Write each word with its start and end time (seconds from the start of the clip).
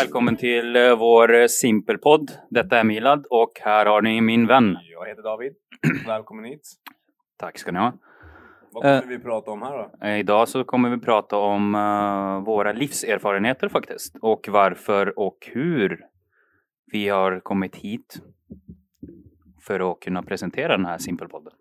Välkommen 0.00 0.36
till 0.36 0.76
eh, 0.76 0.96
vår 0.98 1.46
Simpelpodd. 1.48 2.30
Detta 2.50 2.78
är 2.78 2.84
Milad 2.84 3.26
och 3.30 3.52
här 3.60 3.86
har 3.86 4.02
ni 4.02 4.20
min 4.20 4.46
vän. 4.46 4.76
Jag 4.92 5.06
heter 5.08 5.22
David. 5.22 5.52
Välkommen 6.06 6.44
hit. 6.44 6.68
Tack 7.36 7.58
ska 7.58 7.72
ni 7.72 7.78
ha. 7.78 7.92
Vad 8.72 8.82
kommer 8.82 9.02
Eh. 9.02 9.08
vi 9.08 9.18
prata 9.18 9.50
om 9.50 9.62
här 9.62 9.72
då? 9.78 10.06
Eh, 10.06 10.18
Idag 10.18 10.48
så 10.48 10.64
kommer 10.64 10.90
vi 10.90 10.98
prata 10.98 11.36
om 11.36 11.74
eh, 11.74 12.44
våra 12.44 12.72
livserfarenheter 12.72 13.68
faktiskt. 13.68 14.16
Och 14.22 14.48
varför 14.50 15.18
och 15.18 15.48
hur 15.52 16.00
vi 16.92 17.08
har 17.08 17.40
kommit 17.40 17.76
hit 17.76 18.16
för 19.62 19.92
att 19.92 20.00
kunna 20.00 20.22
presentera 20.22 20.76
den 20.76 20.86
här 20.86 20.98
Simpelpodden. 20.98 21.52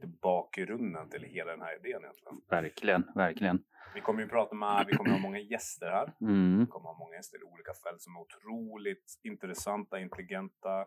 Lite 0.00 0.06
bakgrunden 0.22 1.08
till 1.08 1.22
hela 1.22 1.50
den 1.50 1.60
här 1.60 1.76
idén 1.76 2.00
egentligen. 2.02 2.40
Verkligen, 2.50 3.04
verkligen. 3.14 3.64
Vi 3.94 4.00
kommer 4.00 4.22
ju 4.22 4.28
prata 4.28 4.54
med, 4.54 4.84
vi 4.88 4.96
kommer 4.96 5.10
ha 5.10 5.18
många 5.18 5.38
gäster 5.38 5.86
här. 5.86 6.12
Mm. 6.20 6.60
Vi 6.60 6.66
kommer 6.66 6.88
ha 6.88 6.98
många 6.98 7.16
gäster 7.16 7.38
i 7.38 7.42
olika 7.42 7.72
fält 7.84 8.00
som 8.00 8.16
är 8.16 8.20
otroligt 8.20 9.20
intressanta, 9.22 10.00
intelligenta. 10.00 10.86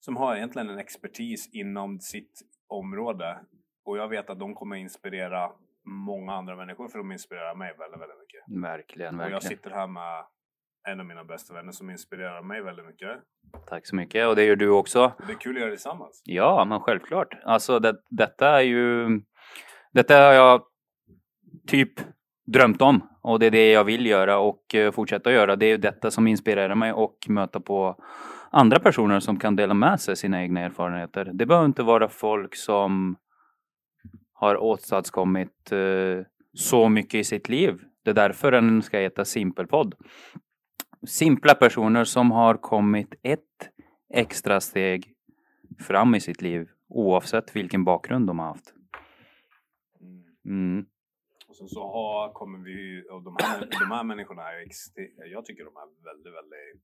Som 0.00 0.16
har 0.16 0.36
egentligen 0.36 0.68
en 0.68 0.78
expertis 0.78 1.50
inom 1.54 2.00
sitt 2.00 2.40
område. 2.66 3.38
Och 3.84 3.98
jag 3.98 4.08
vet 4.08 4.30
att 4.30 4.38
de 4.38 4.54
kommer 4.54 4.76
inspirera 4.76 5.52
många 5.84 6.32
andra 6.32 6.56
människor 6.56 6.88
för 6.88 6.98
de 6.98 7.12
inspirerar 7.12 7.54
mig 7.54 7.74
väldigt, 7.78 8.00
väldigt 8.00 8.18
mycket. 8.18 8.62
Verkligen, 8.62 9.14
Och 9.20 9.26
jag 9.26 9.30
verkligen. 9.30 9.56
sitter 9.56 9.70
här 9.70 9.86
med 9.86 10.24
en 10.92 11.00
av 11.00 11.06
mina 11.06 11.24
bästa 11.24 11.54
vänner 11.54 11.72
som 11.72 11.90
inspirerar 11.90 12.42
mig 12.42 12.62
väldigt 12.62 12.86
mycket. 12.86 13.10
Tack 13.66 13.86
så 13.86 13.96
mycket. 13.96 14.28
Och 14.28 14.36
det 14.36 14.44
gör 14.44 14.56
du 14.56 14.70
också. 14.70 15.12
Det 15.26 15.32
är 15.32 15.36
kul 15.36 15.56
att 15.56 15.60
göra 15.60 15.70
det 15.70 15.76
tillsammans. 15.76 16.22
Ja, 16.24 16.64
men 16.64 16.80
självklart. 16.80 17.34
Alltså 17.44 17.78
det, 17.78 17.94
detta 18.10 18.48
är 18.48 18.62
ju... 18.62 19.06
Detta 19.92 20.14
har 20.14 20.32
jag 20.32 20.62
typ 21.66 21.92
drömt 22.46 22.82
om 22.82 23.08
och 23.22 23.38
det 23.38 23.46
är 23.46 23.50
det 23.50 23.70
jag 23.70 23.84
vill 23.84 24.06
göra 24.06 24.38
och 24.38 24.74
eh, 24.74 24.92
fortsätta 24.92 25.32
göra. 25.32 25.56
Det 25.56 25.66
är 25.66 25.70
ju 25.70 25.76
detta 25.76 26.10
som 26.10 26.26
inspirerar 26.26 26.74
mig 26.74 26.92
och 26.92 27.16
möta 27.28 27.60
på 27.60 27.96
andra 28.50 28.78
personer 28.78 29.20
som 29.20 29.38
kan 29.38 29.56
dela 29.56 29.74
med 29.74 30.00
sig 30.00 30.16
sina 30.16 30.42
egna 30.42 30.60
erfarenheter. 30.60 31.30
Det 31.34 31.46
behöver 31.46 31.66
inte 31.66 31.82
vara 31.82 32.08
folk 32.08 32.56
som 32.56 33.16
har 34.32 34.56
åstadkommit 34.56 35.72
eh, 35.72 36.26
så 36.54 36.88
mycket 36.88 37.14
i 37.14 37.24
sitt 37.24 37.48
liv. 37.48 37.80
Det 38.04 38.10
är 38.10 38.14
därför 38.14 38.52
den 38.52 38.82
ska 38.82 38.98
heta 38.98 39.24
Simpelpodd. 39.24 39.94
Simpla 41.06 41.54
personer 41.54 42.04
som 42.04 42.30
har 42.30 42.54
kommit 42.54 43.14
ett 43.22 43.70
extra 44.14 44.60
steg 44.60 45.14
fram 45.78 46.14
i 46.14 46.20
sitt 46.20 46.42
liv 46.42 46.68
oavsett 46.88 47.56
vilken 47.56 47.84
bakgrund 47.84 48.26
de 48.26 48.38
har 48.38 48.46
haft. 48.46 48.74
Mm. 50.00 50.24
Mm. 50.44 50.86
Och 51.48 51.56
sen 51.56 51.68
så 51.68 51.82
har, 51.82 52.32
kommer 52.32 52.58
vi, 52.58 53.08
och 53.10 53.22
de 53.22 53.36
här, 53.42 53.60
de 53.60 53.94
här 53.94 54.04
människorna 54.04 54.42
är 54.42 54.68
jag 55.32 55.44
tycker 55.44 55.64
de 55.64 55.76
är 55.76 56.04
väldigt, 56.04 56.34
väldigt 56.34 56.82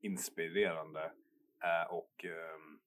inspirerande. 0.00 1.04
Eh, 1.62 1.94
och, 1.94 2.24
ehm, 2.24 2.78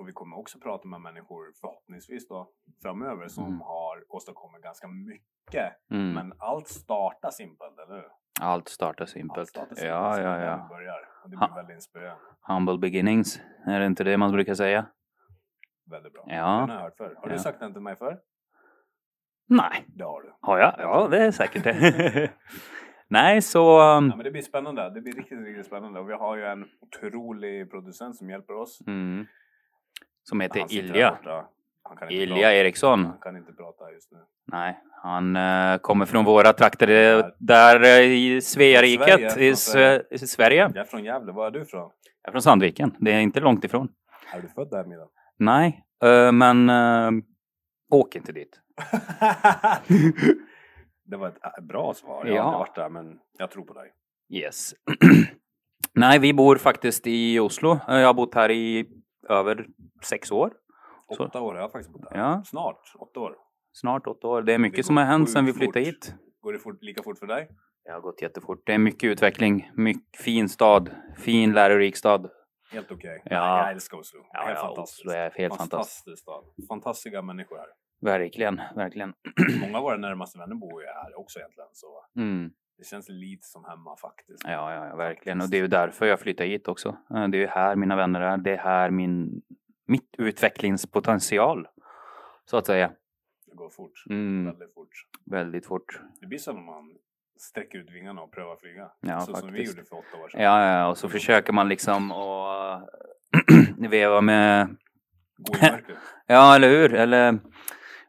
och 0.00 0.08
vi 0.08 0.12
kommer 0.12 0.38
också 0.38 0.58
prata 0.60 0.88
med 0.88 1.00
människor 1.00 1.52
förhoppningsvis 1.60 2.28
då 2.28 2.50
framöver 2.82 3.28
som 3.28 3.46
Mm. 3.46 3.60
har 3.60 4.04
åstadkommit 4.08 4.62
ganska 4.62 4.88
mycket. 4.88 5.72
Mm. 5.90 6.12
Men 6.12 6.32
allt 6.38 6.68
startar 6.68 7.30
simpelt, 7.30 7.78
eller 7.78 7.94
hur? 7.96 8.08
Allt 8.40 8.68
startar 8.68 9.02
Allt 9.04 9.10
simpelt. 9.10 9.48
startar 9.48 9.66
simpelt, 9.74 9.88
Ja, 9.90 10.20
ja, 10.20 10.38
ja. 10.44 10.66
börjar. 10.68 11.00
Det 11.30 11.36
Ha. 11.36 11.46
blir 11.46 11.56
väldigt 11.56 11.74
inspirerande. 11.74 12.22
Humble 12.48 12.78
beginnings. 12.78 13.40
Är 13.66 13.80
det 13.80 13.86
inte 13.86 14.04
det 14.04 14.16
man 14.16 14.32
brukar 14.32 14.54
säga? 14.54 14.86
Väldigt 15.90 16.12
bra. 16.12 16.24
Ja. 16.26 16.34
Den 16.60 16.68
har 16.70 16.76
jag 16.76 16.82
hört 16.82 16.96
förr. 16.96 17.14
Har 17.16 17.28
Ja. 17.28 17.32
du 17.32 17.38
sagt 17.38 17.60
den 17.60 17.72
till 17.72 17.82
mig 17.82 17.96
förr? 17.96 18.18
Nej. 19.48 19.84
Det 19.88 20.04
har 20.04 20.22
du. 20.22 20.34
Har 20.40 20.58
jag? 20.58 20.74
Ja, 20.78 21.08
det 21.08 21.24
är 21.24 21.30
säkert 21.30 21.64
det. 21.64 22.30
Nej, 23.08 23.42
så... 23.42 23.80
um, 23.80 24.08
Ja, 24.08 24.16
men 24.16 24.24
det 24.24 24.30
blir 24.30 24.42
spännande. 24.42 24.90
Det 24.90 25.00
blir 25.00 25.12
riktigt, 25.12 25.38
riktigt 25.46 25.66
spännande. 25.66 26.00
Och 26.00 26.08
vi 26.08 26.12
har 26.14 26.36
ju 26.36 26.44
en 26.44 26.64
otrolig 26.80 27.70
producent 27.70 28.16
som 28.16 28.30
hjälper 28.30 28.54
oss. 28.54 28.80
Mm. 28.86 29.26
Som 30.30 30.40
heter 30.40 30.60
där 30.60 30.74
Ilja. 30.74 31.18
Ilja. 32.10 32.52
Eriksson. 32.54 33.04
Han 33.04 33.18
kan 33.18 33.36
inte 33.36 33.52
prata 33.52 33.90
just 33.92 34.12
nu. 34.12 34.18
Nej, 34.52 34.78
han 35.02 35.36
eh, 35.36 35.76
kommer 35.78 36.06
från 36.06 36.24
våra 36.24 36.52
trakter 36.52 36.88
eh, 37.18 37.26
där 37.38 37.82
eh, 37.84 38.00
i 38.00 38.40
Sveariket 38.40 39.32
Sverige, 39.32 39.48
i, 39.48 39.50
från 39.50 39.54
Sve- 39.54 40.02
i 40.10 40.18
Sverige. 40.18 40.60
Jag 40.74 40.76
är 40.76 40.84
från 40.84 41.04
Gävle. 41.04 41.32
Var 41.32 41.46
är 41.46 41.50
du 41.50 41.62
ifrån? 41.62 41.90
Jag 42.22 42.28
är 42.28 42.32
från 42.32 42.42
Sandviken. 42.42 42.96
Det 42.98 43.12
är 43.12 43.20
inte 43.20 43.40
långt 43.40 43.64
ifrån. 43.64 43.88
Är 44.34 44.40
du 44.42 44.48
född 44.48 44.70
där 44.70 44.84
Milan? 44.84 45.08
Nej, 45.38 45.84
eh, 46.04 46.32
men 46.32 46.70
eh, 46.70 47.10
åk 47.90 48.16
inte 48.16 48.32
dit. 48.32 48.60
det 51.04 51.16
var 51.16 51.28
ett 51.28 51.64
bra 51.64 51.94
svar. 51.94 52.26
Jag 52.26 52.36
Ja. 52.36 52.42
har 52.42 52.48
aldrig 52.48 52.58
varit 52.58 52.74
där 52.74 52.88
men 52.88 53.18
jag 53.38 53.50
tror 53.50 53.64
på 53.64 53.72
dig. 53.74 53.92
Yes. 54.32 54.72
Nej, 55.94 56.18
vi 56.18 56.32
bor 56.34 56.56
faktiskt 56.56 57.06
i 57.06 57.38
Oslo. 57.38 57.78
Jag 57.88 58.06
har 58.06 58.14
bott 58.14 58.34
här 58.34 58.50
i 58.50 58.86
över 59.30 59.66
sex 60.02 60.30
år. 60.32 60.52
Så. 61.16 61.24
Åtta 61.24 61.40
år 61.40 61.54
har 61.54 61.60
jag 61.60 61.72
faktiskt 61.72 61.92
bott 61.92 62.02
där. 62.10 62.18
Ja. 62.18 62.42
Snart. 62.46 62.92
Åtta 62.98 63.20
år. 63.20 63.34
Snart 63.72 64.06
åtta 64.06 64.26
år. 64.28 64.42
Det 64.42 64.54
är 64.54 64.58
mycket 64.58 64.76
Det 64.76 64.82
som 64.82 64.96
har 64.96 65.04
hänt 65.04 65.30
sedan 65.30 65.44
vi 65.46 65.52
flyttade 65.52 65.84
fort. 65.84 65.94
hit. 65.94 66.14
Går 66.40 66.52
det 66.52 66.58
fort, 66.58 66.82
lika 66.82 67.02
fort 67.02 67.18
för 67.18 67.26
dig? 67.26 67.48
Det 67.84 67.90
har 67.92 68.00
gått 68.00 68.22
jättefort. 68.22 68.62
Det 68.66 68.72
är 68.74 68.78
mycket 68.78 69.04
utveckling. 69.08 69.70
Mycket 69.74 70.20
fin 70.20 70.48
stad. 70.48 70.90
Fin 71.18 71.52
lärorik 71.52 71.96
stad. 71.96 72.30
Helt 72.72 72.92
okej. 72.92 73.22
Ja. 73.24 73.58
Jag 73.58 73.70
älskar 73.70 73.98
Oslo. 73.98 74.20
Ja, 74.32 74.42
helt 74.46 74.58
ja, 74.58 74.66
fantastiskt. 74.66 75.00
Oslo 75.00 75.12
är 75.12 75.30
helt 75.30 75.56
fantastisk 75.56 76.18
stad. 76.22 76.44
Fantastiska 76.68 77.22
människor 77.22 77.56
här. 77.56 77.66
Verkligen, 78.00 78.60
verkligen. 78.76 79.12
Många 79.60 79.78
av 79.78 79.82
våra 79.84 79.96
närmaste 79.96 80.38
vänner 80.38 80.54
bor 80.54 80.82
ju 80.82 80.88
här 80.88 81.18
också 81.18 81.38
egentligen. 81.38 81.68
Så 81.72 81.86
Mm. 82.16 82.50
Det 82.80 82.86
känns 82.86 83.08
lite 83.08 83.46
som 83.46 83.64
hemma 83.64 83.96
faktiskt. 83.96 84.42
Ja, 84.44 84.74
ja, 84.74 84.86
ja, 84.86 84.96
verkligen. 84.96 85.40
Och 85.40 85.48
det 85.50 85.56
är 85.56 85.60
ju 85.60 85.66
därför 85.68 86.06
jag 86.06 86.20
flyttade 86.20 86.48
hit 86.48 86.68
också. 86.68 86.88
Eh, 86.88 87.28
Det 87.28 87.36
är 87.36 87.40
ju 87.40 87.46
här 87.46 87.76
mina 87.76 87.96
vänner 87.96 88.20
är. 88.20 88.36
Det 88.36 88.52
är 88.52 88.56
här 88.58 88.90
min, 88.90 89.42
mitt 89.86 90.14
utvecklingspotential. 90.18 91.68
Så 92.44 92.56
att 92.56 92.66
säga. 92.66 92.90
Det 93.46 93.54
går 93.56 93.70
fort. 93.70 94.04
Mm, 94.10 94.44
Väldigt 94.44 94.74
fort. 94.74 94.88
väldigt 95.26 95.66
fort. 95.66 96.00
Det 96.20 96.26
blir 96.26 96.38
som 96.38 96.56
om 96.58 96.64
man 96.64 96.94
sträcker 97.38 97.78
ut 97.78 97.90
vingarna 97.90 98.22
och 98.22 98.32
prövar 98.32 98.56
flyga. 98.56 98.90
Ja, 99.00 99.20
så 99.20 99.34
som 99.34 99.52
vi 99.52 99.58
faktiskt. 99.58 99.76
gjorde 99.76 99.88
för 99.88 99.96
åtta 99.96 100.24
år 100.24 100.28
sedan. 100.28 100.42
Ja, 100.42 100.66
ja, 100.72 100.88
och 100.88 100.98
så 100.98 101.08
försöker 101.08 101.52
man 101.52 101.68
liksom 101.68 102.12
att 102.12 102.88
veva 103.90 104.20
med... 104.20 104.76
Ja, 106.26 106.56
eller 106.56 106.68
hur? 106.68 106.94
Eller 106.94 107.38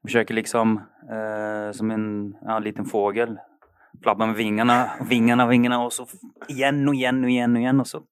försöker 0.03 0.33
liksom 0.33 0.77
eh, 1.11 1.71
som 1.71 1.91
en 1.91 2.37
ja, 2.41 2.59
liten 2.59 2.85
fågel 2.85 3.39
flabba 4.03 4.25
med 4.25 4.35
vingarna, 4.35 4.89
vingarna, 5.09 5.47
vingarna 5.47 5.83
och 5.85 5.93
så 5.93 6.07
igen 6.47 6.87
och 6.87 6.93
igen 6.95 7.23
och 7.23 7.29
igen 7.29 7.55
och 7.55 7.61
igen 7.61 7.79
och 7.79 7.87
så 7.87 8.03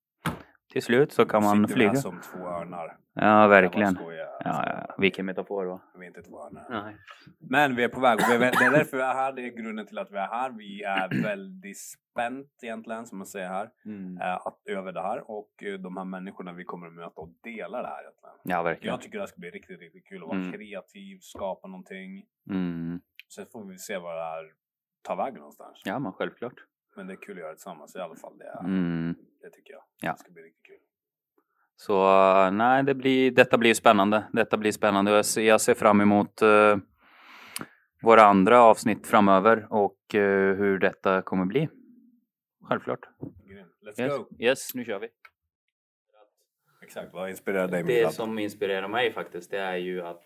till 0.74 0.82
slut 0.84 1.12
så 1.12 1.26
kan 1.26 1.44
man 1.44 1.58
Sitter 1.62 1.74
flyga. 1.74 1.90
här 1.90 1.96
som 1.96 2.22
två 2.22 2.38
örnar. 2.48 2.98
Ja, 3.14 3.48
verkligen. 3.48 3.98
Ja, 4.46 4.64
ja, 4.68 4.96
vilken 4.98 5.26
metafor 5.26 5.66
va? 5.66 5.82
Vi 6.00 6.04
är 6.06 6.08
inte 6.08 6.22
två 6.22 6.46
örnar. 6.46 6.66
Nej. 6.84 6.96
Men 7.40 7.76
vi 7.76 7.84
är 7.84 7.88
på 7.90 8.00
väg. 8.00 8.18
det 8.18 8.34
är 8.46 8.72
därför 8.72 8.98
vi 8.98 9.04
är 9.04 9.14
här. 9.14 9.34
Det 9.34 9.42
är 9.42 9.50
grunden 9.58 9.86
till 9.88 9.98
att 9.98 10.12
vi 10.12 10.18
är 10.18 10.28
här. 10.28 10.50
Vi 10.52 10.84
är 10.84 11.10
väldigt 11.24 11.78
spänt 11.80 12.48
egentligen, 12.64 13.06
som 13.06 13.18
man 13.18 13.28
säger 13.28 13.48
här, 13.48 13.70
Mm. 13.86 14.18
eh, 14.22 14.34
att, 14.36 14.58
över 14.70 14.92
det 14.92 15.02
här. 15.02 15.32
Och 15.32 15.64
eh, 15.64 15.74
de 15.74 15.98
här 15.98 16.06
människorna 16.06 16.54
vi 16.54 16.64
kommer 16.64 16.88
att 16.88 16.94
möta 16.94 17.22
och 17.22 17.30
dela 17.44 17.82
det 17.82 17.88
här 17.88 18.02
egentligen. 18.02 18.36
Ja, 18.44 18.62
verkligen. 18.64 18.94
Jag 18.94 19.02
tycker 19.02 19.18
det 19.18 19.22
här 19.22 19.28
ska 19.28 19.40
bli 19.40 19.50
riktigt, 19.50 19.80
riktigt 19.80 20.08
kul 20.08 20.22
att 20.24 20.28
vara 20.28 20.38
Mm. 20.40 20.52
kreativ, 20.52 21.18
skapa 21.22 21.68
någonting. 21.68 22.24
Mm. 22.50 23.00
Sen 23.36 23.46
får 23.52 23.66
vi 23.66 23.78
se 23.78 23.98
vad 23.98 24.16
det 24.18 24.24
här 24.24 24.44
tar 25.02 25.16
vägen 25.16 25.36
någonstans. 25.38 25.82
Ja, 25.86 26.00
men 26.00 26.14
självklart. 26.14 26.54
Men 26.96 27.08
det 27.08 27.14
är 27.14 27.18
kul 27.22 27.34
att 27.38 27.40
göra 27.40 27.50
det 27.50 27.56
tillsammans 27.56 27.96
i 27.96 28.00
alla 28.00 28.16
fall. 28.16 28.38
Det, 28.38 28.46
är, 28.46 28.60
Mm. 28.60 29.16
det 29.42 29.50
tycker 29.50 29.74
jag. 29.74 29.84
Ja. 30.02 30.12
Det 30.12 30.18
ska 30.20 30.32
bli 30.32 30.42
riktigt 30.44 30.66
kul. 30.66 30.78
Så 31.76 32.04
eh, 32.46 32.52
nej, 32.52 32.84
det 32.84 32.94
blir, 32.96 33.32
detta 33.32 33.58
blir 33.58 33.74
spännande. 33.74 34.24
Detta 34.34 34.58
blir 34.58 34.72
spännande 34.72 35.12
jag 35.12 35.26
ser, 35.26 35.42
jag 35.42 35.62
ser 35.62 35.74
fram 35.74 36.02
emot 36.02 36.42
eh, 36.42 36.78
våra 38.04 38.22
andra 38.22 38.62
avsnitt 38.62 39.08
framöver 39.08 39.68
och 39.74 40.16
eh, 40.16 40.56
hur 40.58 40.80
detta 40.80 41.22
kommer 41.22 41.46
bli. 41.46 41.70
Självklart. 42.64 43.00
Let's 43.82 44.02
Yes, 44.02 44.18
go! 44.18 44.26
yes 44.40 44.76
nu 44.76 44.86
kör 44.86 45.00
vi. 45.00 45.08
Exakt, 46.82 47.14
vad 47.14 47.30
inspirerar 47.30 47.68
dig 47.68 47.84
Det 47.84 48.14
som 48.14 48.40
inspirerar 48.40 48.88
mig 48.88 49.14
faktiskt, 49.14 49.52
det 49.52 49.60
är 49.60 49.76
ju 49.76 50.02
att 50.02 50.26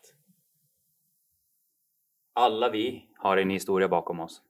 alla 2.34 2.70
vi 2.70 3.10
har 3.18 3.38
en 3.38 3.50
historia 3.50 3.88
bakom 3.88 4.20
oss. 4.20 4.42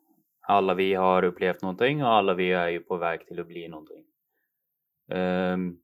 Alla 0.48 0.74
vi 0.74 0.94
har 0.94 1.24
upplevt 1.24 1.62
någonting 1.62 2.04
och 2.04 2.10
alla 2.10 2.34
vi 2.34 2.52
är 2.52 2.70
ju 2.70 2.80
på 2.80 2.98
väg 2.98 3.28
till 3.28 3.40
att 3.40 3.48
bli 3.48 3.68
någonting. 3.68 4.06
Ehm, 5.12 5.78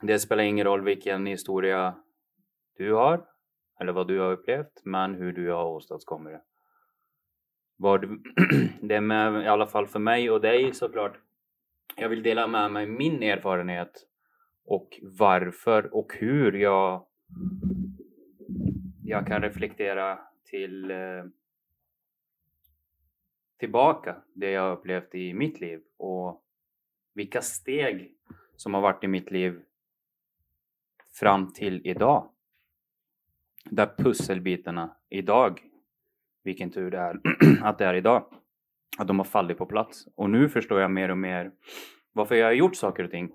det 0.00 0.18
spelar 0.18 0.44
ingen 0.44 0.64
roll 0.64 0.84
vilken 0.84 1.26
historia 1.26 1.94
du 2.76 2.92
har 2.92 3.26
eller 3.80 3.92
vad 3.92 4.08
du 4.08 4.20
har 4.20 4.32
upplevt, 4.32 4.84
men 4.84 5.14
hur 5.14 5.32
du 5.32 5.50
har 5.50 5.64
åstadkommit 5.64 6.32
det. 6.32 6.42
Vad 7.76 8.00
det 8.80 8.94
är 8.94 9.00
med, 9.00 9.42
i 9.42 9.46
alla 9.46 9.66
fall 9.66 9.86
för 9.86 9.98
mig 9.98 10.30
och 10.30 10.40
dig 10.40 10.74
såklart. 10.74 11.18
Jag 11.96 12.08
vill 12.08 12.22
dela 12.22 12.46
med 12.46 12.72
mig 12.72 12.86
min 12.86 13.22
erfarenhet 13.22 14.06
och 14.66 15.00
varför 15.02 15.94
och 15.94 16.12
hur 16.18 16.52
jag, 16.52 17.06
jag 19.04 19.26
kan 19.26 19.42
reflektera 19.42 20.18
till 20.44 20.90
eh, 20.90 21.24
tillbaka 23.58 24.16
det 24.34 24.50
jag 24.50 24.78
upplevt 24.78 25.14
i 25.14 25.34
mitt 25.34 25.60
liv 25.60 25.80
och 25.96 26.42
vilka 27.14 27.42
steg 27.42 28.14
som 28.56 28.74
har 28.74 28.80
varit 28.80 29.04
i 29.04 29.06
mitt 29.06 29.30
liv 29.30 29.62
fram 31.12 31.52
till 31.52 31.86
idag. 31.86 32.30
Där 33.64 33.94
pusselbitarna 33.98 34.96
idag, 35.08 35.62
vilken 36.42 36.70
tur 36.70 36.90
det 36.90 36.98
är 36.98 37.20
att 37.62 37.78
det 37.78 37.84
är 37.84 37.94
idag, 37.94 38.24
att 38.98 39.08
de 39.08 39.18
har 39.18 39.24
fallit 39.24 39.58
på 39.58 39.66
plats. 39.66 40.06
Och 40.14 40.30
nu 40.30 40.48
förstår 40.48 40.80
jag 40.80 40.90
mer 40.90 41.08
och 41.08 41.18
mer 41.18 41.52
varför 42.12 42.34
jag 42.34 42.46
har 42.46 42.52
gjort 42.52 42.76
saker 42.76 43.04
och 43.04 43.10
ting 43.10 43.32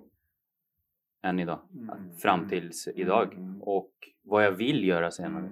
än 1.21 1.39
idag. 1.39 1.59
Mm. 1.73 2.15
Fram 2.17 2.49
tills 2.49 2.87
idag. 2.95 3.33
Mm. 3.33 3.61
Och 3.61 3.93
vad 4.23 4.45
jag 4.45 4.51
vill 4.51 4.87
göra 4.87 5.11
senare. 5.11 5.51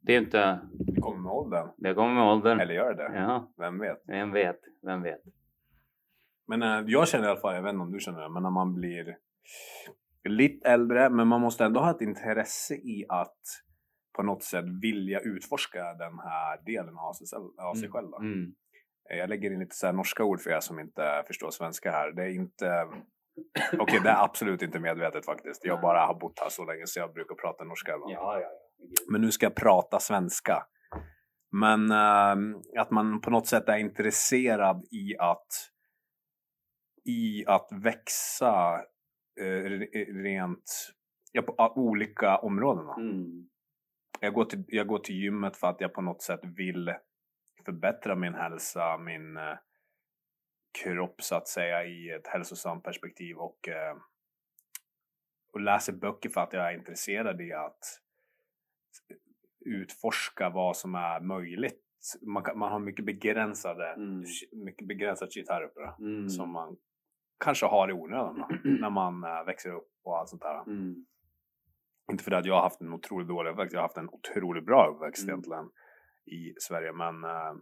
Mm. 0.00 0.06
Det 0.06 0.14
är 0.14 0.18
inte... 0.18 0.60
Det 0.94 1.00
kommer 1.00 1.18
med 1.22 1.32
åldern. 1.32 1.68
Det 1.76 1.94
kommer 1.94 2.14
med 2.14 2.24
åldern. 2.24 2.60
Eller 2.60 2.74
gör 2.74 2.94
det? 2.94 3.18
Ja, 3.18 3.52
Vem 3.58 3.78
vet? 3.78 4.02
vem 4.06 4.32
vet? 4.32 4.60
Vem 4.86 5.02
vet? 5.02 5.20
Men 6.48 6.62
äh, 6.62 6.84
jag 6.86 7.08
känner 7.08 7.24
i 7.26 7.30
alla 7.30 7.40
fall, 7.40 7.54
jag 7.54 7.62
vet 7.62 7.70
inte 7.72 7.82
om 7.82 7.92
du 7.92 8.00
känner 8.00 8.20
det, 8.20 8.28
men 8.30 8.42
när 8.42 8.50
man 8.50 8.74
blir 8.74 9.16
lite 10.28 10.68
äldre, 10.68 11.10
men 11.10 11.28
man 11.28 11.40
måste 11.40 11.64
ändå 11.64 11.80
ha 11.80 11.90
ett 11.90 12.00
intresse 12.00 12.74
i 12.74 13.06
att 13.08 13.38
på 14.16 14.22
något 14.22 14.42
sätt 14.42 14.64
vilja 14.82 15.20
utforska 15.20 15.78
den 15.94 16.18
här 16.18 16.64
delen 16.64 16.98
av 16.98 17.12
sig, 17.12 17.26
själv- 17.26 17.58
av 17.70 17.74
sig 17.74 17.88
själv. 17.90 18.10
då. 18.10 18.18
Mm. 18.18 18.54
Jag 19.18 19.28
lägger 19.28 19.50
in 19.52 19.58
lite 19.58 19.74
så 19.76 19.86
här 19.86 19.92
norska 19.92 20.24
ord 20.24 20.40
för 20.40 20.50
er 20.50 20.60
som 20.60 20.78
inte 20.80 21.22
förstår 21.26 21.50
svenska 21.50 21.90
här. 21.90 22.12
Det 22.12 22.22
är 22.22 22.34
inte... 22.34 22.86
Okej, 23.78 24.00
det 24.02 24.08
är 24.10 24.24
absolut 24.24 24.62
inte 24.62 24.78
medvetet 24.80 25.24
faktiskt. 25.24 25.64
Jag 25.64 25.80
bara 25.80 26.06
har 26.06 26.14
bott 26.14 26.38
här 26.40 26.48
så 26.48 26.64
länge 26.64 26.86
så 26.86 27.00
jag 27.00 27.12
brukar 27.12 27.34
prata 27.34 27.64
norska. 27.64 27.92
Ja, 27.92 28.10
ja, 28.10 28.40
ja. 28.40 28.48
Men 29.08 29.20
nu 29.20 29.30
ska 29.32 29.46
jag 29.46 29.54
prata 29.54 30.00
svenska. 30.00 30.66
Men 31.52 31.90
ehm, 31.90 32.62
att 32.78 32.90
man 32.90 33.20
på 33.20 33.30
något 33.30 33.46
sätt 33.46 33.68
är 33.68 33.76
intresserad 33.76 34.84
i 34.90 35.16
att 35.18 35.46
i 37.04 37.44
att 37.46 37.68
växa 37.72 38.80
eh, 39.40 39.64
re- 39.64 40.22
rent 40.22 40.92
ja, 41.32 41.42
på 41.42 41.54
a- 41.58 41.72
olika 41.76 42.38
områden. 42.38 42.88
Mm. 42.88 43.48
Jag, 44.20 44.34
går 44.34 44.44
till, 44.44 44.64
jag 44.68 44.86
går 44.86 44.98
till 44.98 45.14
gymmet 45.14 45.56
för 45.56 45.66
att 45.66 45.80
jag 45.80 45.92
på 45.94 46.02
något 46.02 46.22
sätt 46.22 46.40
vill 46.56 46.94
förbättra 47.64 48.14
min 48.14 48.34
hälsa, 48.34 48.98
min 48.98 49.36
eh, 49.36 49.56
kropp 50.82 51.22
så 51.22 51.34
att 51.36 51.48
säga 51.48 51.84
i 51.84 52.10
ett 52.10 52.26
hälsosamt 52.26 52.84
perspektiv 52.84 53.36
och, 53.36 53.68
eh, 53.68 53.96
och 55.52 55.60
läser 55.60 55.92
böcker 55.92 56.30
för 56.30 56.40
att 56.40 56.52
jag 56.52 56.72
är 56.72 56.78
intresserad 56.78 57.40
i 57.40 57.52
att 57.52 58.00
utforska 59.64 60.50
vad 60.50 60.76
som 60.76 60.94
är 60.94 61.20
möjligt. 61.20 61.80
Man, 62.22 62.42
kan, 62.42 62.58
man 62.58 62.72
har 62.72 62.78
mycket 62.78 63.04
begränsade, 63.04 63.92
Mm. 63.92 64.24
mycket 64.52 64.88
begränsat 64.88 65.30
då, 65.74 65.96
Mm. 66.06 66.28
som 66.28 66.50
man 66.50 66.76
kanske 67.44 67.66
har 67.66 67.90
i 67.90 67.92
onödan 67.92 68.44
när 68.64 68.90
man 68.90 69.24
eh, 69.24 69.44
växer 69.44 69.70
upp 69.74 69.88
och 70.04 70.18
allt 70.18 70.28
sånt 70.28 70.42
där. 70.42 70.62
Mm. 70.66 71.06
Inte 72.12 72.24
för 72.24 72.32
att 72.32 72.46
jag 72.46 72.54
har 72.54 72.62
haft 72.62 72.80
en 72.80 72.92
otroligt 72.92 73.28
dålig 73.28 73.50
uppväxt, 73.50 73.72
jag 73.72 73.78
har 73.80 73.84
haft 73.88 73.96
en 73.96 74.08
otroligt 74.08 74.66
bra 74.66 74.86
uppväxt 74.94 75.22
Mm. 75.22 75.32
egentligen 75.32 75.70
i 76.26 76.54
Sverige. 76.60 76.92
Men 76.92 77.24
eh, 77.24 77.54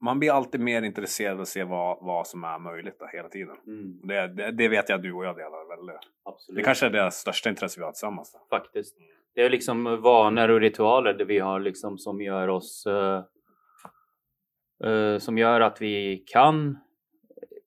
man 0.00 0.18
blir 0.18 0.32
alltid 0.32 0.60
mer 0.60 0.82
intresserad 0.82 1.34
av 1.34 1.40
att 1.40 1.48
se 1.48 1.64
vad, 1.64 1.98
vad 2.00 2.26
som 2.26 2.44
är 2.44 2.58
möjligt 2.58 2.98
då, 2.98 3.06
hela 3.06 3.28
tiden. 3.28 3.56
Mm. 3.66 4.00
Det, 4.06 4.28
det, 4.28 4.50
det 4.52 4.68
vet 4.68 4.88
jag 4.88 4.96
att 4.96 5.02
du 5.02 5.12
och 5.12 5.24
jag 5.24 5.36
delar 5.36 5.68
väldigt. 5.76 6.10
Absolut. 6.22 6.56
Det 6.56 6.62
kanske 6.64 6.86
är 6.86 6.90
det 6.90 7.10
största 7.10 7.48
intresse 7.50 7.80
vi 7.80 7.84
har 7.84 7.92
tillsammans. 7.92 8.32
Då. 8.32 8.46
Faktiskt. 8.58 8.96
Det 9.36 9.42
är 9.42 9.50
liksom 9.50 10.00
vanor 10.02 10.48
och 10.48 10.60
ritualer 10.60 11.14
det 11.14 11.24
vi 11.24 11.38
har 11.38 11.60
liksom 11.60 11.98
som 11.98 12.20
gör 12.20 12.48
oss 12.48 12.86
eh, 12.86 13.24
eh, 14.90 15.18
som 15.18 15.38
gör 15.38 15.60
att 15.60 15.82
vi 15.82 16.24
kan 16.26 16.78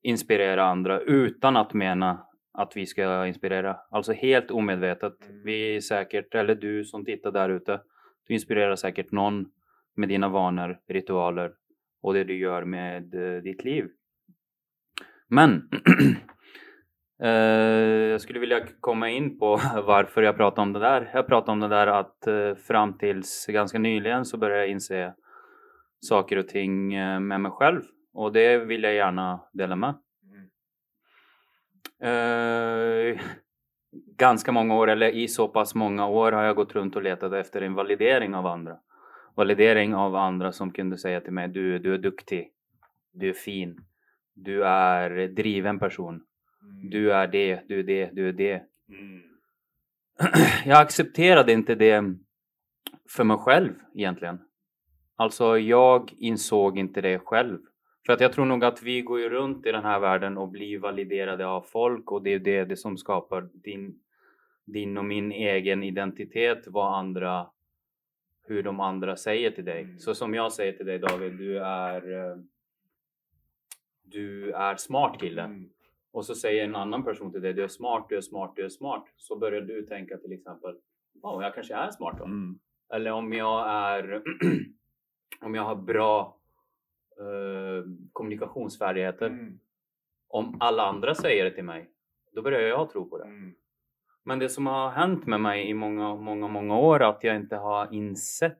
inspirera 0.02 0.64
andra 0.64 1.00
utan 1.00 1.56
att 1.56 1.74
mena 1.74 2.26
att 2.52 2.76
vi 2.76 2.86
ska 2.86 3.26
inspirera. 3.26 3.76
Alltså 3.90 4.12
helt 4.12 4.50
omedvetet. 4.50 5.28
Mm. 5.28 5.42
Vi 5.44 5.76
är 5.76 5.80
säkert, 5.80 6.34
eller 6.34 6.54
du 6.54 6.84
som 6.84 7.04
tittar 7.04 7.32
där 7.32 7.48
ute, 7.48 7.80
du 8.26 8.34
inspirerar 8.34 8.76
säkert 8.76 9.12
någon 9.12 9.46
med 9.96 10.08
dina 10.08 10.28
vanor, 10.28 10.78
ritualer 10.88 11.52
och 12.02 12.14
det 12.14 12.24
du 12.24 12.38
gör 12.38 12.64
med 12.64 13.14
eh, 13.14 13.42
ditt 13.42 13.64
liv. 13.64 13.88
Men 15.28 15.68
Eh, 17.22 17.30
jag 18.10 18.20
skulle 18.20 18.38
vilja 18.38 18.66
komma 18.80 19.10
in 19.10 19.38
på 19.38 19.46
varför 19.86 20.22
jag 20.22 20.36
pratar 20.36 20.62
om 20.62 20.72
det 20.72 20.78
där. 20.80 21.10
Jag 21.14 21.26
pratar 21.26 21.52
om 21.52 21.60
det 21.60 21.68
där 21.68 21.86
att 21.86 22.26
eh, 22.26 22.54
fram 22.54 22.98
tills 22.98 23.46
ganska 23.46 23.78
nyligen 23.78 24.24
så 24.24 24.36
började 24.36 24.60
jag 24.60 24.70
inse 24.70 25.14
saker 26.00 26.36
och 26.36 26.48
ting 26.48 26.94
eh, 26.94 27.20
med 27.20 27.40
mig 27.40 27.52
själv 27.52 27.82
och 28.12 28.32
det 28.32 28.58
vill 28.58 28.82
jag 28.82 28.94
gärna 28.94 29.40
dela 29.52 29.76
med. 29.76 29.94
Ganska 34.16 34.52
många 34.52 34.74
år, 34.74 34.90
eller 34.90 35.08
i 35.08 35.28
så 35.28 35.48
pass 35.48 35.74
många 35.74 36.06
år 36.06 36.32
har 36.32 36.42
jag 36.42 36.56
gått 36.56 36.74
runt 36.74 36.96
och 36.96 37.02
letat 37.02 37.32
efter 37.32 37.62
en 37.62 37.74
validering 37.74 38.34
av 38.34 38.46
andra. 38.46 38.76
Validering 39.34 39.94
av 39.94 40.16
andra 40.16 40.52
som 40.52 40.72
kunde 40.72 40.98
säga 40.98 41.20
till 41.20 41.32
mig 41.32 41.48
du, 41.48 41.78
du 41.78 41.94
är 41.94 41.98
duktig, 41.98 42.50
du 43.12 43.28
är 43.28 43.32
fin, 43.32 43.84
du 44.34 44.64
är 44.64 45.28
driven 45.28 45.78
person, 45.78 46.22
du 46.90 47.12
är 47.12 47.26
det, 47.26 47.60
du 47.68 47.78
är 47.78 47.82
det, 47.82 48.10
du 48.12 48.28
är 48.28 48.32
det. 48.32 48.62
Mm. 48.88 49.22
Jag 50.64 50.82
accepterade 50.82 51.52
inte 51.52 51.74
det 51.74 52.14
för 53.08 53.24
mig 53.24 53.36
själv 53.36 53.74
egentligen. 53.94 54.38
Alltså 55.16 55.58
jag 55.58 56.12
insåg 56.18 56.78
inte 56.78 57.00
det 57.00 57.18
själv. 57.18 57.58
För 58.06 58.12
att 58.12 58.20
jag 58.20 58.32
tror 58.32 58.44
nog 58.44 58.64
att 58.64 58.82
vi 58.82 59.02
går 59.02 59.20
ju 59.20 59.28
runt 59.28 59.66
i 59.66 59.72
den 59.72 59.84
här 59.84 60.00
världen 60.00 60.38
och 60.38 60.48
blir 60.48 60.78
validerade 60.78 61.46
av 61.46 61.62
folk 61.62 62.12
och 62.12 62.22
det 62.22 62.30
är 62.30 62.38
det, 62.38 62.64
det 62.64 62.76
som 62.76 62.96
skapar 62.96 63.48
din, 63.52 64.00
din 64.64 64.98
och 64.98 65.04
min 65.04 65.32
egen 65.32 65.82
identitet, 65.82 66.64
vad 66.66 66.98
andra, 66.98 67.46
hur 68.46 68.62
de 68.62 68.80
andra 68.80 69.16
säger 69.16 69.50
till 69.50 69.64
dig. 69.64 69.82
Mm. 69.82 69.98
Så 69.98 70.14
som 70.14 70.34
jag 70.34 70.52
säger 70.52 70.72
till 70.72 70.86
dig 70.86 70.98
David, 70.98 71.32
du 71.32 71.58
är 71.58 72.12
eh, 72.12 72.36
du 74.02 74.52
är 74.52 74.76
smart 74.76 75.20
kille. 75.20 75.42
Mm. 75.42 75.70
Och 76.12 76.26
så 76.26 76.34
säger 76.34 76.64
en 76.64 76.76
annan 76.76 77.04
person 77.04 77.32
till 77.32 77.42
dig, 77.42 77.52
du 77.52 77.64
är 77.64 77.68
smart, 77.68 78.06
du 78.08 78.16
är 78.16 78.20
smart, 78.20 78.52
du 78.56 78.64
är 78.64 78.68
smart. 78.68 79.04
Så 79.16 79.36
börjar 79.36 79.60
du 79.60 79.82
tänka 79.86 80.16
till 80.16 80.32
exempel, 80.32 80.76
ja, 81.22 81.42
jag 81.42 81.54
kanske 81.54 81.74
är 81.74 81.90
smart 81.90 82.18
då. 82.18 82.24
Mm. 82.24 82.58
Eller 82.94 83.12
om 83.12 83.32
jag 83.32 83.68
är, 83.68 84.22
om 85.40 85.54
jag 85.54 85.62
har 85.62 85.76
bra 85.76 86.40
eh, 87.20 87.84
kommunikationsfärdigheter. 88.12 89.26
Mm. 89.26 89.60
Om 90.28 90.56
alla 90.60 90.82
andra 90.82 91.14
säger 91.14 91.44
det 91.44 91.50
till 91.50 91.64
mig, 91.64 91.90
då 92.32 92.42
börjar 92.42 92.60
jag 92.60 92.90
tro 92.90 93.10
på 93.10 93.18
det. 93.18 93.24
Mm. 93.24 93.54
Men 94.22 94.38
det 94.38 94.48
som 94.48 94.66
har 94.66 94.90
hänt 94.90 95.26
med 95.26 95.40
mig 95.40 95.68
i 95.68 95.74
många, 95.74 96.14
många, 96.14 96.48
många 96.48 96.78
år 96.78 97.02
är 97.02 97.08
att 97.08 97.24
jag 97.24 97.36
inte 97.36 97.56
har 97.56 97.94
insett 97.94 98.58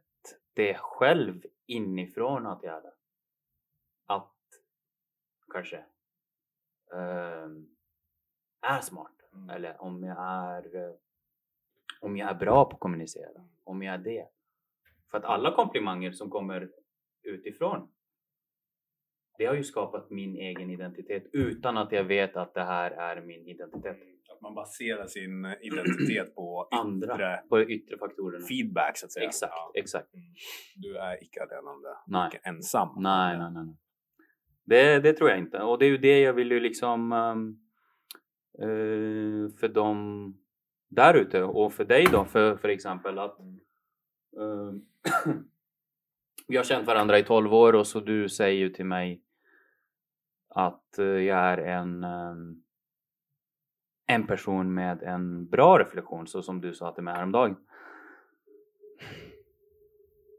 det 0.54 0.74
själv 0.74 1.42
inifrån 1.66 2.46
att 2.46 2.62
jag 2.62 2.76
är 2.76 2.82
det. 2.82 2.92
Att 4.06 4.36
kanske 5.52 5.84
är 8.62 8.80
smart. 8.80 9.12
Mm. 9.34 9.50
Eller 9.50 9.82
om 9.82 10.04
jag 10.04 10.16
är 10.18 10.76
eh, 10.88 10.94
om 12.00 12.16
jag 12.16 12.30
är 12.30 12.34
bra 12.34 12.64
på 12.64 12.74
att 12.74 12.80
kommunicera. 12.80 13.48
Om 13.64 13.82
jag 13.82 13.94
är 13.94 13.98
det. 13.98 14.26
För 15.10 15.18
att 15.18 15.24
alla 15.24 15.54
komplimanger 15.54 16.12
som 16.12 16.30
kommer 16.30 16.70
utifrån 17.22 17.88
det 19.38 19.46
har 19.46 19.54
ju 19.54 19.64
skapat 19.64 20.10
min 20.10 20.36
egen 20.36 20.70
identitet 20.70 21.26
utan 21.32 21.76
att 21.78 21.92
jag 21.92 22.04
vet 22.04 22.36
att 22.36 22.54
det 22.54 22.62
här 22.64 22.90
är 22.90 23.20
min 23.20 23.46
identitet. 23.48 23.96
Att 24.32 24.40
man 24.40 24.54
baserar 24.54 25.06
sin 25.06 25.46
identitet 25.60 26.34
på 26.34 26.68
Andra 26.80 27.14
yttre 27.14 27.48
på 27.48 27.60
yttre 27.62 27.98
faktorerna. 27.98 28.46
feedback 28.46 28.98
så 28.98 29.06
att 29.06 29.12
säga. 29.12 29.26
Exakt, 29.28 29.52
Ja. 29.52 29.72
exakt. 29.74 30.14
Mm. 30.14 30.26
Du 30.76 30.96
är 30.98 31.22
icke 31.24 31.42
allenande, 31.42 31.88
Nej. 32.06 32.28
icke 32.28 32.40
ensam. 32.48 32.88
Nej, 33.02 33.38
nej, 33.38 33.50
nej. 33.52 33.76
Det, 34.70 35.00
det 35.00 35.12
tror 35.12 35.30
jag 35.30 35.38
inte. 35.38 35.58
Och 35.58 35.78
det 35.78 35.84
är 35.84 35.90
ju 35.90 35.98
det 35.98 36.20
jag 36.20 36.32
vill 36.32 36.50
ju 36.50 36.60
liksom 36.60 37.12
ehm, 37.12 37.58
eh, 38.58 39.56
för 39.60 39.68
dem 39.68 40.34
där 40.88 41.14
ute 41.14 41.42
och 41.42 41.72
för 41.72 41.84
dig 41.84 42.06
då 42.12 42.24
för, 42.24 42.56
för 42.56 42.68
exempel 42.68 43.18
att 43.18 43.38
ehm, 44.40 44.82
vi 46.48 46.56
har 46.56 46.64
känt 46.64 46.86
varandra 46.86 47.18
i 47.18 47.22
12 47.22 47.54
år 47.54 47.74
och 47.74 47.86
så 47.86 48.00
du 48.00 48.28
säger 48.28 48.58
ju 48.58 48.68
till 48.68 48.84
mig 48.86 49.22
att 50.48 50.98
eh, 50.98 51.04
jag 51.04 51.38
är 51.38 51.58
en 51.58 52.04
ehm, 52.04 52.62
en 54.06 54.26
person 54.26 54.74
med 54.74 55.02
en 55.02 55.48
bra 55.48 55.78
reflektion 55.78 56.26
så 56.26 56.42
som 56.42 56.60
du 56.60 56.74
sa 56.74 56.92
till 56.92 57.04
mig 57.04 57.14
häromdagen. 57.14 57.56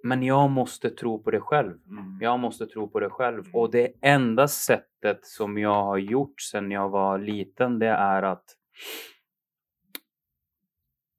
Men 0.03 0.23
jag 0.23 0.49
måste 0.49 0.89
tro 0.89 1.23
på 1.23 1.31
det 1.31 1.41
själv. 1.41 1.79
Mm. 1.87 2.17
Jag 2.21 2.39
måste 2.39 2.67
tro 2.67 2.87
på 2.89 2.99
det 2.99 3.09
själv. 3.09 3.43
Och 3.53 3.71
det 3.71 3.93
enda 4.01 4.47
sättet 4.47 5.25
som 5.25 5.57
jag 5.57 5.83
har 5.83 5.97
gjort 5.97 6.41
sedan 6.41 6.71
jag 6.71 6.89
var 6.89 7.19
liten 7.19 7.79
det 7.79 7.87
är 7.87 8.23
att 8.23 8.45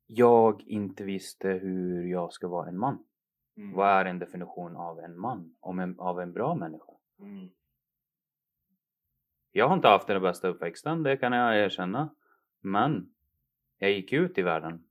jag 0.07 0.63
inte 0.67 1.05
visste 1.05 1.49
hur 1.49 2.07
jag 2.07 2.33
ska 2.33 2.49
vara 2.49 2.69
en 2.69 2.79
man. 2.79 3.05
Mm. 3.57 3.77
Vad 3.77 3.89
är 3.89 4.05
en 4.05 4.19
definition 4.19 4.77
av 4.77 5.01
en 5.01 5.19
man? 5.19 5.55
Om 5.61 5.79
en, 5.79 5.99
av 5.99 6.21
en 6.21 6.33
bra 6.33 6.55
människa? 6.55 6.93
Mm. 7.19 7.51
Jag 9.53 9.69
har 9.69 9.75
inte 9.75 9.89
haft 9.89 10.07
den 10.07 10.23
bästa 10.23 10.49
uppväxten, 10.49 11.03
det 11.03 11.17
kan 11.17 11.33
jag 11.33 11.59
erkänna. 11.59 12.15
Men 12.61 13.13
jag 13.79 13.93
gick 13.93 14.13
ut 14.13 14.39
i 14.39 14.43
världen 14.43 14.85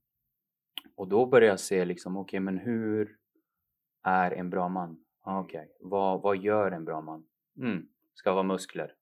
och 0.96 1.08
då 1.08 1.26
började 1.26 1.52
jag 1.52 1.60
se 1.60 1.84
liksom, 1.84 2.16
okej 2.16 2.38
okay, 2.38 2.40
men 2.40 2.58
hur 2.58 3.16
är 4.02 4.30
en 4.30 4.50
bra 4.50 4.68
man? 4.68 4.98
Okej, 5.24 5.60
okay. 5.60 5.68
vad, 5.80 6.22
vad 6.22 6.36
gör 6.36 6.70
en 6.70 6.84
bra 6.84 7.00
man? 7.00 7.24
Mm, 7.58 7.86
ska 8.14 8.30
ha 8.30 8.42
muskler. 8.42 8.94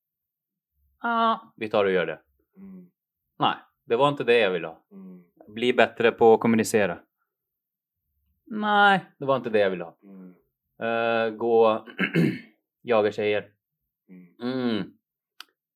Ah, 0.99 1.38
vi 1.57 1.69
tar 1.69 1.85
och 1.85 1.90
gör 1.90 2.07
det. 2.07 2.21
Mm. 2.57 2.90
Nej, 3.38 3.54
det 3.85 3.97
var 3.97 4.09
inte 4.09 4.25
det 4.25 4.38
jag 4.38 4.50
ville 4.50 4.66
ha. 4.66 4.85
Mm. 4.92 5.25
Bli 5.49 5.73
bättre 5.73 6.12
på 6.12 6.35
att 6.35 6.40
kommunicera. 6.40 6.99
Nej, 8.47 9.04
det 9.19 9.25
var 9.25 9.37
inte 9.37 9.50
det 9.50 9.59
jag 9.59 9.71
ville 9.71 9.85
ha. 9.85 9.97
Mm. 10.02 10.35
Uh, 10.83 11.30
gå 11.30 11.87
jaga 12.83 13.12
tjejer. 13.12 13.49
Mm. 14.09 14.26
mm. 14.42 14.92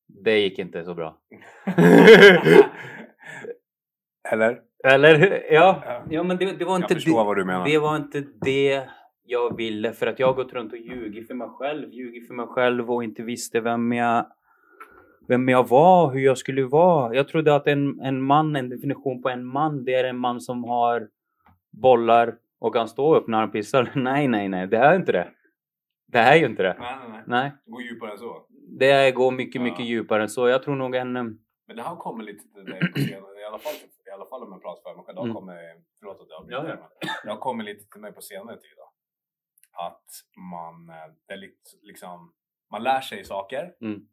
Det 0.07 0.39
gick 0.39 0.59
inte 0.59 0.83
så 0.83 0.93
bra. 0.93 1.17
Eller? 4.31 4.61
Eller 4.83 5.43
ja, 5.53 6.03
ja 6.09 6.23
men 6.23 6.37
det, 6.37 6.51
det 6.51 6.65
var 6.65 6.75
inte 6.75 6.93
jag 6.93 6.97
förstår 7.01 7.19
det, 7.19 7.25
vad 7.25 7.37
du 7.37 7.45
menar. 7.45 7.65
Det 7.65 7.77
var 7.77 7.95
inte 7.95 8.23
det 8.41 8.89
jag 9.25 9.57
ville 9.57 9.93
för 9.93 10.07
att 10.07 10.19
jag 10.19 10.27
har 10.27 10.33
gått 10.33 10.53
runt 10.53 10.73
och 10.73 10.79
ljugit 10.79 11.27
för 11.27 11.33
mig 11.33 11.47
själv, 11.47 11.93
ljugit 11.93 12.27
för 12.27 12.33
mig 12.33 12.47
själv 12.47 12.91
och 12.91 13.03
inte 13.03 13.23
visste 13.23 13.59
vem 13.59 13.91
jag 13.91 14.25
vem 15.27 15.49
jag 15.49 15.67
var, 15.69 16.13
hur 16.13 16.19
jag 16.19 16.37
skulle 16.37 16.63
vara. 16.63 17.15
Jag 17.15 17.27
trodde 17.27 17.55
att 17.55 17.67
en, 17.67 17.99
en 17.99 18.21
man, 18.21 18.55
en 18.55 18.69
definition 18.69 19.21
på 19.21 19.29
en 19.29 19.45
man, 19.45 19.85
det 19.85 19.93
är 19.93 20.03
en 20.03 20.17
man 20.17 20.41
som 20.41 20.63
har 20.63 21.09
bollar 21.71 22.37
och 22.59 22.73
kan 22.73 22.87
stå 22.87 23.15
upp 23.15 23.27
när 23.27 23.39
han 23.39 23.51
pissar. 23.51 23.91
Nej, 23.95 24.27
nej, 24.27 24.49
nej, 24.49 24.67
det 24.67 24.77
är 24.77 24.95
inte 24.95 25.11
det. 25.11 25.31
Det 26.07 26.19
är 26.19 26.35
ju 26.35 26.45
inte 26.45 26.63
det. 26.63 26.75
Nej, 26.79 26.95
nej, 26.99 27.09
nej. 27.11 27.23
nej. 27.27 27.51
Gå 27.65 27.81
djupare 27.81 28.11
än 28.11 28.17
så. 28.17 28.45
Det 28.79 29.11
går 29.11 29.31
mycket, 29.31 29.61
mycket 29.61 29.79
ja. 29.79 29.85
djupare 29.85 30.21
än 30.21 30.29
så. 30.29 30.47
Jag 30.47 30.63
tror 30.63 30.75
nog 30.75 30.95
en... 30.95 31.13
Men 31.67 31.75
det 31.75 31.81
har 31.81 31.95
kommit 31.95 32.25
lite 32.25 32.53
till 32.53 32.65
dig 32.65 32.79
på 32.79 32.99
senare, 32.99 33.41
i 33.41 33.45
alla 33.45 33.57
fall, 33.57 33.73
i 34.07 34.09
alla 34.13 34.25
fall 34.25 34.43
om 34.43 34.51
jag 34.51 34.61
pratar 34.61 34.91
för 34.91 34.95
mig 34.95 35.05
själv. 35.05 35.15
Det 35.15 35.21
har 35.21 35.25
mm. 35.25 35.35
kommit, 35.35 35.57
förlåt 35.99 36.21
att 36.21 36.27
jag 36.29 36.39
avbryter, 36.39 36.77
ja, 36.81 36.89
ja. 36.99 37.07
det 37.23 37.29
har 37.29 37.37
kommit 37.37 37.65
lite 37.65 37.89
till 37.91 38.01
mig 38.01 38.11
på 38.13 38.21
senare 38.21 38.57
tid. 38.57 38.75
Då. 38.77 38.94
Att 39.75 40.09
man, 40.51 40.87
det 41.27 41.33
är 41.33 41.37
lite, 41.37 41.69
liksom, 41.81 42.33
man 42.71 42.83
lär 42.83 43.01
sig 43.01 43.25
saker 43.25 43.75
mm. 43.81 44.07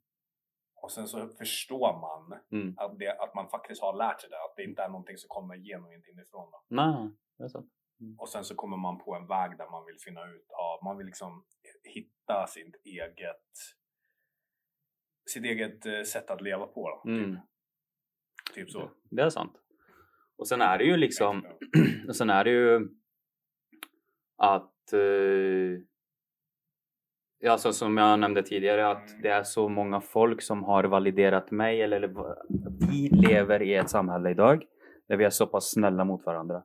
och 0.83 0.93
sen 0.93 1.09
så 1.09 1.29
förstår 1.29 2.01
man 2.01 2.41
mm. 2.53 2.75
att, 2.79 2.99
det, 2.99 3.19
att 3.21 3.35
man 3.35 3.49
faktiskt 3.49 3.83
har 3.83 3.97
lärt 3.97 4.21
sig 4.21 4.31
det. 4.31 4.37
Att 4.37 4.57
det 4.57 4.65
inte 4.65 4.83
är 4.83 4.89
någonting 4.89 5.17
som 5.17 5.29
kommer 5.29 5.57
genuint 5.57 6.07
inifrån. 6.07 6.51
Då. 6.51 6.65
Nej, 6.69 7.11
det 7.39 7.45
är 7.45 7.49
sant. 7.49 7.73
Mm. 8.01 8.19
Och 8.19 8.29
sen 8.29 8.45
så 8.45 8.55
kommer 8.55 8.77
man 8.77 8.99
på 8.99 9.15
en 9.15 9.27
väg 9.27 9.59
där 9.59 9.71
man 9.71 9.85
vill 9.87 9.99
finna 10.05 10.25
ut 10.25 10.51
av, 10.51 10.85
man 10.85 10.97
vill 10.97 11.07
liksom 11.07 11.45
hitta 11.85 12.47
sitt 12.47 12.75
eget 12.85 13.47
sitt 15.27 15.45
eget 15.45 15.87
eh, 15.87 16.03
sätt 16.03 16.31
att 16.31 16.41
leva 16.41 16.67
på. 16.67 16.91
Då, 16.91 17.11
typ. 17.11 17.25
Mm. 17.25 17.39
typ. 18.55 18.71
så. 18.71 18.91
Det 19.11 19.23
är 19.23 19.31
sant. 19.31 19.53
Och 20.37 20.49
sen 20.49 20.61
är 20.61 20.79
det 20.79 20.85
ju 20.85 20.97
liksom, 20.97 21.47
och 22.09 22.17
sen 22.17 22.31
är 22.31 22.45
det 22.45 22.51
ju 22.51 22.89
att 24.43 24.93
eh, 24.93 25.81
Alltså 27.51 27.73
som 27.73 27.97
jag 27.97 28.19
nämnde 28.19 28.43
tidigare 28.43 28.91
att 28.91 29.23
det 29.23 29.29
är 29.29 29.43
så 29.43 29.69
många 29.69 30.01
folk 30.01 30.43
som 30.43 30.65
har 30.65 30.85
validerat 30.85 31.51
mig 31.51 31.83
eller, 31.83 31.97
eller 31.97 32.37
vi 32.91 33.09
lever 33.09 33.63
i 33.63 33.75
ett 33.75 33.91
samhälle 33.91 34.31
idag 34.31 34.65
där 35.09 35.17
vi 35.17 35.25
är 35.25 35.31
så 35.31 35.47
pass 35.47 35.71
snälla 35.71 36.05
mot 36.05 36.27
varandra. 36.27 36.65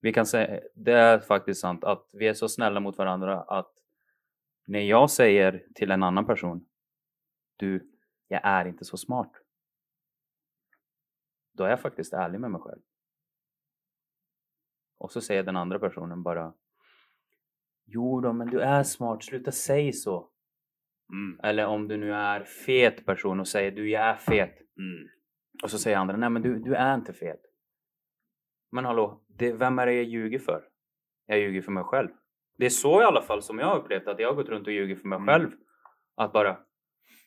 Vi 0.00 0.12
kan 0.12 0.26
säga, 0.26 0.60
det 0.74 0.92
är 0.92 1.18
faktiskt 1.18 1.60
sant 1.60 1.84
att 1.84 2.08
vi 2.12 2.28
är 2.28 2.34
så 2.34 2.48
snälla 2.48 2.80
mot 2.80 2.98
varandra 2.98 3.42
att 3.42 3.72
när 4.66 4.80
jag 4.80 5.10
säger 5.10 5.66
till 5.74 5.90
en 5.90 6.02
annan 6.02 6.26
person 6.26 6.66
Du, 7.56 7.90
jag 8.28 8.40
är 8.44 8.64
inte 8.64 8.84
så 8.84 8.96
smart. 8.96 9.32
Då 11.52 11.64
är 11.64 11.70
jag 11.70 11.80
faktiskt 11.80 12.12
ärlig 12.12 12.40
med 12.40 12.50
mig 12.50 12.60
själv. 12.60 12.82
Och 14.98 15.12
så 15.12 15.20
säger 15.20 15.42
den 15.42 15.56
andra 15.56 15.78
personen 15.78 16.22
bara 16.22 16.52
Jo 17.86 18.20
då, 18.20 18.32
men 18.32 18.46
du 18.46 18.60
är 18.60 18.82
smart, 18.82 19.24
sluta 19.24 19.52
säga 19.52 19.92
så. 19.92 20.30
Mm. 21.12 21.40
Eller 21.42 21.66
om 21.66 21.88
du 21.88 21.96
nu 21.96 22.12
är 22.14 22.44
fet 22.44 23.06
person 23.06 23.40
och 23.40 23.48
säger 23.48 23.70
du, 23.70 23.90
jag 23.90 24.02
är 24.02 24.16
fet. 24.16 24.54
Mm. 24.78 25.08
Och 25.62 25.70
så 25.70 25.78
säger 25.78 25.96
andra, 25.96 26.16
nej 26.16 26.30
men 26.30 26.42
du, 26.42 26.58
du 26.58 26.74
är 26.74 26.94
inte 26.94 27.12
fet. 27.12 27.40
Men 28.72 28.84
hallå, 28.84 29.24
det, 29.28 29.52
vem 29.52 29.78
är 29.78 29.86
det 29.86 29.92
jag 29.92 30.04
ljuger 30.04 30.38
för? 30.38 30.64
Jag 31.26 31.38
ljuger 31.38 31.62
för 31.62 31.72
mig 31.72 31.84
själv. 31.84 32.08
Det 32.58 32.66
är 32.66 32.70
så 32.70 33.00
i 33.00 33.04
alla 33.04 33.22
fall 33.22 33.42
som 33.42 33.58
jag 33.58 33.66
har 33.66 33.78
upplevt 33.78 34.08
att 34.08 34.20
jag 34.20 34.28
har 34.28 34.34
gått 34.34 34.48
runt 34.48 34.66
och 34.66 34.72
ljugit 34.72 35.00
för 35.00 35.08
mig 35.08 35.16
mm. 35.16 35.26
själv. 35.26 35.50
Att 36.16 36.32
bara, 36.32 36.58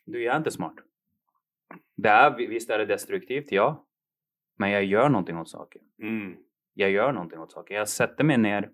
du 0.06 0.24
jag 0.24 0.34
är 0.34 0.38
inte 0.38 0.52
smart. 0.52 0.76
Det 1.96 2.10
är, 2.10 2.38
visst 2.38 2.70
är 2.70 2.78
det 2.78 2.86
destruktivt, 2.86 3.52
ja. 3.52 3.88
Men 4.58 4.72
jag 4.72 4.84
gör 4.84 5.10
någonting 5.10 5.38
åt 5.38 5.50
saken. 5.50 5.82
Mm. 6.02 6.36
Jag 6.74 6.92
gör 6.92 7.12
någonting 7.12 7.40
åt 7.40 7.52
saken. 7.52 7.78
Jag 7.78 7.90
sätter 7.90 8.24
mig 8.24 8.38
ner. 8.38 8.72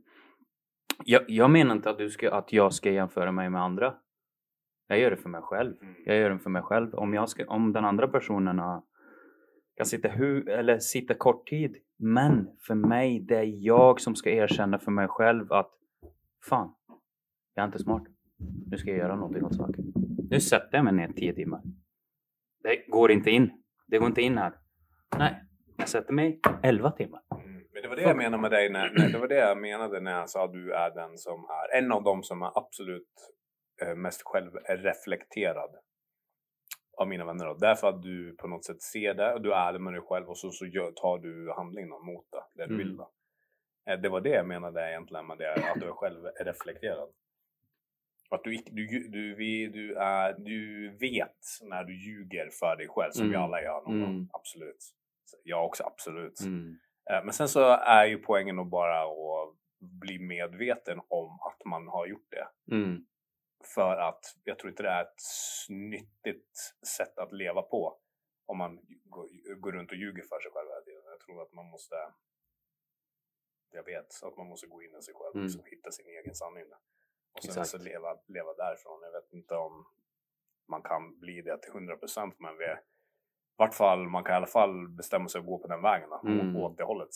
Jag, 1.06 1.22
jag 1.28 1.50
menar 1.50 1.76
inte 1.76 1.90
att, 1.90 1.98
du 1.98 2.10
ska, 2.10 2.32
att 2.32 2.54
jag 2.54 2.74
ska 2.74 2.92
jämföra 2.92 3.32
mig 3.32 3.50
med 3.50 3.62
andra. 3.62 3.96
Jag 4.88 5.00
gör 5.00 5.10
det 5.12 5.18
för 5.18 5.30
mig 5.30 5.42
själv. 5.42 5.74
Mm. 5.82 5.96
Jag 6.06 6.18
gör 6.18 6.30
det 6.30 6.40
för 6.40 6.50
mig 6.50 6.62
själv. 6.62 6.96
Om, 6.96 7.14
jag 7.14 7.30
ska, 7.30 7.48
om 7.48 7.74
den 7.74 7.86
andra 7.86 8.08
personen 8.08 8.62
kan 9.76 9.86
sitta, 9.86 10.10
hu 10.10 10.42
eller 10.42 10.80
sitta 10.80 11.14
kort 11.14 11.48
tid. 11.48 11.78
Men 11.98 12.48
för 12.68 12.76
mig, 12.76 13.20
det 13.20 13.38
är 13.38 13.66
jag 13.66 14.02
som 14.02 14.16
ska 14.16 14.30
erkänna 14.30 14.80
för 14.80 14.92
mig 14.92 15.08
själv 15.08 15.54
att 15.54 15.72
fan, 16.50 16.76
jag 17.54 17.64
är 17.64 17.68
inte 17.68 17.80
smart. 17.80 18.04
Nu 18.72 18.78
ska 18.78 18.90
jag 18.90 19.00
göra 19.00 19.16
någonting 19.16 19.44
åt 19.44 19.56
saken. 19.56 19.86
Nu 20.30 20.40
sätter 20.40 20.78
jag 20.78 20.84
mig 20.86 20.94
ner 20.94 21.08
tio 21.08 21.34
timmar. 21.34 21.62
Det 22.64 22.92
går 22.92 23.12
inte 23.12 23.30
in. 23.32 23.52
Det 23.88 23.98
går 23.98 24.08
inte 24.08 24.22
in 24.22 24.38
här. 24.38 24.54
Nej, 25.18 25.44
jag 25.78 25.90
sätter 25.90 26.14
mig 26.14 26.40
11 26.64 26.92
timmar. 26.92 27.22
Mm, 27.84 27.96
det 27.96 27.96
var 27.96 27.96
det 27.96 28.02
jag 28.02 28.18
menade 28.18 28.42
med 28.42 28.52
dig. 28.52 28.70
När, 28.70 28.92
när, 28.92 29.10
det 29.10 29.18
var 29.18 29.28
det 29.28 29.36
jag 29.36 29.58
menade 29.58 30.00
när 30.00 30.12
jag 30.12 30.30
sa 30.30 30.46
att 30.46 30.54
du 30.54 30.74
är 30.74 30.92
den 30.92 31.18
som 31.18 31.46
är 31.50 31.78
en 31.78 31.92
av 31.92 32.04
dem 32.04 32.24
som 32.24 32.42
är 32.42 32.58
absolut 32.58 33.14
eh, 33.82 33.96
mest 33.96 34.22
självreflekterad 34.26 35.76
av 36.98 37.08
mina 37.08 37.26
vänner. 37.26 37.46
Då. 37.46 37.54
Därför 37.54 37.90
att 37.90 38.02
du 38.02 38.36
på 38.36 38.48
något 38.48 38.66
sätt 38.66 38.82
ser 38.82 39.14
det 39.14 39.34
och 39.34 39.42
du 39.42 39.54
är 39.54 39.68
ärlig 39.68 39.82
med 39.82 39.94
dig 39.94 40.02
själv 40.02 40.30
och 40.30 40.38
så, 40.38 40.52
så 40.52 40.66
gör, 40.66 40.92
tar 40.92 41.18
du 41.18 41.54
handling 41.56 41.90
mot 41.90 42.26
det, 42.32 42.44
det 42.54 42.68
du 42.68 42.74
mm. 42.74 42.78
vill. 42.78 42.98
Då. 42.98 43.12
Eh, 43.90 44.00
det 44.00 44.10
var 44.10 44.22
det 44.22 44.30
jag 44.30 44.48
menade 44.48 44.90
egentligen 44.90 45.28
med 45.28 45.38
det, 45.38 45.54
att 45.54 45.80
du 45.80 45.88
är 45.88 45.94
självreflekterad. 45.94 47.10
Att 48.30 48.44
du, 48.44 48.64
du, 48.66 48.88
du, 49.10 49.68
du, 49.70 49.96
är, 49.96 50.34
du 50.40 50.90
vet 50.98 51.38
när 51.62 51.84
du 51.84 52.06
ljuger 52.06 52.50
för 52.60 52.76
dig 52.76 52.88
själv, 52.90 53.12
som 53.12 53.22
mm. 53.22 53.32
vi 53.32 53.38
alla 53.38 53.62
gör 53.62 53.82
någon 53.82 54.02
gång. 54.02 54.10
Mm. 54.10 54.30
Absolut. 54.34 54.84
Jag 55.44 55.66
också, 55.66 55.84
absolut. 55.84 56.42
Mm. 56.42 56.78
Eh, 57.10 57.24
men 57.24 57.34
sen 57.34 57.50
så 57.50 57.70
är 57.70 58.06
ju 58.06 58.18
poängen 58.18 58.60
att 58.60 58.68
bara 58.68 59.02
att 59.02 59.56
bli 59.80 60.20
medveten 60.20 61.02
om 61.08 61.40
att 61.42 61.66
man 61.66 61.88
har 61.88 62.08
gjort 62.08 62.32
det. 62.32 62.76
Mm. 62.76 63.06
För 63.76 63.98
att 63.98 64.26
jag 64.44 64.60
tror 64.60 64.70
inte 64.70 64.84
det 64.84 64.90
är 64.90 65.02
ett 65.02 65.22
nyttigt 65.70 66.58
sätt 66.98 67.18
att 67.18 67.34
leva 67.34 67.62
på 67.62 68.00
om 68.46 68.58
man 68.58 68.80
går, 69.04 69.72
runt 69.72 69.92
och 69.92 69.98
ljuger 69.98 70.24
för 70.24 70.40
sig 70.40 70.52
själv. 70.52 70.68
Jag 71.06 71.20
tror 71.20 71.42
att 71.42 71.54
man 71.54 71.66
måste 71.66 71.96
jag 73.72 73.84
vet 73.84 74.24
att 74.24 74.38
man 74.38 74.48
måste 74.48 74.68
gå 74.68 74.84
in 74.84 74.96
i 75.00 75.02
sig 75.02 75.14
själv 75.14 75.30
och 75.30 75.36
mm. 75.36 75.46
liksom 75.46 75.66
hitta 75.66 75.92
sin 75.92 76.08
egen 76.08 76.36
sanning. 76.36 76.66
Och 77.34 77.44
sen 77.44 77.66
så 77.66 77.78
leva, 77.78 78.18
leva 78.28 78.54
därifrån. 78.54 79.02
Jag 79.02 79.12
vet 79.12 79.34
inte 79.34 79.56
om 79.56 79.86
man 80.68 80.82
kan 80.82 81.20
bli 81.20 81.42
det 81.42 81.58
till 81.58 81.72
100 81.72 81.98
procent 81.98 82.40
men 82.40 82.58
vi, 82.58 82.66
vart 83.56 83.76
fall, 83.76 84.00
man 84.00 84.24
kan 84.24 84.34
i 84.34 84.36
alla 84.36 84.48
fall 84.48 84.88
bestämma 84.88 85.28
sig 85.28 85.40
att 85.40 85.46
gå 85.46 85.60
på 85.60 85.68
den 85.68 85.82
vägen 85.82 86.10
mm. 86.24 86.56
åt 86.56 86.78
det 86.78 86.84
hållet. 86.84 87.10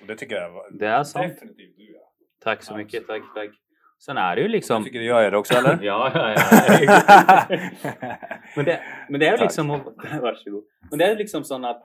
Och 0.00 0.06
det 0.06 0.16
tycker 0.16 0.36
jag 0.36 0.78
det 0.78 0.86
är 0.86 1.04
sant. 1.04 1.28
definitivt 1.28 1.76
du 1.76 1.92
ja. 1.92 2.12
Tack 2.40 2.62
så 2.62 2.76
mycket, 2.76 3.06
tack, 3.06 3.22
tack. 3.34 3.50
Sen 3.98 4.16
är 4.16 4.36
det 4.36 4.42
ju 4.42 4.48
liksom... 4.48 4.76
Jag 4.76 4.84
tycker 4.84 4.98
du 4.98 5.04
gör 5.04 5.30
det 5.30 5.36
också 5.36 5.54
eller? 5.54 5.78
ja, 5.82 6.10
ja, 6.14 6.34
ja. 6.34 7.46
men, 8.56 8.64
det, 8.64 8.82
men 9.08 9.20
det 9.20 9.26
är 9.26 9.38
liksom... 9.38 9.68
Varsågod. 10.20 10.64
Men 10.90 10.98
det 10.98 11.04
är 11.04 11.16
liksom 11.16 11.44
sån 11.44 11.64
att... 11.64 11.82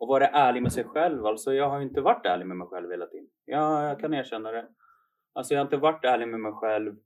Att 0.00 0.08
vara 0.08 0.26
ärlig 0.26 0.62
med 0.62 0.72
sig 0.72 0.84
själv. 0.84 1.26
Alltså 1.26 1.54
jag 1.54 1.70
har 1.70 1.78
ju 1.78 1.84
inte 1.84 2.00
varit 2.00 2.26
ärlig 2.26 2.46
med 2.46 2.56
mig 2.56 2.68
själv 2.68 2.90
hela 2.90 3.06
tiden. 3.06 3.26
Ja, 3.44 3.88
jag 3.88 4.00
kan 4.00 4.14
erkänna 4.14 4.52
det. 4.52 4.66
Alltså 5.32 5.54
jag 5.54 5.60
har 5.60 5.64
inte 5.64 5.76
varit 5.76 6.04
ärlig 6.04 6.28
med 6.28 6.40
mig 6.40 6.52
själv. 6.52 6.96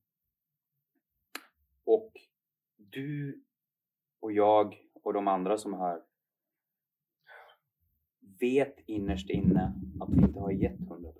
Och 1.86 2.12
du 2.76 3.42
och 4.20 4.32
jag 4.32 4.83
och 5.04 5.12
de 5.12 5.28
andra 5.28 5.58
som 5.58 5.74
här 5.74 6.02
vet 8.40 8.76
innerst 8.86 9.30
inne 9.30 9.72
att 10.00 10.10
vi 10.10 10.22
inte 10.22 10.40
har 10.40 10.50
gett 10.50 10.78
100%. 10.78 11.14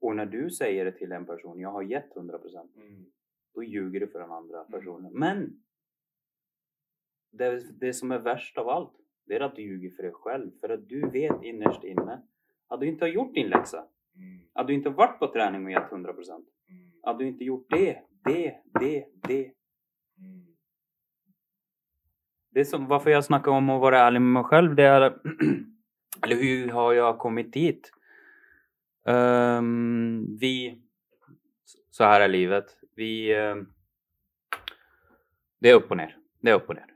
Och 0.00 0.16
när 0.16 0.26
du 0.26 0.50
säger 0.50 0.84
det 0.84 0.92
till 0.92 1.12
en 1.12 1.26
person, 1.26 1.60
jag 1.60 1.70
har 1.70 1.82
gett 1.82 2.14
100% 2.14 2.76
mm. 2.76 3.04
då 3.54 3.62
ljuger 3.62 4.00
du 4.00 4.06
för 4.08 4.18
den 4.18 4.30
andra 4.30 4.58
mm. 4.58 4.72
personen. 4.72 5.12
Men 5.12 5.62
det, 7.30 7.80
det 7.80 7.92
som 7.92 8.10
är 8.10 8.18
värst 8.18 8.58
av 8.58 8.68
allt, 8.68 8.92
det 9.24 9.34
är 9.34 9.40
att 9.40 9.56
du 9.56 9.62
ljuger 9.62 9.90
för 9.90 10.02
dig 10.02 10.12
själv. 10.12 10.50
För 10.60 10.68
att 10.68 10.88
du 10.88 11.10
vet 11.10 11.42
innerst 11.42 11.84
inne 11.84 12.22
att 12.68 12.80
du 12.80 12.86
inte 12.86 13.04
har 13.04 13.10
gjort 13.10 13.34
din 13.34 13.48
läxa. 13.48 13.78
Mm. 14.14 14.40
Att 14.52 14.66
du 14.66 14.74
inte 14.74 14.90
varit 14.90 15.18
på 15.18 15.26
träning 15.32 15.64
och 15.64 15.70
gett 15.70 15.90
100%. 15.90 16.30
Mm. 16.68 16.92
Att 17.02 17.18
du 17.18 17.28
inte 17.28 17.44
gjort 17.44 17.66
det, 17.70 18.02
det, 18.24 18.62
det, 18.80 19.06
det. 19.22 19.52
Mm. 20.18 20.47
Det 22.50 22.60
är 22.60 22.64
som, 22.64 22.86
varför 22.86 23.10
jag 23.10 23.24
snackar 23.24 23.50
om 23.50 23.70
att 23.70 23.80
vara 23.80 24.00
ärlig 24.00 24.20
med 24.20 24.32
mig 24.32 24.44
själv, 24.44 24.74
det 24.74 24.82
är... 24.82 25.00
eller 26.22 26.36
hur 26.36 26.68
har 26.68 26.92
jag 26.92 27.18
kommit 27.18 27.52
dit? 27.52 27.92
Um, 29.04 30.36
vi... 30.40 30.82
Så 31.90 32.04
här 32.04 32.20
är 32.20 32.28
livet. 32.28 32.64
Vi... 32.96 33.36
Um, 33.36 33.72
det 35.60 35.70
är 35.70 35.74
upp 35.74 35.90
och 35.90 35.96
ner. 35.96 36.16
Det 36.40 36.50
är 36.50 36.54
upp 36.54 36.68
och 36.68 36.74
ner. 36.74 36.86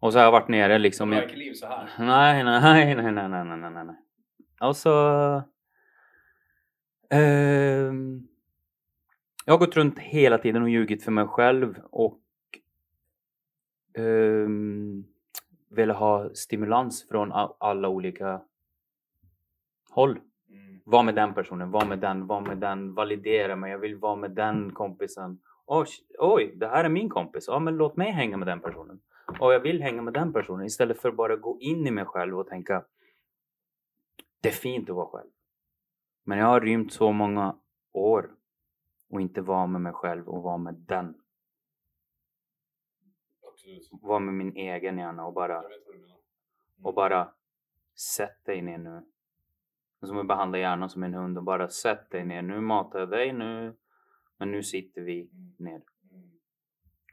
Och 0.00 0.12
så 0.12 0.18
har 0.18 0.24
jag 0.24 0.32
varit 0.32 0.48
nere 0.48 0.78
liksom... 0.78 1.10
Du 1.10 1.16
har 1.16 1.22
inte 1.22 1.36
liv 1.36 1.52
så 1.52 1.66
här. 1.66 1.90
Nej, 1.98 2.44
nej, 2.44 2.94
nej, 2.94 3.12
nej, 3.12 3.28
nej, 3.28 3.70
nej, 3.70 3.84
nej. 3.84 3.96
Och 4.60 4.76
så... 4.76 5.34
Um, 7.12 8.28
jag 9.44 9.54
har 9.54 9.58
gått 9.58 9.76
runt 9.76 9.98
hela 9.98 10.38
tiden 10.38 10.62
och 10.62 10.70
ljugit 10.70 11.04
för 11.04 11.12
mig 11.12 11.26
själv 11.26 11.78
och 11.90 12.20
um, 13.98 15.04
velat 15.68 15.96
ha 15.96 16.30
stimulans 16.34 17.08
från 17.08 17.32
alla 17.58 17.88
olika 17.88 18.40
håll. 19.90 20.10
Mm. 20.50 20.80
Var 20.84 21.02
med 21.02 21.14
den 21.14 21.34
personen, 21.34 21.70
var 21.70 21.86
med 21.86 21.98
den, 21.98 22.26
var 22.26 22.40
med 22.40 22.58
den, 22.58 22.94
validera 22.94 23.56
mig, 23.56 23.70
jag 23.70 23.78
vill 23.78 23.96
vara 23.96 24.16
med 24.16 24.30
den 24.30 24.72
kompisen. 24.72 25.40
Oj, 25.66 25.86
oj, 26.18 26.52
det 26.56 26.68
här 26.68 26.84
är 26.84 26.88
min 26.88 27.08
kompis. 27.08 27.44
Ja, 27.48 27.58
men 27.58 27.76
låt 27.76 27.96
mig 27.96 28.10
hänga 28.10 28.36
med 28.36 28.48
den 28.48 28.60
personen. 28.60 29.00
Och 29.40 29.54
jag 29.54 29.60
vill 29.60 29.82
hänga 29.82 30.02
med 30.02 30.14
den 30.14 30.32
personen 30.32 30.66
istället 30.66 31.00
för 31.00 31.12
bara 31.12 31.36
gå 31.36 31.58
in 31.60 31.86
i 31.86 31.90
mig 31.90 32.04
själv 32.04 32.38
och 32.38 32.46
tänka 32.46 32.84
det 34.40 34.48
är 34.48 34.52
fint 34.52 34.90
att 34.90 34.96
vara 34.96 35.06
själv. 35.06 35.30
Men 36.24 36.38
jag 36.38 36.46
har 36.46 36.60
rymt 36.60 36.92
så 36.92 37.12
många 37.12 37.56
år 37.92 38.30
och 39.10 39.20
inte 39.20 39.40
vara 39.40 39.66
med 39.66 39.80
mig 39.80 39.92
själv 39.92 40.28
och 40.28 40.42
vara 40.42 40.58
med 40.58 40.74
den. 40.74 41.14
Absolut. 43.76 44.02
Vara 44.02 44.18
med 44.18 44.34
min 44.34 44.56
egen 44.56 44.98
hjärna 44.98 45.26
och 45.26 45.32
bara, 45.32 45.62
menar. 45.62 46.16
och 46.82 46.94
bara 46.94 47.28
sätt 48.16 48.44
dig 48.44 48.62
ner 48.62 48.78
nu. 48.78 49.02
Som 50.02 50.18
att 50.18 50.28
behandla 50.28 50.58
hjärnan 50.58 50.90
som 50.90 51.02
en 51.02 51.14
hund 51.14 51.38
och 51.38 51.44
bara 51.44 51.68
sätt 51.68 52.10
dig 52.10 52.24
ner. 52.24 52.42
Nu 52.42 52.60
matar 52.60 52.98
jag 52.98 53.10
dig 53.10 53.32
nu. 53.32 53.76
Men 54.38 54.50
nu 54.50 54.62
sitter 54.62 55.00
vi 55.00 55.30
ner. 55.58 55.82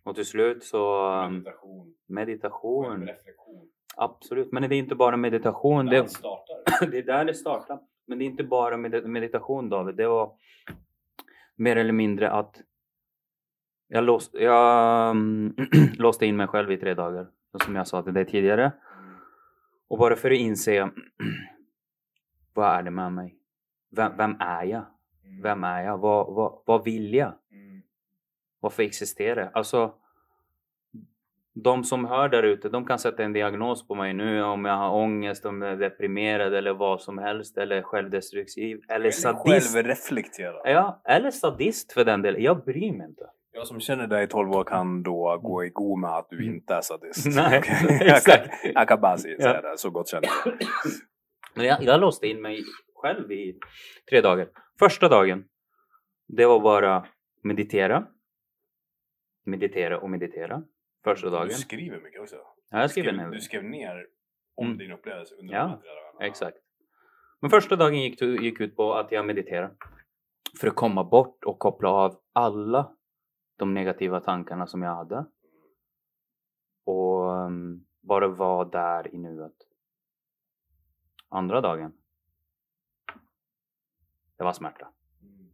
Och 0.03 0.15
till 0.15 0.25
slut 0.25 0.63
så 0.63 1.11
um, 1.11 1.33
Meditation. 1.33 1.95
meditation. 2.05 3.07
Reflektion. 3.07 3.69
Absolut, 3.95 4.51
men 4.51 4.69
det 4.69 4.75
är 4.75 4.79
inte 4.79 4.95
bara 4.95 5.17
meditation. 5.17 5.85
Där 5.85 6.01
Det, 6.01 6.09
startar. 6.09 6.87
det 6.91 6.97
är 6.97 7.03
där 7.03 7.25
det 7.25 7.33
startar. 7.33 7.79
Men 8.05 8.19
det 8.19 8.23
är 8.23 8.27
inte 8.27 8.43
bara 8.43 8.77
med 8.77 9.09
meditation 9.09 9.69
David. 9.69 9.95
Det 9.95 10.07
var 10.07 10.35
mer 11.55 11.75
eller 11.75 11.93
mindre 11.93 12.31
att 12.31 12.61
jag, 13.87 14.03
låst, 14.03 14.33
jag 14.33 15.09
mm, 15.09 15.55
låste 15.97 16.25
in 16.25 16.37
mig 16.37 16.47
själv 16.47 16.71
i 16.71 16.77
tre 16.77 16.93
dagar. 16.93 17.27
Som 17.65 17.75
jag 17.75 17.87
sa 17.87 18.03
till 18.03 18.13
dig 18.13 18.25
tidigare. 18.25 18.71
Och 19.87 19.97
bara 19.97 20.15
för 20.15 20.31
att 20.31 20.37
inse 20.37 20.91
vad 22.53 22.69
är 22.69 22.83
det 22.83 22.91
med 22.91 23.13
mig? 23.13 23.35
Vem, 23.91 24.11
vem 24.17 24.35
är 24.39 24.63
jag? 24.63 24.85
Vem 25.43 25.63
är 25.63 25.83
jag? 25.83 25.97
Vad, 25.97 26.33
vad, 26.33 26.61
vad 26.65 26.83
vill 26.83 27.13
jag? 27.13 27.33
Mm. 27.51 27.81
Varför 28.59 28.83
existerar 28.83 29.41
jag? 29.41 29.49
Alltså, 29.53 29.93
de 31.63 31.83
som 31.83 32.05
hör 32.05 32.29
där 32.29 32.43
ute, 32.43 32.69
de 32.69 32.85
kan 32.85 32.99
sätta 32.99 33.23
en 33.23 33.33
diagnos 33.33 33.87
på 33.87 33.95
mig 33.95 34.13
nu 34.13 34.43
om 34.43 34.65
jag 34.65 34.77
har 34.77 34.91
ångest, 34.91 35.45
om 35.45 35.61
jag 35.61 35.71
är 35.71 35.77
deprimerad 35.77 36.53
eller 36.53 36.73
vad 36.73 37.01
som 37.01 37.17
helst 37.17 37.57
eller 37.57 37.81
självdestruktiv 37.81 38.81
eller 38.89 39.11
sadist. 39.11 39.73
Självreflektera. 39.75 40.71
Ja, 40.71 41.01
eller 41.05 41.31
sadist 41.31 41.93
för 41.93 42.05
den 42.05 42.21
delen. 42.21 42.41
Jag 42.41 42.63
bryr 42.65 42.91
mig 42.91 43.07
inte. 43.07 43.29
Jag 43.57 43.67
som 43.67 43.79
känner 43.79 44.07
dig 44.07 44.23
i 44.23 44.27
12 44.27 44.51
år 44.51 44.63
kan 44.63 45.03
då 45.03 45.39
gå 45.43 45.63
i 45.65 45.69
god 45.69 45.99
med 45.99 46.09
att 46.09 46.29
du 46.29 46.45
inte 46.45 46.73
är 46.73 46.81
sadist. 46.81 47.27
Nej, 47.35 47.61
jag, 47.99 48.21
kan, 48.23 48.47
jag 48.73 48.87
kan 48.87 49.01
bara 49.01 49.17
säga 49.17 49.35
Ja. 49.39 49.61
det, 49.61 49.77
så 49.77 49.89
gott 49.89 50.09
känner 50.09 50.27
jag. 51.55 51.65
Jag, 51.65 51.83
jag 51.83 51.99
låste 51.99 52.27
in 52.27 52.41
mig 52.41 52.63
själv 52.95 53.31
i 53.31 53.59
tre 54.09 54.21
dagar. 54.21 54.47
Första 54.79 55.09
dagen, 55.09 55.45
det 56.27 56.45
var 56.45 56.59
bara 56.59 57.05
meditera. 57.43 58.07
Meditera 59.45 59.99
och 59.99 60.09
meditera. 60.09 60.63
Första 61.03 61.29
dagen. 61.29 61.47
Du 61.47 61.53
skriver 61.53 61.99
mycket 62.01 62.21
också. 62.21 62.35
Ja, 62.69 62.79
jag 62.81 62.91
skriver 62.91 63.09
Skrev- 63.11 63.17
ner. 63.29 63.31
Du 63.35 63.41
skrev 63.41 63.63
ner 63.63 64.05
om 64.55 64.65
Mm. 64.67 64.77
din 64.77 64.91
upplevelse 64.91 65.35
under 65.35 65.53
Ja. 65.55 65.81
Exakt. 66.21 66.57
Men 67.41 67.49
första 67.49 67.75
dagen 67.75 68.01
gick, 68.01 68.21
gick 68.21 68.59
ut 68.59 68.75
på 68.75 68.93
att 68.93 69.11
jag 69.11 69.25
mediterade. 69.25 69.71
För 70.59 70.67
att 70.67 70.75
komma 70.75 71.03
bort 71.03 71.43
och 71.43 71.59
koppla 71.59 71.89
av 71.89 72.15
alla 72.33 72.91
de 73.57 73.73
negativa 73.73 74.19
tankarna 74.19 74.67
som 74.67 74.81
jag 74.81 74.95
hade. 74.95 75.25
Och 76.85 77.45
um, 77.45 77.85
bara 78.01 78.27
vara 78.27 78.65
där 78.65 79.15
i 79.15 79.17
nuet. 79.17 79.55
Andra 81.29 81.61
dagen. 81.61 81.93
Det 84.37 84.43
var 84.43 84.53
smärta. 84.53 84.91
Mm. 85.21 85.51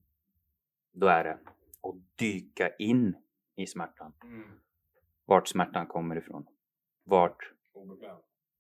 Då 0.92 1.08
är 1.08 1.24
det 1.24 1.34
att 1.82 1.96
dyka 2.16 2.70
in 2.76 3.16
i 3.56 3.68
smärtan. 3.68 4.14
Mm. 4.24 4.60
Vart 5.26 5.48
smärtan 5.48 5.88
kommer 5.88 6.16
ifrån. 6.16 6.48
Vart. 7.04 7.54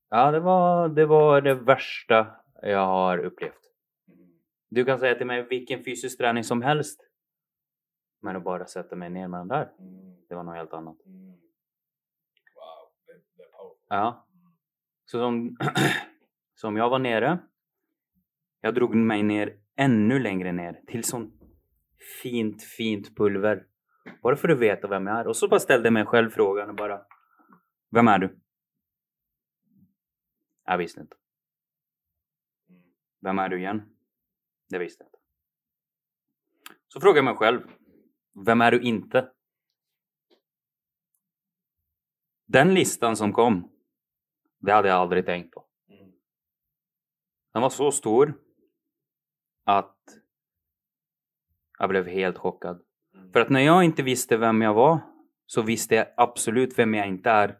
Ja, 0.10 0.32
det 0.32 0.39
var, 0.39 0.89
det 0.89 1.06
var 1.06 1.41
det 1.41 1.53
värsta 1.53 2.36
jag 2.62 2.86
har 2.86 3.17
upplevt. 3.17 3.71
Mm. 4.08 4.29
Du 4.69 4.86
kan 4.86 4.99
säga 4.99 5.15
till 5.15 5.27
mig 5.27 5.47
vilken 5.49 5.84
fysisk 5.84 6.17
träning 6.17 6.43
som 6.43 6.62
helst. 6.62 7.12
Men 8.24 8.36
att 8.36 8.44
bara 8.44 8.66
sätta 8.66 8.96
mig 8.96 9.10
ner 9.10 9.28
med 9.28 9.40
den 9.40 9.48
där, 9.48 9.74
Mm. 9.80 10.16
det 10.30 10.36
var 10.36 10.44
något 10.44 10.56
helt 10.56 10.74
annat. 10.74 11.06
Mm. 11.06 11.28
Wow, 11.28 11.38
det, 13.06 13.14
det 13.38 13.44
är 13.44 13.48
powerful. 13.48 13.86
Ja. 13.88 14.28
Så 15.06 15.20
som, 15.20 15.58
som 16.54 16.78
jag 16.78 16.90
var 16.90 17.00
nere, 17.00 17.40
jag 18.62 18.76
drog 18.76 18.96
mig 18.96 19.24
ner 19.24 19.60
ännu 19.76 20.20
längre 20.20 20.52
ner 20.52 20.82
till 20.88 21.04
sånt 21.04 21.34
fint, 22.22 22.64
fint 22.64 23.16
pulver. 23.18 23.68
Bara 24.22 24.36
för 24.36 24.50
att 24.50 24.60
veta 24.60 24.88
vem 24.88 25.08
jag 25.08 25.20
är. 25.20 25.28
Och 25.28 25.36
så 25.36 25.48
bara 25.48 25.60
ställde 25.60 25.86
jag 25.88 25.94
mig 25.94 26.06
själv 26.06 26.30
frågan 26.30 26.70
och 26.70 26.76
bara 26.76 27.06
Vem 27.92 28.08
är 28.08 28.20
du? 28.20 28.40
Jag 30.66 30.78
visste 30.78 31.02
inte. 31.02 31.16
Mm. 32.70 32.82
Vem 33.22 33.40
är 33.40 33.50
du 33.50 33.60
igen? 33.60 33.82
Det 34.70 34.80
visste 34.80 35.04
jag 35.04 35.08
inte. 35.08 35.20
Så 36.88 37.00
frågar 37.02 37.16
jag 37.16 37.26
mig 37.26 37.36
själv. 37.36 37.62
Vem 38.46 38.62
är 38.62 38.72
du 38.72 38.82
inte? 38.82 39.30
Den 42.46 42.74
listan 42.74 43.17
som 43.17 43.34
kom, 43.34 43.72
det 44.60 44.72
hade 44.72 44.88
jag 44.88 44.98
aldrig 44.98 45.26
tänkt 45.26 45.52
på. 45.52 45.65
Mm. 45.89 46.12
Den 47.54 47.62
var 47.62 47.69
så 47.69 47.91
stor 47.91 48.34
att 49.63 49.98
jag 51.80 51.89
blev 51.89 52.08
helt 52.08 52.38
chockad. 52.38 52.82
Mm. 53.13 53.32
För 53.32 53.39
att 53.39 53.50
när 53.50 53.60
jag 53.60 53.84
inte 53.84 54.04
visste 54.04 54.38
vem 54.38 54.62
jag 54.62 54.74
var 54.74 55.00
så 55.46 55.62
visste 55.62 55.96
jag 55.96 56.08
absolut 56.17 56.80
vem 56.80 56.93
jag 56.93 57.08
inte 57.08 57.30
är. 57.30 57.58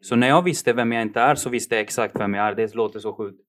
Så 0.00 0.16
när 0.16 0.28
jag 0.28 0.42
visste 0.42 0.72
vem 0.72 0.92
jag 0.92 1.02
inte 1.02 1.20
är 1.20 1.34
så 1.34 1.50
visste 1.50 1.74
jag 1.74 1.82
exakt 1.82 2.20
vem 2.20 2.34
jag 2.34 2.46
är. 2.46 2.54
Det 2.54 2.74
låter 2.74 3.00
så 3.00 3.14
sjukt. 3.14 3.40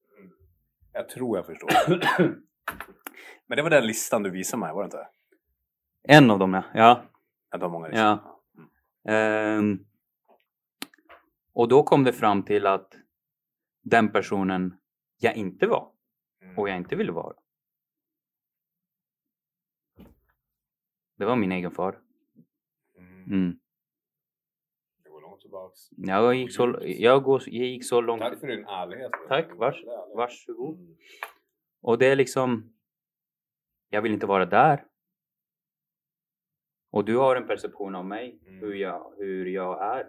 Jag 0.94 1.10
tror 1.10 1.38
jag 1.38 1.46
förstår. 1.46 1.70
Men 3.48 3.56
det 3.56 3.62
var 3.62 3.70
den 3.70 3.88
listan 3.88 4.24
du 4.24 4.30
visade 4.30 4.60
mig, 4.60 4.74
var 4.74 4.82
det 4.82 4.86
inte? 4.86 5.08
En 6.08 6.32
av 6.32 6.40
dem 6.40 6.54
ja. 6.54 6.64
ja. 6.74 7.04
Att 7.50 7.60
det 7.60 7.66
var 7.66 7.72
många 7.72 7.88
listor. 7.88 8.04
Ja. 8.04 8.42
Ehm, 9.12 9.80
och 11.54 11.68
då 11.68 11.84
kom 11.84 12.04
det 12.04 12.14
fram 12.14 12.44
till 12.44 12.68
att 12.68 12.94
den 13.84 14.12
personen 14.12 14.78
jag 15.18 15.36
inte 15.36 15.68
var 15.68 15.96
Mm. 16.46 16.58
och 16.58 16.70
jag 16.70 16.78
inte 16.78 16.96
ville 16.96 17.12
vara. 17.12 17.36
Det 21.18 21.26
var 21.26 21.36
min 21.36 21.52
egen 21.52 21.72
far. 21.72 22.02
Mm. 22.98 23.24
Mm. 23.24 23.60
Det 25.04 25.10
går 25.10 25.22
långt 25.22 25.42
tillbaks. 25.42 25.80
Jag, 25.98 26.36
gick 26.36 26.54
så, 26.54 26.80
jag, 26.82 27.24
går, 27.24 27.44
jag 27.46 27.68
gick 27.68 27.86
så 27.86 28.02
långt. 28.02 28.22
Tack 28.22 28.40
för 28.40 28.48
din 28.48 28.66
ärlighet. 28.66 29.12
Tack, 29.28 29.48
vars, 29.56 29.84
varsågod. 30.16 30.80
Mm. 30.80 30.96
Och 31.82 31.98
det 31.98 32.06
är 32.06 32.16
liksom... 32.16 32.74
Jag 33.90 34.02
vill 34.02 34.14
inte 34.14 34.26
vara 34.26 34.46
där. 34.46 34.86
Och 36.96 37.06
du 37.06 37.18
har 37.18 37.36
en 37.36 37.48
perception 37.48 37.96
av 37.96 38.06
mig, 38.06 38.40
Mm. 38.48 38.60
hur, 38.60 38.74
jag, 38.74 39.12
hur 39.18 39.46
jag 39.46 39.98
är. 39.98 40.06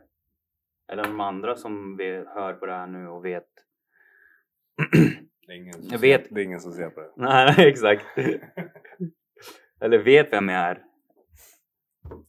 Eller 0.92 1.02
de 1.02 1.20
andra 1.20 1.56
som 1.56 1.96
vet, 1.96 2.26
hör 2.28 2.52
på 2.52 2.66
det 2.66 2.72
här 2.72 2.86
nu 2.86 3.08
och 3.08 3.24
vet. 3.24 3.46
Det 5.46 5.52
är 5.52 5.56
ingen 5.56 5.72
som 5.72 5.88
Jag 5.90 5.98
vet. 5.98 6.26
Det 6.30 6.40
är 6.40 6.44
ingen 6.44 6.60
som 6.60 6.72
ser 6.72 6.90
på 6.90 7.00
det. 7.00 7.10
Nej, 7.16 7.54
exakt. 7.68 8.04
Eller 9.80 9.98
vet 9.98 10.32
vem 10.32 10.48
jag 10.48 10.60
är. 10.62 10.82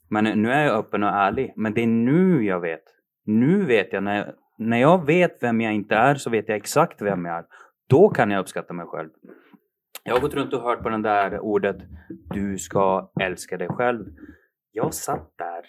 Men 0.10 0.41
nu 0.41 0.52
är 0.52 0.65
jag 0.65 0.76
öppen 0.78 1.04
och 1.04 1.10
ärlig. 1.10 1.54
Men 1.56 1.74
det 1.74 1.82
är 1.84 1.88
nu 1.88 2.43
jag 2.46 2.60
vet. 2.60 2.84
Nu 3.26 3.65
vet 3.65 3.93
jag. 3.93 4.04
När, 4.04 4.36
när 4.58 4.78
jag 4.78 5.06
vet 5.06 5.43
vem 5.43 5.62
jag 5.62 5.74
inte 5.74 5.96
är 5.96 6.15
så 6.15 6.30
vet 6.30 6.48
jag 6.50 6.58
exakt 6.58 7.02
vem 7.02 7.26
jag 7.26 7.38
är. 7.38 7.46
Då 7.88 8.10
kan 8.10 8.32
jag 8.32 8.39
uppskatta 8.39 8.74
mig 8.74 8.86
själv. 8.86 9.10
Jag 10.04 10.13
har 10.13 10.22
gått 10.22 10.34
runt 10.34 10.54
och 10.54 10.62
hört 10.62 10.84
på 10.84 10.89
den 10.89 11.02
där 11.02 11.39
ordet 11.39 11.78
Du 12.34 12.58
ska 12.58 13.12
älska 13.22 13.58
dig 13.58 13.67
själv. 13.67 14.06
Jag 14.77 14.93
satt 14.93 15.37
där 15.37 15.65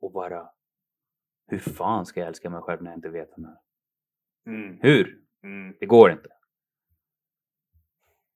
och 0.00 0.12
bara 0.12 0.50
hur 1.46 1.58
fan 1.58 2.06
ska 2.06 2.20
jag 2.20 2.28
älska 2.28 2.50
mig 2.50 2.62
själv 2.62 2.82
när 2.82 2.90
jag 2.90 2.98
inte 2.98 3.08
vet 3.08 3.30
vem 3.36 3.44
jag 3.44 3.52
är? 3.52 4.58
Mm. 4.58 4.78
Hur? 4.82 5.22
Mm. 5.42 5.76
Det 5.80 5.86
går 5.86 6.10
inte. 6.10 6.28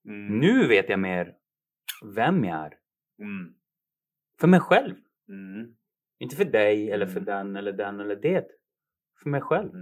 Mm. 0.05 0.39
Nu 0.39 0.69
vet 0.69 0.89
jag 0.89 0.99
mer 0.99 1.37
vem 2.15 2.45
jag 2.45 2.59
är. 2.59 2.79
Mm. 3.19 3.55
För 4.41 4.49
mig 4.49 4.61
själv. 4.61 4.97
Mm. 5.29 5.77
Inte 6.19 6.37
för 6.37 6.45
dig 6.45 6.91
eller 6.91 7.07
för 7.07 7.21
Mm. 7.21 7.25
den 7.25 7.57
eller 7.57 7.73
den 7.73 8.01
eller 8.01 8.17
det. 8.17 8.47
För 9.23 9.31
mig 9.31 9.41
själv. 9.41 9.73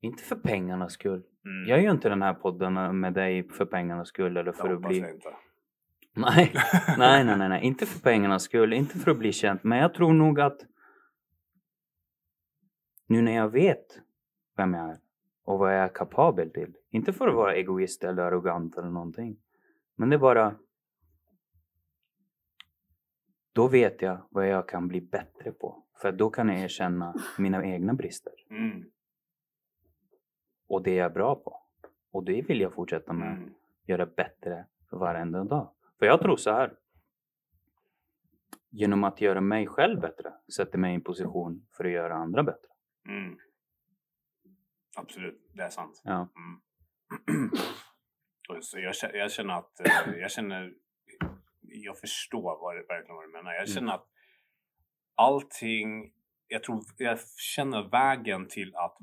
Inte 0.00 0.22
för 0.22 0.36
pengarnas 0.36 0.92
skull. 0.92 1.22
Jag 1.66 1.82
gör 1.82 1.90
inte 1.90 2.08
den 2.08 2.22
här 2.22 2.34
podden 2.34 3.00
med 3.00 3.14
dig 3.14 3.48
för 3.48 3.64
pengarnas 3.66 4.08
skull 4.08 4.36
eller 4.36 4.52
för 4.52 4.68
att 4.68 4.74
hoppas 4.74 4.88
bli... 4.88 5.20
jag. 6.14 6.22
Nej, 6.22 6.52
nej, 6.98 7.24
nej, 7.24 7.38
nej, 7.38 7.48
nej, 7.48 7.64
inte 7.64 7.86
för 7.86 8.00
pengarnas 8.00 8.42
skull, 8.42 8.72
inte 8.72 8.98
för 8.98 9.10
att 9.10 9.18
bli 9.18 9.32
känd. 9.32 9.60
Men 9.62 9.78
jag 9.78 9.94
tror 9.94 10.12
nog 10.12 10.40
att 10.40 10.58
nu 13.06 13.22
när 13.22 13.36
jag 13.36 13.48
vet 13.48 14.00
vem 14.56 14.74
jag 14.74 14.90
är 14.90 14.98
och 15.44 15.58
vad 15.58 15.74
jag 15.74 15.84
är 15.84 15.88
kapabel 15.88 16.50
till. 16.50 16.74
Inte 16.90 17.12
för 17.12 17.28
att 17.28 17.34
vara 17.34 17.54
egoist 17.54 18.04
eller 18.04 18.22
arrogant 18.22 18.76
eller 18.76 18.90
någonting. 18.90 19.36
Men 19.96 20.10
det 20.10 20.16
är 20.16 20.18
bara... 20.18 20.56
Då 23.52 23.68
vet 23.68 24.02
jag 24.02 24.26
vad 24.30 24.48
jag 24.48 24.68
kan 24.68 24.88
bli 24.88 25.00
bättre 25.00 25.52
på. 25.52 25.84
För 26.00 26.12
då 26.12 26.30
kan 26.30 26.48
jag 26.48 26.60
erkänna 26.60 27.14
mina 27.38 27.64
egna 27.64 27.94
brister. 27.94 28.32
Mm. 28.50 28.84
Och 30.68 30.82
det 30.82 30.94
jag 30.94 31.04
är 31.04 31.14
bra 31.14 31.34
på. 31.34 31.56
Och 32.12 32.24
det 32.24 32.42
vill 32.42 32.60
jag 32.60 32.74
fortsätta 32.74 33.12
med. 33.12 33.32
Mm. 33.32 33.50
göra 33.86 34.06
bättre 34.06 34.66
för 34.90 34.96
varenda 34.96 35.44
dag. 35.44 35.70
För 36.00 36.06
jag 36.06 36.20
tror 36.22 36.36
så 36.36 36.50
här. 36.52 36.76
Genom 38.72 39.04
att 39.04 39.20
göra 39.20 39.40
mig 39.40 39.66
själv 39.66 40.00
bättre 40.00 40.32
sätter 40.56 40.78
mig 40.78 40.92
i 40.92 40.94
en 40.94 41.00
position 41.04 41.66
för 41.76 41.84
att 41.84 41.90
göra 41.90 42.14
andra 42.14 42.42
bättre. 42.42 42.68
Mm. 43.08 43.38
Absolut, 44.96 45.50
det 45.54 45.62
är 45.62 45.68
sant. 45.70 46.00
Ja. 46.04 46.28
Mm. 46.36 47.50
Och 48.48 48.64
så 48.64 48.78
jag, 48.78 48.92
kä- 48.92 49.14
jag 49.16 49.32
känner 49.32 49.54
att 49.54 49.80
eh, 49.80 50.12
jag 50.18 50.30
känner 50.30 50.74
jag 51.60 51.98
förstår 51.98 52.58
vad 52.60 52.76
det, 52.76 52.82
verkligen 52.88 53.16
vad 53.16 53.24
du 53.24 53.32
menar. 53.32 53.52
Jag 53.52 53.62
Mm. 53.68 53.74
känner 53.74 53.94
att 53.94 54.06
allting, 55.14 56.12
jag 56.48 56.62
tror, 56.62 56.82
jag 56.96 57.18
känner 57.36 57.82
vägen 57.88 58.48
till 58.48 58.74
att 58.76 58.96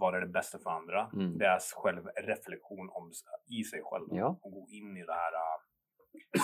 vara 0.00 0.20
det 0.20 0.26
bästa 0.32 0.58
för 0.58 0.70
andra. 0.70 1.10
Mm. 1.12 1.38
Det 1.38 1.46
är 1.46 1.58
självreflektion 1.82 2.88
om, 2.92 3.10
i 3.46 3.64
sig 3.64 3.80
själv. 3.84 4.06
Ja. 4.10 4.38
Och 4.42 4.52
gå 4.52 4.66
in 4.68 4.96
i 4.96 5.04
det 5.06 5.12
här 5.12 5.32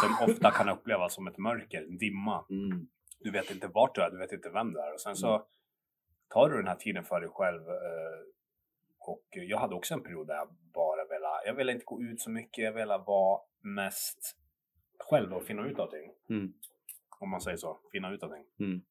som 0.01 0.29
ofta 0.29 0.51
kan 0.51 0.69
upplevas 0.69 1.15
som 1.15 1.27
ett 1.27 1.39
mörker, 1.39 1.83
en 1.83 1.99
dimma. 1.99 2.45
Mm. 2.51 2.89
Du 3.21 3.31
vet 3.31 3.51
inte 3.51 3.69
vart 3.69 3.95
du 3.95 4.03
är, 4.03 4.11
du 4.11 4.19
vet 4.19 4.33
inte 4.33 4.51
vem 4.51 4.73
du 4.73 4.81
är. 4.81 4.93
Och 4.93 5.01
sen 5.01 5.17
så 5.17 5.47
tar 6.29 6.51
du 6.51 6.57
den 6.57 6.69
här 6.69 6.75
tiden 6.77 7.05
för 7.05 7.21
dig 7.21 7.31
själv. 7.33 7.69
eh, 7.69 8.19
Och 8.99 9.27
jag 9.31 9.59
hade 9.59 9.75
också 9.75 9.95
en 9.95 10.03
period 10.03 10.27
där 10.27 10.35
jag 10.35 10.49
bara 10.75 11.05
ville, 11.05 11.29
jag 11.47 11.55
ville 11.55 11.73
inte 11.73 11.85
gå 11.85 12.03
ut 12.03 12.21
så 12.21 12.31
mycket, 12.31 12.65
jag 12.65 12.73
ville 12.73 12.99
vara 12.99 13.41
mest 13.61 14.37
själv 14.99 15.33
och 15.33 15.43
finna 15.43 15.67
ut 15.67 15.79
allting. 15.79 16.13
Mm. 16.31 16.53
Om 17.19 17.31
man 17.31 17.41
säger 17.41 17.57
så, 17.57 17.81
finna 17.93 18.11
ut 18.11 18.23
allting. 18.23 18.45
Mm. 18.61 18.83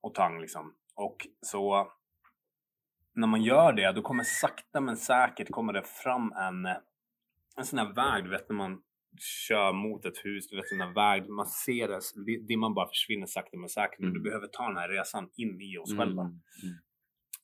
Och 0.00 0.14
tang 0.14 0.40
liksom. 0.40 0.74
Och 0.94 1.26
så 1.40 1.92
när 3.12 3.26
man 3.26 3.42
gör 3.42 3.72
det, 3.72 3.92
då 3.92 4.02
kommer 4.02 4.24
sakta 4.24 4.80
men 4.80 4.96
säkert 4.96 5.50
kommer 5.50 5.72
det 5.72 5.82
fram 5.82 6.32
en, 6.32 6.66
en 7.56 7.64
sån 7.64 7.78
här 7.78 7.92
väg, 7.92 8.24
du 8.24 8.30
vet 8.30 8.48
när 8.48 8.56
man 8.56 8.82
kör 9.48 9.72
mot 9.72 10.04
ett 10.04 10.24
hus, 10.24 10.48
du 10.48 10.56
vet 10.56 10.64
den 10.70 10.80
här 10.80 10.94
väg, 10.94 11.28
man 11.28 11.46
ser 11.46 11.88
det, 11.88 12.00
dimman 12.46 12.74
bara 12.74 12.88
försvinner 12.88 13.26
sakta 13.26 13.56
men 13.56 13.68
säkert. 13.68 14.00
Mm. 14.00 14.14
du 14.14 14.20
behöver 14.20 14.46
ta 14.46 14.66
den 14.68 14.76
här 14.76 14.88
resan 14.88 15.30
in 15.36 15.60
i 15.60 15.78
oss 15.78 15.92
Mm. 15.92 15.98
själva. 16.06 16.22
Mm. 16.22 16.38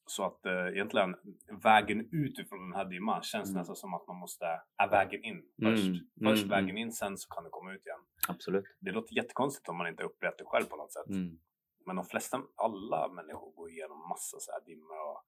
Så 0.07 0.25
att 0.25 0.47
eh, 0.47 0.67
egentligen 0.67 1.15
vägen 1.63 2.09
ut 2.13 2.39
ifrån 2.39 2.71
den 2.71 2.73
här 2.79 2.85
dimman 2.85 3.23
känns 3.23 3.49
Mm. 3.49 3.59
nästan 3.59 3.77
som 3.77 3.95
att 3.95 4.07
man 4.07 4.17
måste, 4.17 4.45
är 4.77 4.89
vägen 4.91 5.25
in 5.25 5.43
först. 5.63 5.87
Mm. 5.87 5.99
Först 6.25 6.45
Mm. 6.45 6.49
vägen 6.49 6.79
in, 6.79 6.93
sen 6.93 7.19
så 7.19 7.29
kan 7.29 7.45
du 7.45 7.51
komma 7.51 7.73
ut 7.75 7.87
igen. 7.87 8.01
Absolut. 8.29 8.65
Det 8.81 8.91
låter 8.93 9.15
jättekonstigt 9.17 9.69
om 9.69 9.77
man 9.77 9.89
inte 9.89 10.03
upplevt 10.03 10.39
det 10.39 10.45
själv 10.45 10.65
på 10.65 10.77
något 10.77 10.93
sätt. 10.93 11.09
Mm. 11.09 11.39
Men 11.87 11.97
de 11.97 12.05
flesta, 12.05 12.43
alla 12.57 13.09
människor 13.09 13.53
går 13.53 13.71
igenom 13.71 14.09
massa 14.09 14.37
så 14.41 14.53
här 14.53 14.61
dimmor 14.67 14.99
och 15.11 15.23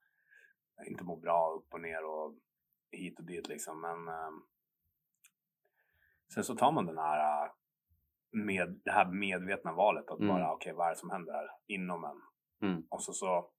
inte 0.86 1.04
mår 1.04 1.16
bra 1.20 1.50
upp 1.58 1.74
och 1.74 1.80
ner 1.80 2.04
och 2.04 2.34
hit 2.90 3.18
och 3.18 3.24
dit 3.24 3.48
liksom. 3.48 3.80
Men 3.80 4.08
ehm, 4.08 4.42
sen 6.34 6.44
så 6.44 6.54
tar 6.54 6.72
man 6.72 6.86
den 6.86 6.98
här, 6.98 7.44
eh, 7.44 7.50
med, 8.32 8.80
det 8.84 8.90
här 8.90 9.06
medvetna 9.06 9.72
valet 9.72 10.10
att 10.10 10.18
Mm. 10.20 10.28
bara 10.28 10.52
okej 10.52 10.72
vad 10.72 10.86
är 10.86 10.90
det 10.90 10.96
som 10.96 11.10
händer 11.10 11.32
här 11.32 11.48
inom 11.66 12.04
en? 12.04 12.20
Mm. 12.70 12.82
Och 12.90 13.02
så 13.02 13.12
så 13.12 13.50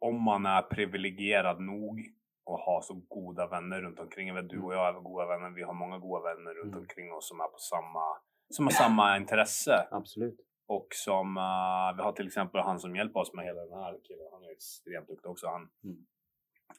om 0.00 0.22
man 0.22 0.46
är 0.46 0.62
privilegierad 0.62 1.60
nog 1.60 2.00
och 2.44 2.58
har 2.58 2.80
så 2.80 2.94
goda 3.08 3.46
vänner 3.46 3.80
runt 3.80 4.00
omkring. 4.00 4.28
Jag 4.28 4.34
vet, 4.34 4.48
du 4.48 4.60
och 4.62 4.74
jag 4.74 4.88
är 4.96 5.00
goda 5.00 5.26
vänner. 5.26 5.50
Vi 5.50 5.62
har 5.62 5.74
många 5.74 5.98
goda 5.98 6.22
vänner 6.34 6.54
runt 6.54 6.72
Mm. 6.72 6.78
omkring 6.78 7.12
oss 7.12 7.28
som 7.28 7.40
är 7.40 7.48
på 7.48 7.58
samma, 7.58 8.04
som 8.50 8.64
har 8.66 8.72
samma 8.72 9.16
intresse. 9.16 9.88
Absolut. 9.90 10.40
Och 10.66 10.88
som, 10.90 11.36
eh, 11.36 11.96
vi 11.96 12.02
har 12.02 12.12
till 12.12 12.26
exempel 12.26 12.60
han 12.60 12.78
som 12.80 12.96
hjälper 12.96 13.20
oss 13.20 13.34
med 13.34 13.44
hela 13.44 13.60
den 13.64 13.78
här 13.78 13.98
killen. 14.04 14.28
Han 14.32 14.44
är 14.44 14.50
extremt 14.52 15.08
duktig 15.08 15.30
också. 15.30 15.46
Han, 15.46 15.70
Mm. 15.84 16.06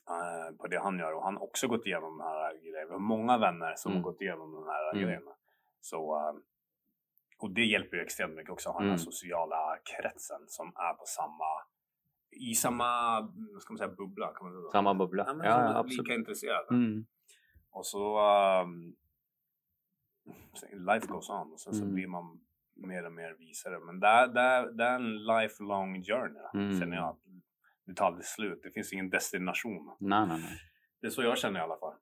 Eh, 0.09 0.55
på 0.57 0.67
det 0.67 0.79
han 0.79 0.99
gör. 0.99 1.13
Och 1.13 1.23
han 1.23 1.35
har 1.35 1.43
också 1.43 1.67
gått 1.67 1.85
igenom 1.85 2.17
den 2.17 2.27
här 2.27 2.53
grejen. 2.53 2.87
Vi 2.87 2.93
har 2.93 2.99
många 2.99 3.37
vänner 3.37 3.73
som 3.75 3.91
Mm. 3.91 4.03
har 4.03 4.11
gått 4.11 4.21
igenom 4.21 4.51
den 4.53 4.63
här 4.63 4.91
Mm. 4.93 5.03
grejen. 5.03 5.23
Så, 5.81 6.15
eh, 6.17 6.33
och 7.39 7.51
det 7.51 7.65
hjälper 7.65 7.97
ju 7.97 8.03
extremt 8.03 8.35
mycket 8.35 8.51
också 8.51 8.69
att 8.69 8.75
ha 8.75 8.79
den 8.81 8.89
här 8.89 8.95
Mm. 8.97 9.05
sociala 9.05 9.77
kretsen 9.83 10.41
som 10.47 10.67
är 10.67 10.93
på 10.93 11.03
samma, 11.05 11.45
i 12.31 12.53
samma, 12.55 13.21
vad 13.53 13.61
ska 13.61 13.73
man 13.73 13.77
säga, 13.77 13.89
bubbla. 13.97 14.27
Kan 14.33 14.51
man 14.51 14.61
säga? 14.61 14.71
Samma 14.71 14.93
bubbla. 14.93 15.23
Ja, 15.27 15.33
men 15.33 15.47
Ja, 15.47 15.53
är 15.53 15.75
absolut. 15.79 15.97
lika 16.07 16.13
intresserade. 16.13 16.67
Mm. 16.69 17.05
Och 17.71 17.85
så 17.85 18.19
um, 18.63 18.95
life 20.87 21.07
goes 21.07 21.29
on 21.29 21.51
och 21.53 21.59
sen 21.59 21.73
så 21.73 21.81
Mm. 21.83 21.95
blir 21.95 22.07
man 22.07 22.39
mer 22.75 23.05
och 23.05 23.11
mer 23.11 23.33
visare. 23.33 23.79
Men 23.79 23.99
det 23.99 24.27
det 24.73 24.83
är 24.83 24.95
en 24.95 25.25
lifelong 25.25 26.03
journey 26.03 26.41
Mm. 26.53 26.79
känner 26.79 26.97
jag. 26.97 27.17
Det 27.89 27.95
tar 27.95 28.05
aldrig 28.05 28.25
slut. 28.25 28.59
Det 28.63 28.71
finns 28.71 28.93
ingen 28.93 29.09
destination. 29.09 29.95
Nej, 29.99 30.27
nej, 30.27 30.39
nej. 30.41 30.59
Det 31.01 31.07
är 31.07 31.11
så 31.11 31.23
jag 31.23 31.37
känner 31.37 31.59
i 31.59 31.63
alla 31.63 31.77
fall. 31.77 31.93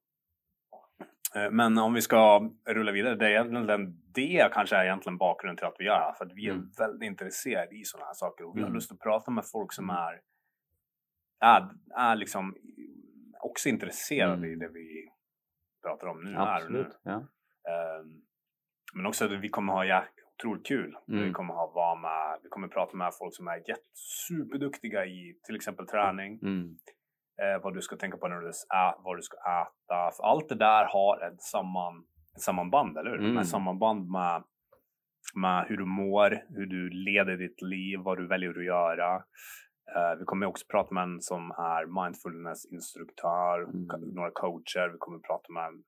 Eh, 1.36 1.52
Men 1.52 1.78
om 1.78 1.94
vi 1.94 2.02
ska 2.02 2.50
rulla 2.66 2.92
vidare, 2.92 3.16
det 3.16 3.26
är 3.26 3.30
egentligen 3.30 4.02
det 4.14 4.50
kanske 4.54 4.76
är 4.76 4.84
egentligen 4.86 5.18
bakgrunden 5.18 5.58
till 5.58 5.66
att 5.66 5.76
vi 5.80 5.86
gör 5.86 6.00
det 6.00 6.06
här. 6.06 6.14
För 6.14 6.26
att 6.26 6.34
vi 6.34 6.48
är 6.48 6.52
Mm. 6.54 6.70
väldigt 6.78 7.08
intresserade 7.08 7.76
i 7.76 7.84
sådana 7.84 8.06
här 8.06 8.14
saker 8.14 8.46
och 8.46 8.56
vi 8.58 8.60
har 8.62 8.68
Mm. 8.68 8.76
lust 8.76 8.92
att 8.92 9.00
prata 9.00 9.32
med 9.32 9.44
folk 9.52 9.74
som 9.74 9.90
Mm. 9.90 9.96
är, 9.96 10.22
är, 11.40 11.70
är 11.96 12.16
liksom 12.16 12.56
också 13.40 13.70
intresserade 13.70 14.48
i 14.48 14.54
Mm. 14.54 14.60
det 14.60 14.70
vi 14.74 15.10
pratar 15.84 16.08
om 16.08 16.24
nu. 16.24 16.34
Här 16.34 16.66
och 16.66 16.72
nu. 16.72 16.80
Absolut. 16.80 17.00
Ja. 17.04 17.14
Ehm, 17.72 18.22
men 18.94 19.06
också 19.06 19.26
att 19.26 19.32
vi 19.32 19.50
kommer 19.50 19.74
ha 19.74 19.86
otroligt 20.38 20.66
kul. 20.68 20.98
Mm. 21.08 21.24
Vi 21.24 21.32
kommer 21.32 21.54
ha 21.54 21.72
vara 21.76 21.96
med, 21.96 22.40
vi 22.44 22.50
kommer 22.50 22.68
prata 22.68 22.98
med 22.98 23.14
folk 23.20 23.36
som 23.36 23.48
är 23.48 23.58
jätte, 23.58 23.90
superduktiga 24.28 25.06
i 25.06 25.40
till 25.46 25.56
exempel 25.56 25.88
träning. 25.88 26.40
Mm. 26.44 26.76
Eh, 27.42 27.64
vad 27.64 27.74
du 27.74 27.82
ska 27.82 27.96
tänka 27.96 28.18
på 28.18 28.28
när 28.28 28.40
du 28.40 28.48
ä, 28.50 28.94
vad 29.04 29.18
du 29.18 29.22
ska 29.22 29.38
äta. 29.38 30.12
För 30.18 30.24
allt 30.24 30.50
det 30.50 30.56
där 30.56 30.86
har 30.86 31.28
ett, 31.28 31.42
samman, 31.42 32.04
ett 32.36 32.42
sammanband, 32.42 32.98
eller 32.98 33.12
hur? 33.12 33.20
Mm. 33.20 33.38
Ett 33.38 33.48
sammanband 33.48 34.10
med, 34.12 34.44
med 35.36 35.66
hur 35.68 35.78
du 35.78 35.86
mår, 35.86 36.30
hur 36.50 36.66
du 36.66 36.90
leder 36.90 37.38
ditt 37.38 37.62
liv, 37.62 38.00
vad 38.00 38.18
du 38.18 38.28
väljer 38.28 38.50
att 38.60 38.66
göra. 38.66 39.16
Eh, 39.96 40.16
vi 40.20 40.26
kommer 40.26 40.46
också 40.46 40.66
prata 40.70 40.94
med 40.94 41.04
en 41.04 41.22
som 41.22 41.52
är 41.52 41.86
mindfulness-instruktör, 41.86 43.64
Mm. 43.64 44.14
några 44.16 44.32
coacher. 44.32 44.90
Vi 44.90 44.98
kommer 44.98 45.20
prata 45.20 45.54
med 45.54 45.84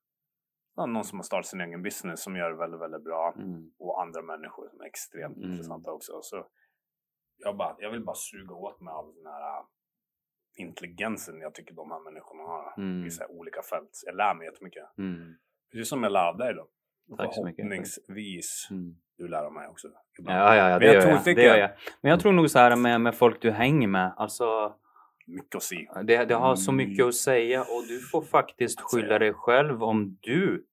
någon 0.85 1.03
som 1.03 1.19
har 1.19 1.23
startat 1.23 1.45
sin 1.45 1.61
egen 1.61 1.81
business 1.83 2.23
som 2.23 2.35
gör 2.35 2.49
det 2.49 2.57
väldigt, 2.57 2.81
väldigt 2.81 3.03
bra. 3.03 3.33
Mm. 3.37 3.71
Och 3.79 4.01
andra 4.01 4.21
människor 4.21 4.67
som 4.69 4.81
är 4.81 4.85
extremt 4.85 5.37
Mm. 5.37 5.51
intressanta 5.51 5.91
också. 5.91 6.19
Så 6.21 6.47
jag, 7.37 7.57
bara, 7.57 7.75
jag 7.79 7.91
vill 7.91 8.03
bara 8.05 8.15
suga 8.15 8.55
åt 8.55 8.81
mig 8.81 8.91
av 8.91 9.13
den 9.15 9.25
här 9.25 9.41
äh, 9.57 9.63
intelligensen 10.57 11.41
jag 11.41 11.53
tycker 11.53 11.73
de 11.73 11.91
här 11.91 11.99
människorna 11.99 12.43
har 12.43 12.73
Mm. 12.77 13.07
i 13.07 13.09
olika 13.29 13.61
fält. 13.61 13.89
Jag 14.05 14.15
lär 14.15 14.33
mig 14.33 14.45
jättemycket. 14.47 14.83
Mm. 14.97 15.35
Precis 15.71 15.89
som 15.89 16.03
jag 16.03 16.11
lär 16.11 16.33
dig 16.33 16.53
då. 16.53 16.67
Tack 17.17 17.35
så 17.35 17.45
mycket. 17.45 17.65
Förhoppningsvis 17.67 18.67
Mm. 18.71 18.95
du 19.17 19.27
lär 19.27 19.49
mig 19.49 19.67
också. 19.67 19.87
Ja, 20.17 20.55
ja, 20.55 20.69
ja, 20.69 20.79
det 20.79 20.87
är 20.87 20.93
gör, 20.93 21.09
jag. 21.25 21.35
det 21.35 21.43
gör 21.43 21.57
jag. 21.57 21.69
Men 22.01 22.09
jag 22.11 22.19
tror 22.19 22.31
nog 22.33 22.49
så 22.49 22.59
här 22.59 22.75
med, 22.75 23.01
med 23.01 23.15
folk 23.15 23.41
du 23.41 23.51
hänger 23.51 23.87
med. 23.87 24.13
Alltså, 24.17 24.75
Mycket 25.29 25.55
att 25.55 25.63
se. 25.63 25.87
det, 26.03 26.25
det 26.25 26.35
har 26.35 26.55
så 26.55 26.71
mycket 26.71 26.99
Mm. 26.99 27.09
att 27.09 27.15
säga 27.15 27.61
och 27.61 27.83
du 27.87 27.99
får 27.99 28.21
faktiskt 28.21 28.79
Att 28.81 28.91
säga. 28.91 29.01
skylla 29.03 29.19
dig 29.19 29.33
själv 29.33 29.83
om 29.83 30.17
du 30.21 30.65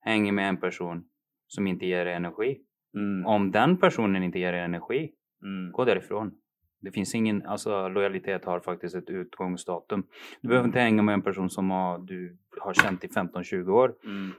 hänger 0.00 0.32
med 0.32 0.48
en 0.48 0.56
person 0.56 1.04
som 1.46 1.66
inte 1.66 1.86
ger 1.86 2.04
dig 2.04 2.14
energi. 2.14 2.60
Mm. 2.94 3.26
Om 3.26 3.50
den 3.50 3.76
personen 3.76 4.22
inte 4.22 4.38
ger 4.38 4.52
dig 4.52 4.60
energi, 4.60 5.12
Mm. 5.42 5.72
gå 5.72 5.84
därifrån. 5.84 6.32
Det 6.80 6.90
finns 6.92 7.14
ingen, 7.14 7.46
alltså 7.46 7.88
lojalitet 7.88 8.44
har 8.44 8.60
faktiskt 8.60 8.94
ett 8.94 9.10
utgångsdatum. 9.10 10.06
Du 10.40 10.48
behöver 10.48 10.66
inte 10.68 10.80
hänga 10.80 11.02
med 11.02 11.12
en 11.12 11.22
person 11.22 11.50
som 11.50 11.70
har, 11.70 11.98
du 11.98 12.36
har 12.60 12.74
känt 12.74 13.04
i 13.04 13.08
15-20 13.08 13.72
år 13.72 13.94
Mm. 14.04 14.32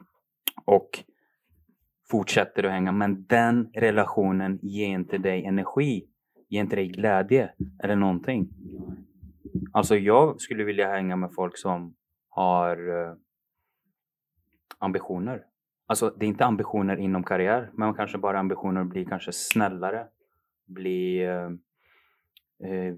och 0.65 0.89
fortsätter 2.11 2.63
du 2.63 2.69
hänga. 2.69 2.91
Men 2.91 3.25
den 3.25 3.69
relationen 3.73 4.59
ger 4.61 4.87
inte 4.87 5.17
dig 5.17 5.45
energi, 5.45 6.07
ger 6.49 6.61
inte 6.61 6.75
dig 6.75 6.87
glädje 6.87 7.49
eller 7.83 7.95
någonting. 7.95 8.49
Alltså 9.71 9.95
jag 9.95 10.41
skulle 10.41 10.63
vilja 10.63 10.91
hänga 10.91 11.15
med 11.15 11.33
folk 11.33 11.57
som 11.57 11.95
har 12.29 13.01
eh, 13.01 13.13
ambitioner. 14.79 15.43
Alltså 15.87 16.13
det 16.17 16.25
är 16.25 16.27
inte 16.27 16.45
ambitioner 16.45 16.97
inom 16.97 17.23
karriär, 17.23 17.69
men 17.73 17.93
kanske 17.93 18.17
bara 18.17 18.39
ambitioner 18.39 18.81
att 18.81 18.87
bli 18.87 19.05
kanske 19.05 19.31
snällare, 19.31 20.07
bli 20.65 21.23
eh, 21.23 21.49
eh, 22.69 22.95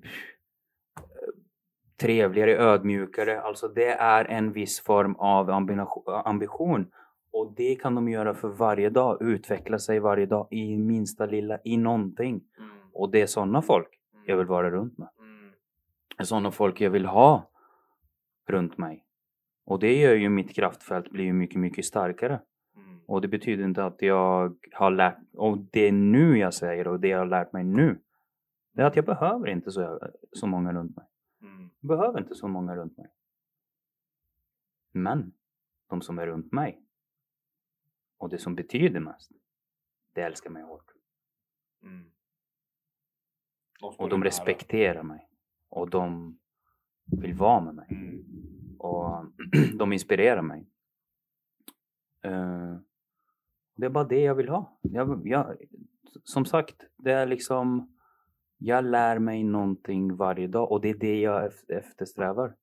trevligare, 1.98 2.58
ödmjukare. 2.58 3.42
Alltså 3.42 3.68
det 3.68 3.92
är 3.92 4.26
en 4.26 4.52
viss 4.52 4.80
form 4.80 5.16
av 5.16 5.50
ambition. 6.26 6.92
Och 7.32 7.54
det 7.56 7.76
kan 7.76 7.96
de 7.96 8.10
göra 8.10 8.34
för 8.34 8.48
varje 8.48 8.90
dag, 8.90 9.22
utveckla 9.22 9.80
sig 9.80 10.00
varje 10.00 10.26
dag 10.26 10.48
i 10.52 10.78
minsta 10.78 11.26
lilla, 11.26 11.60
i 11.64 11.78
någonting. 11.78 12.42
Mm. 12.58 12.70
Och 12.94 13.12
det 13.12 13.22
är 13.22 13.26
sådana 13.26 13.62
folk 13.62 14.00
jag 14.26 14.38
vill 14.38 14.48
vara 14.48 14.72
runt 14.72 14.98
med. 14.98 15.10
Sådana 16.24 16.52
folk 16.52 16.82
jag 16.82 16.90
vill 16.90 17.06
ha 17.06 17.50
runt 18.48 18.78
mig. 18.78 19.06
Och 19.66 19.80
det 19.80 20.00
gör 20.00 20.16
ju 20.16 20.30
mitt 20.30 20.56
kraftfält 20.56 21.10
blir 21.10 21.34
mycket, 21.34 21.60
mycket 21.60 21.86
starkare. 21.86 22.42
Mm. 22.76 23.02
Och 23.06 23.22
det 23.22 23.28
betyder 23.28 23.64
inte 23.64 23.86
att 23.86 24.02
jag 24.02 24.58
har 24.72 24.92
lärt, 24.92 25.18
och 25.34 25.58
det 25.58 25.88
är 25.88 25.92
nu 25.92 26.38
jag 26.38 26.54
säger 26.54 26.88
och 26.88 27.00
det 27.00 27.08
jag 27.08 27.18
har 27.18 27.26
lärt 27.26 27.54
mig 27.54 27.64
nu. 27.64 28.02
Det 28.72 28.82
är 28.82 28.86
att 28.86 28.96
jag 28.96 29.06
behöver 29.06 29.48
inte 29.48 29.72
så, 29.72 30.12
så 30.32 30.48
många 30.48 30.74
runt 30.74 30.96
mig. 30.96 31.06
Mm. 31.42 31.70
Jag 31.80 31.88
behöver 31.88 32.20
inte 32.20 32.36
så 32.36 32.48
många 32.48 32.76
runt 32.76 32.98
mig. 32.98 33.12
Men 34.92 35.34
de 35.88 36.02
som 36.02 36.20
är 36.20 36.28
runt 36.28 36.52
mig 36.52 36.82
och 38.18 38.30
det 38.30 38.38
som 38.38 38.56
betyder 38.56 39.00
mest, 39.00 39.32
det 40.14 40.22
älskar 40.22 40.50
mig 40.50 40.64
hårt. 40.64 40.92
Mm. 41.84 42.12
Och 43.82 44.10
de 44.10 44.24
respekterar 44.24 45.04
mig. 45.04 45.27
Och 45.70 45.90
de 45.90 46.38
vill 47.06 47.34
vara 47.34 47.62
med 47.62 47.76
mig. 47.76 47.88
Mm. 47.90 48.26
Och 48.80 49.26
de 49.78 49.94
inspirerar 49.94 50.42
mig. 50.42 50.70
Eh, 52.22 52.78
det 53.76 53.86
är 53.86 53.90
bara 53.90 54.04
det 54.04 54.22
jag 54.22 54.36
vill 54.36 54.50
ha. 54.50 54.80
Jag, 54.82 55.28
jag, 55.28 55.56
som 56.24 56.46
sagt, 56.46 56.76
det 56.98 57.12
är 57.12 57.26
liksom... 57.26 57.94
Jag 58.60 58.86
lär 58.86 59.20
mig 59.20 59.44
någonting 59.44 60.16
varje 60.16 60.48
dag 60.48 60.72
och 60.72 60.82
det 60.82 60.90
är 60.90 60.98
det 60.98 61.20
jag 61.22 61.52
ef- 61.52 61.72
eftersträvar. 61.72 62.56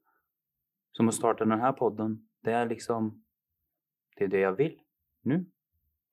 Som 0.93 1.09
att 1.09 1.15
starta 1.15 1.45
den 1.45 1.61
här 1.61 1.73
podden. 1.73 2.29
Det 2.41 2.53
är 2.53 2.67
liksom... 2.67 3.25
Det 4.17 4.25
är 4.25 4.29
det 4.29 4.39
jag 4.41 4.53
vill. 4.53 4.81
Nu. 5.23 5.35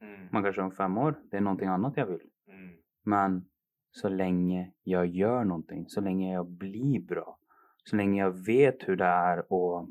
Mm. 0.02 0.28
Man 0.32 0.44
kanske 0.44 0.62
om 0.62 0.72
fem 0.72 0.98
år, 0.98 1.20
det 1.32 1.38
är 1.38 1.42
någonting 1.42 1.68
annat 1.68 1.98
jag 1.98 2.06
vill. 2.06 2.30
Mm. 2.48 2.76
Men 3.04 3.46
så 3.92 4.10
länge 4.10 4.72
jag 4.84 5.06
gör 5.06 5.44
någonting, 5.44 5.90
så 5.90 6.02
länge 6.02 6.34
jag 6.34 6.48
blir 6.48 7.00
bra, 7.00 7.38
så 7.84 7.96
länge 7.96 8.22
jag 8.22 8.46
vet 8.46 8.88
hur 8.88 8.96
det 8.96 9.06
är 9.06 9.38
att, 9.38 9.90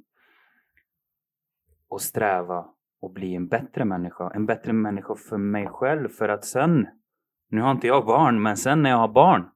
att 1.91 2.01
sträva 2.01 2.75
och 3.01 3.11
bli 3.11 3.35
en 3.35 3.49
bättre 3.49 3.85
människa. 3.85 4.31
En 4.31 4.47
bättre 4.47 4.73
människa 4.73 5.15
för 5.15 5.39
mig 5.39 5.67
själv 5.67 6.09
för 6.09 6.29
att 6.29 6.45
sen, 6.45 6.89
nu 7.49 7.61
har 7.61 7.71
inte 7.71 7.87
jag 7.87 8.07
barn, 8.07 8.43
men 8.43 8.57
sen 8.57 8.83
när 8.83 8.91
jag 8.91 8.97
har 8.97 9.09
barn, 9.09 9.51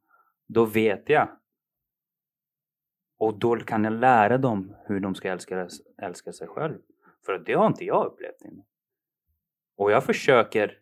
då 0.47 0.65
vet 0.65 1.09
jag. 1.09 1.29
Och 3.19 3.39
då 3.39 3.57
kan 3.57 3.85
jag 3.85 3.93
lära 3.93 4.39
dem 4.39 4.77
hur 4.87 5.01
de 5.01 5.15
ska 5.15 5.31
älska, 5.31 5.69
älska 5.99 6.33
sig 6.33 6.49
själv. 6.49 6.79
För 7.27 7.39
det 7.39 7.55
har 7.55 7.67
inte 7.67 7.85
jag 7.85 8.07
upplevt 8.07 8.45
innan. 8.45 8.65
Och 9.77 9.91
jag 9.91 10.05
försöker 10.05 10.79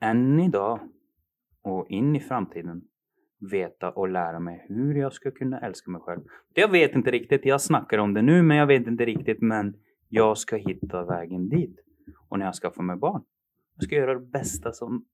än 0.00 0.40
idag 0.40 0.80
och 1.62 1.90
in 1.90 2.16
i 2.16 2.20
framtiden 2.20 2.82
veta 3.50 3.90
och 3.90 4.08
lära 4.08 4.40
mig 4.40 4.66
hur 4.68 4.94
jag 4.94 5.12
ska 5.12 5.30
kunna 5.30 5.60
älska 5.60 5.90
mig 5.90 6.00
själv. 6.00 6.20
Jag 6.54 6.70
vet 6.70 6.94
inte 6.94 7.10
riktigt, 7.10 7.44
jag 7.44 7.60
snackar 7.60 7.98
om 7.98 8.14
det 8.14 8.22
nu 8.22 8.42
men 8.42 8.56
jag 8.56 8.66
vet 8.66 8.86
inte 8.86 9.04
riktigt 9.04 9.40
men 9.40 9.74
jag 10.08 10.38
ska 10.38 10.56
hitta 10.56 11.04
vägen 11.04 11.48
dit. 11.48 11.76
Och 12.28 12.38
när 12.38 12.46
jag 12.46 12.54
skaffar 12.54 12.82
mig 12.82 12.96
barn, 12.96 13.22
jag 13.74 13.84
ska 13.84 13.94
göra 13.94 14.14
det 14.14 14.26
bästa 14.26 14.72
som 14.72 15.04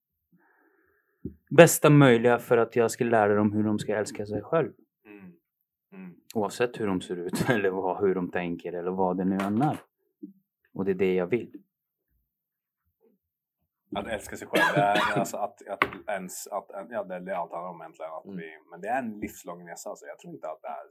bästa 1.51 1.91
möjliga 1.91 2.39
för 2.39 2.57
att 2.57 2.77
jag 2.77 2.91
ska 2.91 3.05
lära 3.05 3.35
dem 3.35 3.53
hur 3.53 3.63
de 3.63 3.79
ska 3.79 3.97
älska 3.97 4.27
sig 4.27 4.43
själv. 4.43 4.73
Mm. 5.07 5.33
Mm. 5.93 6.15
Oavsett 6.35 6.81
hur 6.81 6.87
de 6.87 7.01
ser 7.01 7.17
ut 7.17 7.45
eller 7.51 7.71
vad, 7.71 8.01
hur 8.01 8.15
de 8.15 8.31
tänker 8.31 8.73
eller 8.73 8.91
vad 8.91 9.17
det 9.17 9.25
nu 9.25 9.37
än 9.37 9.63
är. 9.63 9.79
Och 10.75 10.85
det 10.85 10.91
är 10.91 10.95
det 10.95 11.15
jag 11.15 11.27
vill. 11.27 11.53
Att 13.97 14.07
älska 14.07 14.37
sig 14.37 14.49
själv, 14.49 14.75
det 14.75 14.81
är 14.81 15.19
alltså 15.19 15.37
att, 15.37 15.69
att 15.69 15.85
ens, 16.09 16.47
att, 16.47 16.67
ja 16.91 17.05
det 17.05 17.15
är 17.15 17.21
det 17.21 17.37
allt 17.37 17.53
handlar 17.53 17.71
om 17.71 17.81
egentligen. 17.81 18.13
Att 18.13 18.25
Mm. 18.25 18.37
vi, 18.37 18.51
men 18.71 18.81
det 18.81 18.89
är 18.89 18.99
en 18.99 19.21
livslång 19.21 19.69
resa 19.69 19.91
alltså. 19.91 20.07
Jag 20.07 20.19
tror 20.19 20.35
inte 20.35 20.49
att 20.49 20.63
det 20.63 20.69
är 20.69 20.87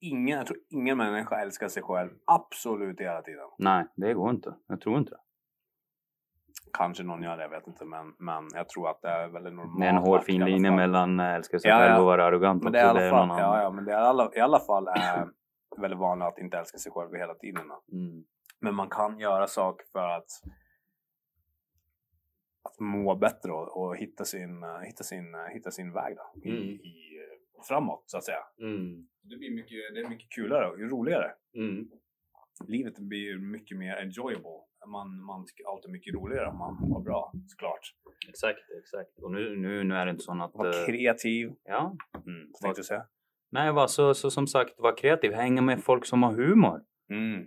Ingen, 0.00 0.38
jag 0.38 0.46
tror 0.46 0.58
ingen 0.70 0.98
människa 0.98 1.40
älskar 1.40 1.68
sig 1.68 1.82
själv 1.82 2.10
absolut 2.24 3.00
hela 3.00 3.22
tiden. 3.22 3.46
Nej, 3.58 3.86
det 3.96 4.14
går 4.14 4.30
inte. 4.30 4.54
Jag 4.68 4.80
tror 4.80 4.98
inte 4.98 5.10
det. 5.10 5.20
Kanske 6.72 7.02
någon 7.02 7.22
gör 7.22 7.36
det, 7.36 7.42
jag 7.42 7.50
vet 7.50 7.66
inte. 7.66 7.84
Men, 7.84 8.14
men 8.18 8.48
jag 8.54 8.68
tror 8.68 8.90
att 8.90 9.02
det 9.02 9.08
är 9.08 9.28
väldigt 9.28 9.52
normalt. 9.54 9.80
Det 9.80 9.86
är 9.86 9.90
en 9.90 9.96
hård 9.96 10.22
fin 10.24 10.34
i 10.40 10.42
alla 10.44 10.46
linje 10.52 10.70
mellan 10.70 11.20
älska 11.20 11.58
sig 11.58 11.70
Ja, 11.70 11.76
själv 11.78 11.92
ja. 11.92 11.98
och 12.00 12.06
vara 12.06 12.24
arrogant 12.24 12.62
Men 12.62 12.72
det 12.72 12.80
är 12.80 12.84
också. 12.90 12.98
alla 12.98 13.06
är 13.06 13.10
fall, 13.10 13.28
ja, 13.28 13.62
ja, 13.62 13.70
men 13.70 13.84
det 13.84 13.92
är 13.92 13.96
alla, 13.98 14.30
i 14.34 14.40
alla 14.40 14.60
fall 14.60 14.88
är 14.88 15.28
väldigt 15.80 15.98
vanligt 16.00 16.28
att 16.28 16.38
inte 16.38 16.58
älska 16.58 16.78
sig 16.78 16.92
själv 16.92 17.14
hela 17.14 17.34
tiden. 17.34 17.62
Mm. 17.92 18.24
Men 18.60 18.74
man 18.74 18.88
kan 18.88 19.18
göra 19.18 19.46
saker 19.46 19.86
för 19.92 20.08
att, 20.08 20.26
att 22.66 22.80
må 22.80 23.14
bättre 23.14 23.52
och, 23.52 23.80
och 23.82 23.96
hitta, 23.96 24.24
sin, 24.24 24.62
eh, 24.62 24.78
hitta, 24.80 25.04
sin, 25.04 25.34
eh, 25.34 25.54
hitta 25.54 25.70
sin 25.70 25.92
väg 25.92 26.16
då, 26.16 26.40
i, 26.48 26.50
Mm. 26.50 26.62
i, 26.62 27.16
eh, 27.18 27.62
framåt 27.68 28.02
så 28.06 28.16
att 28.18 28.24
säga. 28.24 28.44
Mm. 28.60 29.08
Det 29.22 29.36
blir 29.36 29.50
mycket, 29.50 29.78
det 29.94 30.00
är 30.00 30.08
mycket 30.08 30.30
kulare 30.30 30.66
och 30.70 30.78
roligare. 30.90 31.30
Mm. 31.56 31.90
Livet 32.68 32.98
blir 32.98 33.38
mycket 33.38 33.76
mer 33.78 33.96
enjoyable. 33.96 34.60
Man, 34.86 35.20
man 35.24 35.46
tycker 35.46 35.64
allt 35.72 35.84
är 35.84 35.88
mycket 35.88 36.14
roligare 36.14 36.48
om 36.48 36.58
man 36.58 36.74
mår 36.74 37.00
bra 37.00 37.32
såklart. 37.46 37.94
Exakt, 38.28 38.58
exakt. 38.78 39.18
Och 39.22 39.32
nu, 39.32 39.56
nu, 39.56 39.84
nu 39.84 39.94
är 39.94 40.04
det 40.06 40.10
inte 40.10 40.22
så 40.22 40.32
att... 40.42 40.54
Var 40.54 40.66
eh, 40.66 40.86
kreativ. 40.86 41.52
ja. 41.64 41.96
Mm, 42.26 42.46
vad 42.52 42.60
tänkte 42.60 42.80
du 42.80 42.84
säga? 42.84 43.06
Nej, 43.50 43.72
var 43.72 43.86
så, 43.86 44.14
så 44.14 44.30
som 44.30 44.46
sagt, 44.46 44.74
var 44.78 44.96
kreativ. 44.96 45.32
Hänga 45.32 45.62
med 45.62 45.84
folk 45.84 46.06
som 46.06 46.22
har 46.22 46.32
humor. 46.32 46.80
Mm. 47.10 47.44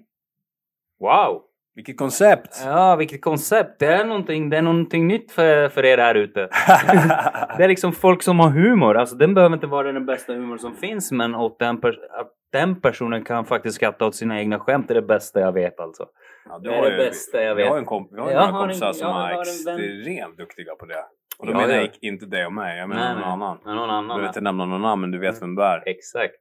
Wow! 1.00 1.49
Vilket 1.76 1.98
koncept! 1.98 2.62
Ja, 2.66 2.96
vilket 2.96 3.22
koncept. 3.22 3.80
Det 3.80 3.86
är 3.86 4.06
någonting, 4.06 4.50
det 4.50 4.58
är 4.58 4.62
någonting 4.62 5.08
nytt 5.08 5.32
för, 5.32 5.70
för 5.70 5.86
er 5.86 5.98
här 5.98 6.16
ute. 6.16 6.40
Det 7.58 7.64
är 7.64 7.68
liksom 7.68 7.92
folk 7.94 8.24
som 8.24 8.40
har 8.40 8.50
humor. 8.50 8.98
Alltså 8.98 9.16
den 9.16 9.34
behöver 9.34 9.54
inte 9.56 9.68
vara 9.68 9.92
den 9.92 10.06
bästa 10.06 10.34
humor 10.34 10.58
som 10.58 10.74
finns 10.76 11.12
men 11.12 11.36
åt 11.36 11.60
den, 11.60 11.76
att 12.12 12.32
den 12.52 12.82
personen 12.82 13.24
kan 13.24 13.46
faktiskt 13.46 13.76
skratta 13.76 14.06
åt 14.06 14.16
sina 14.16 14.40
egna 14.40 14.60
skämt 14.60 14.92
är 14.92 14.96
det 14.96 15.02
bästa 15.02 15.40
jag 15.40 15.52
vet 15.52 15.80
alltså. 15.80 16.06
Ja, 16.50 16.60
Det 16.60 16.76
är 16.76 16.92
det 16.92 16.98
bästa 16.98 17.44
jag 17.44 17.56
Vi 17.56 17.62
vet. 17.64 17.72
har 17.72 17.78
en, 17.78 17.86
komp- 17.86 18.08
vi 18.12 18.20
har 18.22 18.32
Jag 18.32 18.36
några 18.36 18.52
har 18.52 18.60
en- 18.62 18.68
kompisar 18.68 18.94
som 18.94 19.08
jag 19.08 19.32
är 19.32 19.40
extremt 19.42 20.38
duktiga 20.38 20.76
på 20.76 20.86
det. 20.86 21.04
Och 21.40 21.46
då 21.46 21.52
Ja, 21.52 21.58
menar 21.58 21.74
ja. 21.74 21.80
jag 21.82 21.90
inte 22.02 22.26
dig 22.26 22.46
och 22.46 22.54
mig, 22.54 22.78
jag 22.80 22.90
menar 22.90 23.14
någon 23.16 23.24
annan. 23.24 23.58
Men 23.66 23.76
någon 23.76 23.90
Jag 23.90 23.96
annan. 23.96 24.08
behöver 24.08 24.24
ja. 24.26 24.30
inte 24.30 24.42
nämna 24.42 24.66
någon 24.66 24.82
namn, 24.82 25.02
men 25.02 25.12
du 25.12 25.20
vet 25.20 25.42
vem 25.42 25.56
du 25.56 25.64
är. 25.64 25.84
Exakt. 25.90 26.34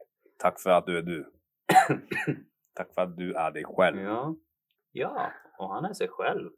Tack 0.43 0.61
för 0.61 0.71
att 0.71 0.87
du 0.87 0.99
är 0.99 1.03
du. 1.03 1.25
Tack 2.77 2.95
för 2.95 3.03
att 3.03 3.17
du 3.17 3.35
är 3.35 3.51
dig 3.51 3.65
själv. 3.77 4.01
Ja. 4.01 4.35
Ja, 4.93 5.33
och 5.59 5.75
han 5.75 5.85
är 5.85 5.93
sig 5.93 6.09
själv. 6.09 6.51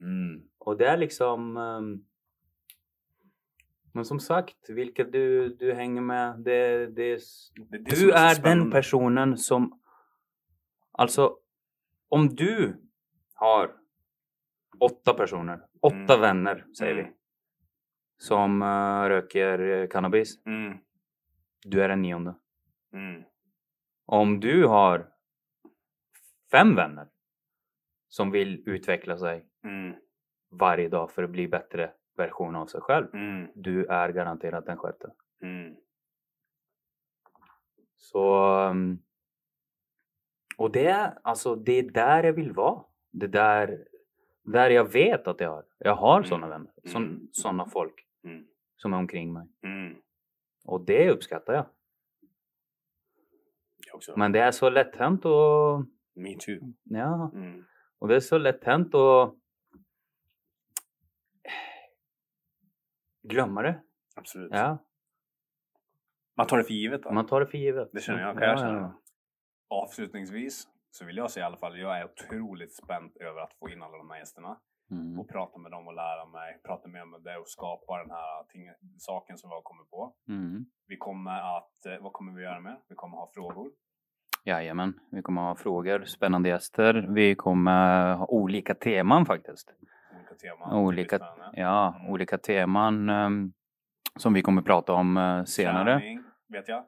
Mm. 0.00 0.48
Och 0.58 0.76
det 0.76 0.86
är 0.86 0.96
liksom... 0.96 1.56
ehm, 1.56 2.04
men 3.94 4.04
som 4.04 4.20
sagt, 4.20 4.70
vilka 4.70 5.04
du, 5.04 5.48
du 5.48 5.72
hänger 5.74 6.00
med, 6.00 6.38
det, 6.38 6.86
det 6.86 7.02
är, 7.02 7.20
Det 7.70 7.76
är 7.76 7.80
det 7.80 7.90
du 7.90 7.96
så 7.96 8.10
är 8.10 8.42
den 8.42 8.70
personen 8.70 9.38
som... 9.38 9.80
Alltså, 10.92 11.36
om 12.08 12.28
du 12.28 12.76
har 13.34 13.76
åtta 14.78 15.14
personer, 15.14 15.66
åtta 15.80 15.96
Mm. 16.14 16.20
vänner 16.20 16.66
säger 16.78 16.92
Mm. 16.92 17.04
vi, 17.06 17.12
som 18.16 18.62
eh, 18.62 19.08
röker 19.08 19.58
eh, 19.58 19.88
cannabis. 19.88 20.46
Mm. 20.46 20.78
Du 21.64 21.82
är 21.82 21.88
den 21.88 22.02
nionde. 22.02 22.34
Mm. 22.92 23.22
Om 24.06 24.40
du 24.40 24.66
har 24.66 25.10
fem 26.50 26.74
vänner 26.74 27.08
som 28.12 28.30
vill 28.30 28.62
utveckla 28.68 29.18
sig 29.18 29.44
Mm. 29.64 29.94
varje 30.50 30.88
dag 30.88 31.10
för 31.10 31.22
att 31.22 31.30
bli 31.30 31.48
bättre 31.48 31.92
version 32.16 32.56
av 32.56 32.66
sig 32.66 32.80
själv. 32.80 33.06
Mm. 33.14 33.48
Du 33.54 33.84
är 33.86 34.08
garanterat 34.08 34.66
den 34.66 34.76
sjätte. 34.76 35.10
Mm. 35.42 35.76
Så... 37.96 38.44
um, 38.70 38.98
Och 40.56 40.72
det, 40.72 40.86
är- 40.86 41.18
alltså, 41.22 41.54
det 41.56 41.72
är 41.72 41.82
där 41.90 42.22
jag 42.24 42.32
vill 42.32 42.52
vara. 42.52 42.84
Det 43.10 43.26
där, 43.26 43.84
där 44.42 44.70
jag 44.70 44.92
vet 44.92 45.26
att 45.26 45.40
jag 45.40 45.50
har. 45.50 45.64
Jag 45.78 45.94
har 45.94 46.16
Mm. 46.16 46.28
sådana 46.28 46.48
vänner. 46.48 46.72
Sån, 46.84 47.02
Mm. 47.04 47.28
Sådana 47.32 47.66
folk 47.66 48.06
Mm. 48.24 48.46
som 48.76 48.92
är 48.92 48.98
omkring 48.98 49.32
mig. 49.32 49.46
Och 50.64 50.80
det 50.84 51.10
uppskattar 51.10 51.52
jag. 51.54 51.66
Jag 53.86 53.94
också. 53.94 54.14
Men 54.16 54.32
det 54.32 54.38
är 54.40 54.50
så 54.50 54.70
lätt 54.70 54.96
hänt 54.96 55.24
och... 55.24 55.84
Me 56.14 56.36
too. 56.38 56.72
Ja, 56.84 57.30
Mm. 57.34 57.64
Och 58.02 58.08
det 58.08 58.16
är 58.16 58.20
så 58.20 58.38
lätt 58.38 58.64
hänt 58.64 58.94
att 58.94 59.34
glömma 63.22 63.62
det. 63.62 63.82
Absolut. 64.16 64.50
Ja. 64.52 64.78
Man 66.36 66.46
tar 66.46 66.58
det 66.58 66.64
för 66.64 66.74
givet. 66.74 67.02
Då. 67.02 67.12
Man 67.12 67.26
tar 67.26 67.40
det 67.40 67.46
för 67.46 67.58
givet. 67.58 67.88
Det 67.92 68.00
känner 68.00 68.20
jag. 68.20 68.38
Kan 68.38 68.48
jag 68.48 68.58
känna. 68.58 68.72
Ja, 68.72 69.00
ja. 69.68 69.82
Avslutningsvis 69.82 70.68
så 70.90 71.04
vill 71.04 71.16
jag 71.16 71.30
säga 71.30 71.44
i 71.44 71.46
alla 71.46 71.56
fall, 71.56 71.78
jag 71.78 71.98
är 71.98 72.04
otroligt 72.04 72.76
spänd 72.76 73.16
över 73.20 73.40
att 73.40 73.54
få 73.54 73.70
in 73.70 73.82
alla 73.82 73.96
de 73.96 74.10
här 74.10 74.18
gästerna 74.18 74.60
mm. 74.90 75.20
och 75.20 75.28
prata 75.28 75.58
med 75.58 75.70
dem 75.70 75.86
och 75.86 75.94
lära 75.94 76.26
mig, 76.26 76.60
prata 76.64 76.88
mer 76.88 77.04
med 77.04 77.22
dig 77.22 77.36
och 77.36 77.48
skapa 77.48 77.98
den 77.98 78.10
här 78.10 78.44
ting, 78.44 78.70
saken 78.98 79.38
som 79.38 79.50
vi 79.50 79.54
har 79.54 79.62
kommit 79.62 79.90
på. 79.90 80.14
Mm. 80.28 80.66
Vi 80.86 80.96
kommer 80.96 81.56
att, 81.56 81.86
eh, 81.86 82.02
vad 82.02 82.12
kommer 82.12 82.32
vi 82.32 82.42
göra 82.42 82.60
med? 82.60 82.80
Vi 82.88 82.94
kommer 82.94 83.16
ha 83.16 83.30
frågor. 83.34 83.72
Jajamän, 84.44 85.00
vi 85.10 85.22
kommer 85.22 85.42
ha 85.42 85.54
frågor, 85.54 86.04
spännande 86.04 86.48
gäster. 86.48 87.06
Vi 87.14 87.34
kommer 87.34 88.14
ha 88.14 88.26
olika 88.26 88.74
teman 88.74 89.26
faktiskt. 89.26 89.68
Olika 90.12 90.34
teman. 90.34 90.72
Olika, 90.74 91.18
ja, 91.52 91.94
Mm. 92.00 92.10
olika 92.10 92.38
teman 92.38 93.08
ehm, 93.08 93.52
som 94.16 94.32
vi 94.34 94.42
kommer 94.42 94.62
prata 94.62 94.92
om 94.92 95.16
eh, 95.16 95.44
senare. 95.44 95.98
Träning, 96.00 96.22
vet 96.48 96.68
jag. 96.68 96.84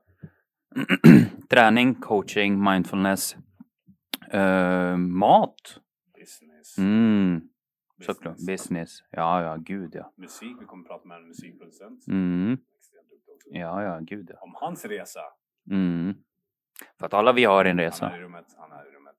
Träning, 1.50 1.94
coaching, 1.94 2.64
mindfulness, 2.64 3.36
eh, 4.30 4.96
mat. 4.96 5.80
Business. 6.20 6.78
Mm, 6.78 7.40
business. 7.98 8.16
såklart. 8.16 8.36
Business. 8.46 8.98
Ja, 9.10 9.42
ja, 9.42 9.56
gud 9.56 9.94
ja. 9.94 10.12
Musik, 10.16 10.56
vi 10.60 10.64
kommer 10.66 10.84
prata 10.84 11.08
med 11.08 11.16
en 11.16 11.28
musikproducent. 11.28 12.06
Mm, 12.08 12.58
ja, 13.50 13.82
ja, 13.82 13.98
gud 14.00 14.30
ja. 14.30 14.38
Om 14.40 14.54
hans 14.54 14.84
resa. 14.84 15.20
Mm. 15.70 16.14
För 16.98 17.06
att 17.06 17.14
alla 17.14 17.32
vi 17.32 17.44
har 17.44 17.64
en 17.64 17.78
Han 17.78 17.84
resa. 17.86 18.10
är 18.10 18.18
i 18.18 18.22
rummet, 18.22 18.46
han 18.58 18.72
är 18.72 18.86
i 18.86 18.90
rummet. 18.90 19.16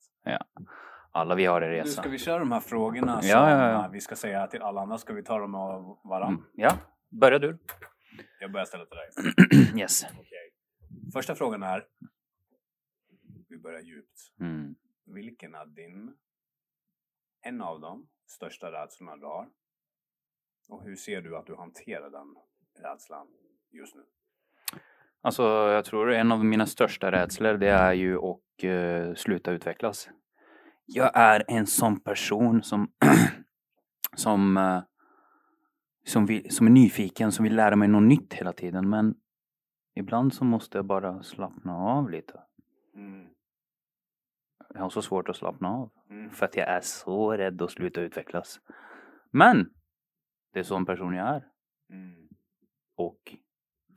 Alla 1.12 1.36
vi 1.36 1.46
har 1.46 1.62
en 1.62 1.70
Nu 1.70 1.76
resa. 1.76 2.02
ska 2.02 2.10
vi 2.10 2.18
köra 2.18 2.40
de 2.40 2.52
här 2.52 2.60
frågorna 2.60 3.22
som 3.22 3.30
Ja, 3.30 3.50
ja, 3.50 3.70
ja. 3.72 3.90
vi 3.92 4.02
ska 4.02 4.16
säga 4.16 4.48
till 4.48 4.62
alla 4.62 4.82
andra. 4.82 4.98
Ska 4.98 5.14
vi 5.14 5.24
ta 5.24 5.40
dem 5.40 5.56
av 5.56 6.00
varann? 6.04 6.34
Mm. 6.34 6.44
Ja, 6.54 6.78
börja 7.10 7.40
du. 7.40 7.58
Jag 8.40 8.52
börjar 8.52 8.66
ställa 8.66 8.86
till 8.86 8.98
dig. 8.98 9.10
Yes. 9.82 10.04
Okej. 10.04 10.54
Första 11.14 11.36
frågan 11.36 11.64
är. 11.64 11.86
Vi 13.50 13.58
börjar 13.58 13.82
djupt. 13.82 14.20
Mm. 14.40 14.76
Vilken 15.06 15.56
är 15.56 15.66
din, 15.66 16.16
en 17.42 17.62
av 17.62 17.80
de 17.80 18.08
största 18.28 18.72
rädslorna 18.72 19.16
du 19.18 19.26
har? 19.26 19.48
Och 20.70 20.84
hur 20.84 20.96
ser 20.96 21.22
du 21.22 21.38
att 21.38 21.46
du 21.46 21.56
hanterar 21.56 22.10
den 22.10 22.36
rädslan 22.84 23.28
just 23.72 23.96
nu? 23.96 24.04
Alltså, 25.26 25.44
jag 25.44 25.86
tror 25.86 26.12
en 26.12 26.32
av 26.32 26.46
mina 26.46 26.66
största 26.66 27.12
rädslor 27.12 27.54
det 27.54 27.70
är 27.70 27.94
ju 27.94 28.18
att 28.18 28.64
eh, 28.64 29.14
sluta 29.16 29.52
utvecklas. 29.52 30.10
Jag 30.86 31.12
är 31.14 31.44
en 31.48 31.68
sån 31.68 32.00
person 32.00 32.64
som 32.64 32.88
som, 34.16 34.58
eh, 34.58 34.84
som, 36.06 36.26
vill, 36.26 36.56
som 36.56 36.68
är 36.68 36.72
nyfiken, 36.72 37.32
som 37.32 37.44
vill 37.44 37.56
lära 37.56 37.76
mig 37.76 37.88
något 37.88 38.04
nytt 38.04 38.34
hela 38.34 38.54
tiden. 38.54 38.90
Men 38.90 39.16
ibland 39.96 40.34
så 40.34 40.46
måste 40.46 40.78
jag 40.78 40.86
bara 40.86 41.24
slappna 41.24 41.76
av 41.78 42.10
lite. 42.10 42.40
Mm. 42.96 43.28
Jag 44.74 44.82
har 44.82 44.90
så 44.90 45.02
svårt 45.02 45.30
att 45.30 45.38
slappna 45.38 45.70
av. 45.70 45.92
Mm. 46.10 46.30
För 46.30 46.46
att 46.46 46.56
jag 46.58 46.68
är 46.68 46.82
så 46.82 47.32
rädd 47.32 47.62
att 47.62 47.72
sluta 47.72 48.02
utvecklas. 48.02 48.60
Men 49.32 49.70
det 50.54 50.60
är 50.60 50.64
sån 50.64 50.86
person 50.86 51.14
jag 51.14 51.28
är. 51.28 51.46
Mm. 51.90 52.28
Och 52.96 53.36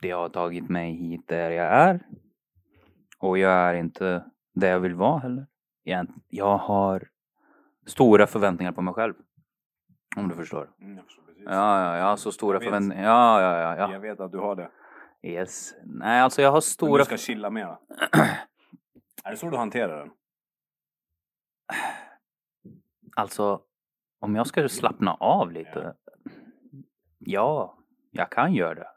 det 0.01 0.11
har 0.11 0.29
tagit 0.29 0.69
mig 0.69 0.93
hit 0.93 1.27
där 1.27 1.51
jag 1.51 1.65
är. 1.65 1.99
Och 3.19 3.37
jag 3.37 3.51
är 3.51 3.73
inte 3.73 4.25
där 4.53 4.69
jag 4.71 4.79
vill 4.79 4.95
vara 4.95 5.19
heller. 5.19 5.47
Jag, 6.29 6.57
har 6.57 7.07
stora 7.85 8.27
förväntningar 8.27 8.71
på 8.71 8.81
mig 8.81 8.93
själv. 8.93 9.13
Om 10.15 10.29
du 10.29 10.35
förstår. 10.35 10.69
Mm, 10.81 10.95
jag 10.95 11.05
förstår 11.05 11.23
precis. 11.23 11.43
Ja, 11.45 11.81
ja, 11.81 11.97
jag 11.97 12.05
har 12.05 12.17
så 12.17 12.31
stora 12.31 12.59
förväntningar. 12.59 13.03
Ja, 13.03 13.41
ja, 13.41 13.57
ja, 13.61 13.77
ja. 13.77 13.93
Jag 13.93 13.99
vet 13.99 14.19
att 14.19 14.31
du 14.31 14.37
har 14.37 14.55
det. 14.55 14.71
Yes. 15.21 15.73
Nej, 15.83 16.21
alltså 16.21 16.41
jag 16.41 16.49
har 16.49 16.55
Men 16.55 16.61
stora... 16.61 16.97
du 16.97 17.05
ska 17.05 17.17
chilla 17.17 17.49
mera. 17.49 17.77
är 19.23 19.31
det 19.31 19.37
så 19.37 19.49
du 19.49 19.57
hanterar 19.57 19.97
den? 19.97 20.09
Alltså, 23.15 23.61
om 24.19 24.35
jag 24.35 24.47
ska 24.47 24.69
slappna 24.69 25.13
av 25.13 25.51
lite. 25.51 25.95
Ja, 27.17 27.77
jag 28.11 28.31
kan 28.31 28.53
göra 28.53 28.73
det. 28.75 28.87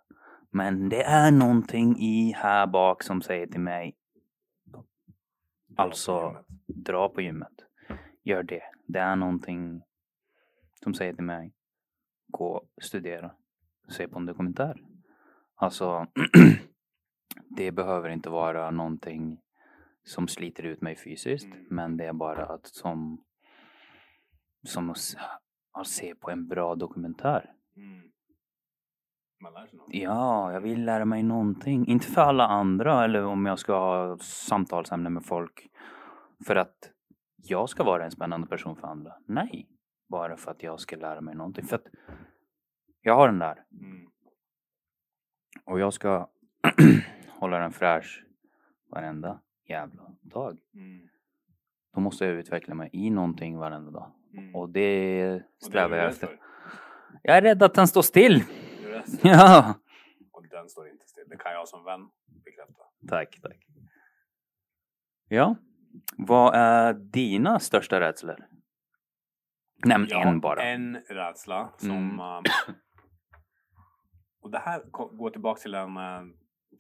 Men 0.55 0.88
det 0.88 1.03
är 1.03 1.31
någonting 1.31 1.97
i 1.99 2.33
här 2.37 2.67
bak 2.67 3.03
som 3.03 3.23
säger 3.23 3.47
till 3.47 3.61
mig. 3.61 3.97
Alltså, 5.77 6.45
dra 6.67 7.09
på 7.09 7.21
gymmet. 7.21 7.65
Gör 8.23 8.43
det. 8.43 8.62
Det 8.87 8.99
är 8.99 9.17
någonting 9.17 9.83
som 10.83 10.95
säger 10.95 11.15
till 11.15 11.25
mig. 11.25 11.53
Gå 12.29 12.65
studera. 12.83 13.31
Se 13.88 14.09
på 14.09 14.19
en 14.19 14.27
dokumentär. 14.27 14.81
Alltså, 15.55 16.07
det 17.57 17.73
behöver 17.73 18.09
inte 18.09 18.31
vara 18.31 18.71
någonting 18.71 19.41
som 20.05 20.29
sliter 20.29 20.62
ut 20.62 20.81
mig 20.81 20.97
fysiskt. 20.97 21.47
Mm. 21.47 21.67
Men 21.71 21.97
det 21.97 22.05
är 22.05 22.12
bara 22.12 22.47
att 22.47 22.67
som, 22.67 23.25
som 24.67 24.91
att 25.73 25.87
se 25.87 26.15
på 26.15 26.31
en 26.31 26.49
bra 26.49 26.75
dokumentär. 26.75 27.53
Mm. 27.77 28.12
Man 29.42 29.52
lär 29.52 29.66
sig 29.66 29.78
något. 29.78 29.88
Ja, 29.90 30.52
jag 30.52 30.61
vill 30.61 30.85
lära 30.85 31.05
mig 31.05 31.22
någonting. 31.22 31.87
Inte 31.87 32.07
för 32.07 32.20
alla 32.22 32.46
andra 32.46 33.05
eller 33.05 33.24
om 33.24 33.46
jag 33.46 33.59
ska 33.59 33.78
ha 33.78 34.18
samtalsämnen 34.18 35.12
med 35.12 35.24
folk. 35.24 35.68
För 36.46 36.57
att 36.57 36.90
jag 37.37 37.68
ska 37.68 37.85
vara 37.85 38.05
en 38.05 38.11
spännande 38.11 38.46
person 38.46 38.76
för 38.76 38.87
andra. 38.87 39.12
Nej, 39.26 39.68
bara 40.09 40.37
för 40.37 40.50
att 40.50 40.62
jag 40.62 40.81
ska 40.81 40.96
lära 40.96 41.20
mig 41.20 41.35
någonting. 41.35 41.64
För 41.64 41.76
att 41.76 41.87
jag 43.02 43.14
har 43.16 43.28
den 43.28 43.38
där 43.38 43.64
Mm. 43.81 44.09
och 45.64 45.81
jag 45.81 45.92
ska 45.92 46.28
hålla 47.40 47.59
den 47.59 47.72
fräsch 47.72 48.24
varenda 48.90 49.40
jävla 49.68 50.02
dag. 50.20 50.59
Mm. 50.74 51.09
Då 51.94 52.00
måste 52.00 52.24
jag 52.24 52.35
utveckla 52.35 52.74
mig 52.74 52.90
i 52.92 53.11
någonting 53.11 53.59
varenda 53.59 53.90
dag. 53.90 54.12
Mm. 54.33 54.55
Och 54.55 54.68
det 54.68 55.42
strävar 55.62 55.96
jag 55.96 56.07
efter. 56.07 56.28
Jag 57.22 57.37
är 57.37 57.42
rädd 57.42 57.62
att 57.62 57.74
den 57.74 57.88
står 57.88 58.02
still. 58.02 58.42
Rädd. 59.07 59.21
Ja. 59.23 59.75
Och 60.33 60.49
den 60.49 60.69
står 60.69 60.88
inte 60.88 61.07
still. 61.07 61.25
Det 61.29 61.37
kan 61.37 61.53
jag 61.53 61.69
som 61.69 61.85
vän 61.85 62.01
bekräfta. 62.45 62.83
Tack, 63.09 63.41
tack. 63.43 63.67
Ja. 65.29 65.57
Vad 66.17 66.55
är 66.55 66.95
dina 66.95 67.59
största 67.61 68.01
rädslor? 68.01 68.47
Nämn 69.85 70.07
Ja, 70.11 70.29
en 70.29 70.41
bara. 70.41 70.62
En 70.62 70.97
rädsla 70.97 71.73
som... 71.77 71.91
Mm. 71.91 72.21
um, 72.21 72.45
och 74.41 74.51
det 74.51 74.59
här 74.59 74.83
går 74.91 75.31
tillbaka 75.31 75.61
till 75.61 75.75
en, 75.75 75.97
eh, 75.97 76.23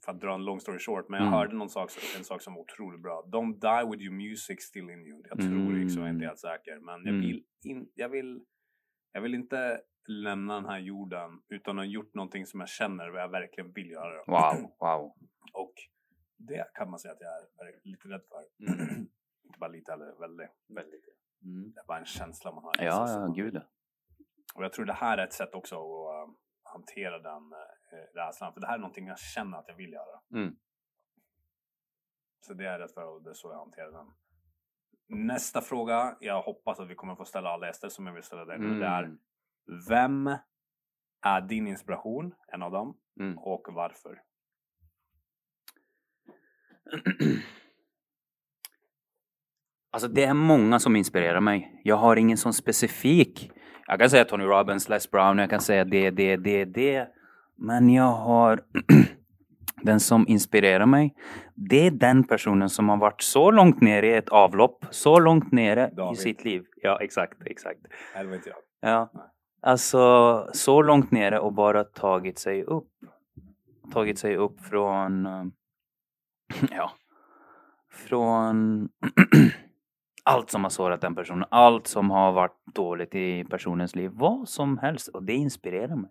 för 0.04 0.12
att 0.12 0.20
dra 0.20 0.34
en 0.34 0.44
long 0.44 0.60
story 0.60 0.78
short, 0.78 1.08
men 1.08 1.18
jag 1.18 1.26
Mm. 1.26 1.38
hörde 1.38 1.54
någon 1.56 1.68
sak, 1.68 1.90
en 2.18 2.24
sak 2.24 2.42
som 2.42 2.54
var 2.54 2.60
otroligt 2.60 3.02
bra. 3.02 3.24
Don't 3.32 3.60
die 3.60 3.90
with 3.90 4.02
your 4.02 4.14
music 4.14 4.62
still 4.62 4.90
in 4.90 5.06
you. 5.06 5.22
Jag 5.28 5.38
tror 5.38 5.48
Mm. 5.50 5.80
det, 5.84 5.90
så 5.90 6.00
jag 6.00 6.06
är 6.08 6.12
inte 6.12 6.26
helt 6.26 6.38
säker. 6.38 6.78
Men 6.80 6.94
jag 7.04 7.08
Mm. 7.14 7.20
vill, 7.20 7.44
in, 7.64 7.88
jag, 7.94 8.08
vill, 8.08 8.44
jag 9.12 9.20
vill 9.20 9.34
inte 9.34 9.80
lämna 10.08 10.54
den 10.54 10.66
här 10.66 10.78
jorden 10.78 11.42
utan 11.48 11.78
att 11.78 11.84
ha 11.84 11.90
gjort 11.90 12.14
någonting 12.14 12.46
som 12.46 12.60
jag 12.60 12.68
känner 12.68 13.08
vad 13.08 13.20
jag 13.20 13.28
verkligen 13.28 13.72
vill 13.72 13.90
göra. 13.90 14.22
Wow, 14.26 14.72
wow. 14.80 15.14
Och 15.52 15.74
det 16.36 16.74
kan 16.74 16.90
man 16.90 16.98
säga 16.98 17.14
att 17.14 17.20
jag 17.20 17.68
är 17.68 17.80
lite 17.84 18.08
rädd 18.08 18.22
för. 18.28 18.72
Mm. 18.72 18.90
inte 19.44 19.58
bara 19.58 19.70
lite, 19.70 19.92
eller 19.92 20.20
väldigt. 20.20 20.50
väldigt. 20.68 21.04
Mm. 21.44 21.72
Det 21.72 21.80
är 21.80 21.86
bara 21.86 21.98
en 21.98 22.04
känsla 22.04 22.52
man 22.52 22.64
har. 22.64 22.74
Ja, 22.78 23.06
som 23.06 23.20
ja, 23.20 23.26
man 23.26 23.34
gud 23.34 23.62
och 24.54 24.64
jag 24.64 24.72
tror 24.72 24.84
det 24.84 24.92
här 24.92 25.18
är 25.18 25.24
ett 25.24 25.32
sätt 25.32 25.54
också 25.54 25.76
att 25.76 26.28
äh, 26.28 26.34
hantera 26.62 27.18
den 27.18 27.52
äh, 27.52 28.14
rädslan. 28.14 28.52
För 28.52 28.60
det 28.60 28.66
här 28.66 28.74
är 28.74 28.78
någonting 28.78 29.06
jag 29.06 29.18
känner 29.18 29.58
att 29.58 29.68
jag 29.68 29.74
vill 29.74 29.92
göra. 29.92 30.20
Mm. 30.34 30.56
Så 32.40 32.54
det 32.54 32.66
är 32.66 32.78
rätt 32.78 32.94
för 32.94 33.04
och 33.04 33.22
det 33.22 33.30
är 33.30 33.34
så 33.34 33.50
jag 33.50 33.58
hanterar 33.58 33.92
den. 33.92 34.12
Nästa 35.26 35.60
fråga. 35.60 36.16
Jag 36.20 36.42
hoppas 36.42 36.80
att 36.80 36.88
vi 36.88 36.94
kommer 36.94 37.14
få 37.14 37.24
ställa 37.24 37.50
alla 37.50 37.66
gäster 37.66 37.88
som 37.88 38.06
jag 38.06 38.14
vill 38.14 38.22
ställa 38.22 38.44
dig 38.44 38.58
nu. 38.58 38.78
Det 38.78 38.86
är 38.86 39.02
Mm. 39.02 39.18
Vem 39.88 40.26
är 41.22 41.40
din 41.40 41.66
inspiration? 41.66 42.34
En 42.52 42.62
av 42.62 42.70
dem. 42.72 42.96
Mm. 43.20 43.38
Och 43.38 43.66
varför? 43.68 44.22
Alltså 49.94 50.08
det 50.08 50.24
är 50.24 50.34
många 50.34 50.78
som 50.78 50.96
inspirerar 50.96 51.40
mig. 51.40 51.80
Jag 51.84 51.96
har 51.96 52.16
ingen 52.16 52.36
sån 52.36 52.52
specifik. 52.52 53.50
Jag 53.86 54.00
kan 54.00 54.10
säga 54.10 54.24
Tony 54.24 54.44
Robbins, 54.44 54.88
Les 54.88 55.10
Brown, 55.10 55.38
jag 55.38 55.50
kan 55.50 55.60
säga 55.60 55.84
det, 55.84 56.10
det, 56.10 56.36
det, 56.36 56.64
det. 56.64 57.08
Men 57.56 57.90
jag 57.90 58.12
har 58.12 58.60
den 59.82 60.00
som 60.00 60.24
inspirerar 60.28 60.86
mig. 60.86 61.14
Det 61.54 61.86
är 61.86 61.90
den 61.90 62.24
personen 62.24 62.68
som 62.68 62.88
har 62.88 62.96
varit 62.96 63.22
så 63.22 63.50
långt 63.50 63.80
ner 63.80 64.02
i 64.02 64.14
ett 64.14 64.28
avlopp, 64.28 64.86
så 64.90 65.20
långt 65.20 65.52
nere 65.52 65.90
i 65.92 65.94
David. 65.94 66.18
sitt 66.18 66.44
liv. 66.44 66.64
Ja, 66.82 66.98
exakt, 67.00 67.46
exakt. 67.46 67.80
Det 68.14 68.24
vet 68.24 68.46
jag. 68.46 68.56
Ja. 68.80 69.10
Nej. 69.14 69.31
Alltså 69.62 70.46
så 70.52 70.82
långt 70.82 71.10
nere 71.10 71.38
och 71.38 71.52
bara 71.52 71.84
tagit 71.84 72.38
sig 72.38 72.64
upp. 72.64 72.88
Tagit 73.92 74.18
sig 74.18 74.36
upp 74.36 74.60
från, 74.60 75.26
eh, 75.26 75.44
ja, 76.70 76.90
från 77.90 78.88
allt 80.24 80.50
som 80.50 80.62
har 80.62 80.70
sårat 80.70 81.00
den 81.00 81.14
personen. 81.14 81.44
Allt 81.50 81.86
som 81.86 82.10
har 82.10 82.32
varit 82.32 82.66
dåligt 82.74 83.14
i 83.14 83.44
personens 83.44 83.94
liv. 83.94 84.10
Vad 84.14 84.48
som 84.48 84.78
helst. 84.78 85.08
Och 85.08 85.22
det 85.22 85.34
inspirerar 85.34 85.96
mig. 85.96 86.10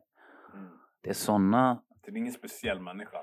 Mm. 0.54 0.70
Det 1.02 1.10
är 1.10 1.14
såna 1.14 1.82
Det 2.06 2.12
är 2.12 2.18
ingen 2.18 2.34
speciell 2.34 2.80
människa. 2.80 3.18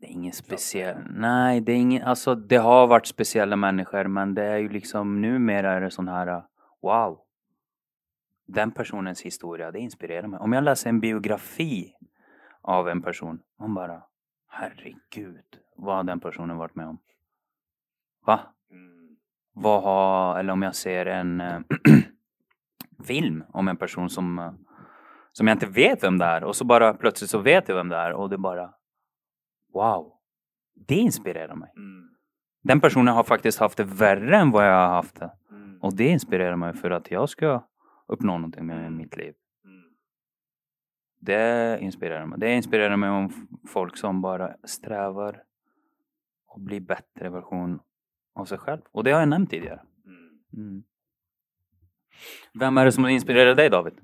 Det 0.00 0.06
är 0.06 0.10
ingen 0.10 0.32
speciell, 0.32 0.96
nej 1.10 1.60
det 1.60 1.72
är 1.72 1.76
ingen, 1.76 2.02
alltså 2.02 2.34
det 2.34 2.56
har 2.56 2.86
varit 2.86 3.06
speciella 3.06 3.56
människor 3.56 4.04
men 4.04 4.34
det 4.34 4.44
är 4.44 4.56
ju 4.56 4.68
liksom 4.68 5.20
numera 5.20 5.72
är 5.72 5.80
det 5.80 5.90
sån 5.90 6.08
här, 6.08 6.44
wow. 6.82 7.20
Den 8.54 8.70
personens 8.70 9.22
historia, 9.22 9.70
det 9.70 9.78
inspirerar 9.78 10.26
mig. 10.26 10.40
Om 10.40 10.52
jag 10.52 10.64
läser 10.64 10.90
en 10.90 11.00
biografi 11.00 11.94
av 12.60 12.88
en 12.88 13.02
person, 13.02 13.40
man 13.58 13.74
bara, 13.74 14.02
herregud, 14.48 15.44
vad 15.76 15.96
har 15.96 16.02
den 16.02 16.20
personen 16.20 16.56
varit 16.56 16.74
med 16.74 16.86
om? 16.86 16.98
Va? 18.26 18.40
Mm. 18.70 19.16
Vad 19.52 19.82
har, 19.82 20.38
eller 20.38 20.52
om 20.52 20.62
jag 20.62 20.74
ser 20.74 21.06
en 21.06 21.40
eh, 21.40 21.60
film 23.04 23.44
om 23.48 23.68
en 23.68 23.76
person 23.76 24.10
som, 24.10 24.38
eh, 24.38 24.52
som 25.32 25.46
jag 25.46 25.54
inte 25.54 25.66
vet 25.66 26.02
vem 26.02 26.18
det 26.18 26.24
är 26.24 26.44
och 26.44 26.56
så 26.56 26.64
bara 26.64 26.94
plötsligt 26.94 27.30
så 27.30 27.38
vet 27.38 27.68
jag 27.68 27.76
vem 27.76 27.88
det 27.88 27.96
är 27.96 28.12
och 28.12 28.30
det 28.30 28.38
bara 28.38 28.74
Wow! 29.72 30.12
Det 30.74 30.94
inspirerar 30.94 31.54
mig. 31.54 31.72
Mm. 31.76 32.08
Den 32.62 32.80
personen 32.80 33.14
har 33.14 33.24
faktiskt 33.24 33.58
haft 33.58 33.76
det 33.76 33.84
värre 33.84 34.36
än 34.36 34.50
vad 34.50 34.66
jag 34.66 34.74
har 34.74 34.94
haft 34.94 35.20
det. 35.20 35.30
Mm. 35.50 35.78
Och 35.82 35.96
det 35.96 36.08
inspirerar 36.08 36.56
mig 36.56 36.74
för 36.74 36.90
att 36.90 37.10
jag 37.10 37.28
ska 37.28 37.62
uppnå 38.12 38.38
någonting 38.38 38.66
med 38.66 38.92
mitt 38.92 39.16
liv. 39.16 39.34
Mm. 39.64 39.94
Det 41.20 41.78
inspirerar 41.80 42.26
mig. 42.26 42.38
Det 42.38 42.54
inspirerar 42.54 42.96
mig 42.96 43.10
om 43.10 43.48
folk 43.68 43.96
som 43.96 44.20
bara 44.20 44.56
strävar 44.64 45.44
och 46.46 46.60
blir 46.60 46.80
bättre 46.80 47.30
version 47.30 47.80
av 48.34 48.44
sig 48.44 48.58
själv. 48.58 48.80
Och 48.92 49.04
det 49.04 49.12
har 49.12 49.20
jag 49.20 49.28
nämnt 49.28 49.50
tidigare. 49.50 49.82
Mm. 50.04 50.38
Mm. 50.56 50.82
Vem 52.60 52.78
är 52.78 52.84
det 52.84 52.92
som 52.92 53.06
inspirerar 53.06 53.54
dig 53.54 53.70
David? 53.70 54.00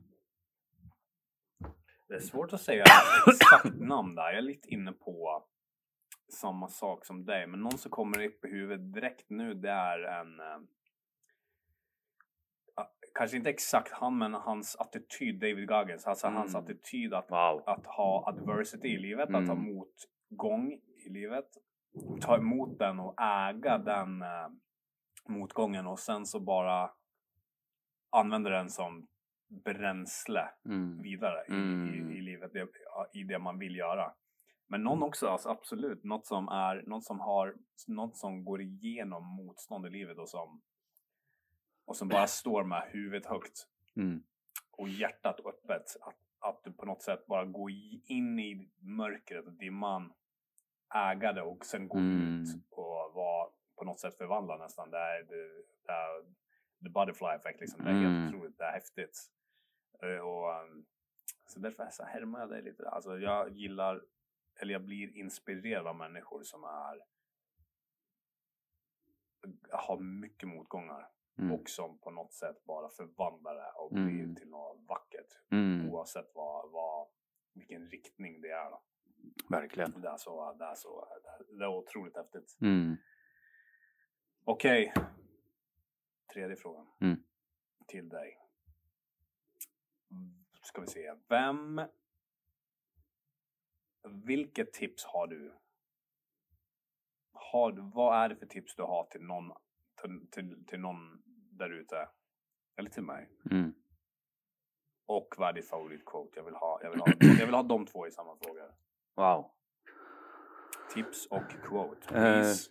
Det 2.09 2.15
är 2.15 2.21
svårt 2.21 2.53
att 2.53 2.61
säga 2.61 2.85
exakt 3.27 3.75
namn 3.81 4.15
där. 4.15 4.23
Jag 4.23 4.39
är 4.39 4.43
lite 4.43 4.69
inne 4.69 4.93
på 4.93 5.45
samma 6.33 6.69
sak 6.69 7.05
som 7.05 7.25
dig. 7.25 7.47
Men 7.47 7.61
någon 7.61 7.79
som 7.79 7.91
kommer 7.91 8.27
upp 8.27 8.45
i 8.45 8.49
huvudet 8.49 8.95
direkt 8.95 9.31
nu 9.31 9.55
det 9.55 9.71
är 9.71 9.99
en... 9.99 10.41
Kanske 13.15 13.37
inte 13.37 13.51
exakt 13.51 13.93
han 13.93 14.19
men 14.19 14.35
hans 14.35 14.77
attityd, 14.77 15.41
David 15.41 15.69
Goggins. 15.69 16.07
Alltså 16.07 16.27
hans 16.27 16.55
Mm. 16.55 16.65
attityd 16.65 17.15
att, 17.15 17.31
Wow. 17.31 17.63
att 17.67 17.87
ha 17.87 18.29
adversity 18.29 18.89
i 18.89 18.99
livet, 18.99 19.29
att 19.29 19.47
ha 19.47 19.55
Mm. 19.55 19.65
motgång 19.75 20.73
i 21.07 21.09
livet. 21.09 21.49
Ta 22.21 22.37
emot 22.37 22.79
den 22.79 23.01
och 23.01 23.21
äga 23.21 23.79
den 23.79 24.23
eh, 24.23 24.49
motgången 25.29 25.87
och 25.87 25.99
sen 25.99 26.27
så 26.27 26.41
bara 26.41 26.91
använda 28.11 28.51
den 28.51 28.71
som 28.71 29.07
bränsle 29.65 30.49
Mm. 30.65 31.03
vidare 31.03 31.45
i, 31.49 31.53
Mm. 31.53 31.95
i, 31.95 32.19
i 32.19 32.21
livet, 32.21 32.53
det, 32.53 32.69
i 33.13 33.23
det 33.25 33.39
man 33.39 33.59
vill 33.59 33.77
göra. 33.77 34.13
Men 34.71 34.83
någon 34.83 35.03
också, 35.03 35.27
alltså 35.29 35.49
absolut, 35.49 36.05
något 36.05 36.27
som 36.27 36.49
är, 36.49 36.83
något 36.87 37.05
som 37.05 37.21
har, 37.21 37.55
något 37.87 38.17
som 38.17 38.45
går 38.45 38.63
igenom 38.63 39.25
motstånd 39.25 39.87
i 39.87 39.91
livet 39.91 40.19
och 40.19 40.29
som, 40.29 40.61
och 41.89 41.97
som 41.97 42.09
bara 42.09 42.27
står 42.27 42.65
med 42.65 42.83
huvudet 42.93 43.27
högt 43.27 43.67
Mm. 43.97 44.23
och 44.71 44.89
hjärtat 44.89 45.41
öppet. 45.41 45.97
Att, 46.01 46.17
att 46.39 46.65
du 46.65 46.73
på 46.73 46.87
något 46.87 47.03
sätt 47.03 47.27
bara 47.27 47.45
går 47.45 47.71
in 48.05 48.39
i 48.39 48.71
mörkret 48.79 49.47
och 49.47 49.53
dimman, 49.53 50.13
äga 50.95 51.33
det 51.33 51.43
och 51.43 51.65
sen 51.65 51.89
gå 51.89 51.99
Mm. 51.99 52.43
ut 52.43 52.49
och 52.71 53.13
vara 53.15 53.51
på 53.77 53.85
något 53.85 54.01
sätt 54.01 54.15
förvandla 54.19 54.57
nästan. 54.57 54.91
Det 54.91 54.99
är, 54.99 55.23
det, 55.23 55.63
det 55.87 55.93
är 55.93 56.23
the 56.85 56.89
butterfly 56.91 57.29
effect 57.29 57.61
liksom. 57.61 57.85
Det 57.85 57.91
är 57.91 57.95
Mm. 57.95 58.23
helt 58.23 58.35
otroligt, 58.35 58.59
det 58.59 58.65
är 58.65 58.73
häftigt. 58.73 59.19
Eh, 60.03 60.19
Och, 60.19 60.63
um, 60.63 60.87
så 61.47 61.61
därför 61.61 61.89
så 61.91 62.05
här, 62.05 62.13
härmar 62.13 62.41
jag 62.41 62.49
dig 62.51 62.63
lite. 62.63 62.89
Alltså 62.89 63.19
jag 63.19 63.51
gillar, 63.51 64.03
eller 64.61 64.73
jag 64.73 64.83
blir 64.85 65.17
inspirerad 65.17 65.87
av 65.87 65.97
människor 65.97 66.43
som 66.43 66.65
är 66.65 67.01
har 69.73 69.99
mycket 69.99 70.49
motgångar 70.49 71.09
Mm. 71.39 71.53
och 71.53 71.69
som 71.69 71.99
på 71.99 72.11
något 72.11 72.33
sätt 72.33 72.65
bara 72.65 72.89
förvandlar 72.89 73.55
det 73.55 73.73
och 73.77 73.93
Mm. 73.93 74.07
blir 74.07 74.35
till 74.41 74.49
något 74.49 74.81
vackert. 74.89 75.41
Mm. 75.51 75.91
Oavsett 75.91 76.31
vad, 76.35 76.71
vad, 76.71 77.09
vilken 77.55 77.87
riktning 77.87 78.41
det 78.41 78.49
är. 78.51 78.71
Då. 78.71 78.83
Verkligen. 79.51 80.01
Det, 80.01 80.09
är 80.09 80.17
så, 80.17 80.53
det, 80.53 80.65
är 80.65 80.75
så, 80.75 81.09
det 81.59 81.65
är 81.65 81.69
otroligt 81.69 82.17
häftigt. 82.17 82.59
Mm. 82.61 82.97
Okej. 84.45 84.93
Tredje 86.33 86.57
frågan. 86.57 86.87
Mm. 87.01 87.23
Till 87.87 88.09
dig. 88.09 88.39
Ska 90.63 90.81
vi 90.81 90.87
se. 90.87 91.15
Vem... 91.29 91.81
Vilket 94.25 94.73
tips 94.73 95.05
har 95.05 95.27
du? 95.27 95.55
Har 97.33 97.73
vad 97.95 98.25
är 98.25 98.29
det 98.29 98.37
för 98.37 98.47
tips 98.47 98.75
du 98.75 98.83
har 98.83 99.05
till 99.05 99.21
någon, 99.23 99.53
till, 100.03 100.29
till, 100.31 100.65
till 100.67 100.81
någon 100.81 101.23
där 101.59 101.71
ute? 101.71 102.09
Eller 102.79 102.91
till 102.91 103.03
mig? 103.03 103.29
Mm. 103.51 103.75
Och 105.07 105.35
vad 105.39 105.49
är 105.49 105.53
ditt 105.53 105.69
favoritquote? 105.69 106.33
Jag 106.37 106.45
vill 106.45 106.55
ha, 106.55 106.81
jag 106.83 106.91
vill 106.91 107.01
ha, 107.01 107.07
jag 107.21 107.47
vill 107.47 107.55
ha 107.55 107.63
de 107.63 107.87
två 107.87 108.07
i 108.07 108.11
samma 108.11 108.37
fråga. 108.45 108.63
Wow. 109.17 109.51
Tips 110.95 111.27
och 111.27 111.51
quote. 111.69 112.15
Eh, 112.15 112.23
Please. 112.23 112.71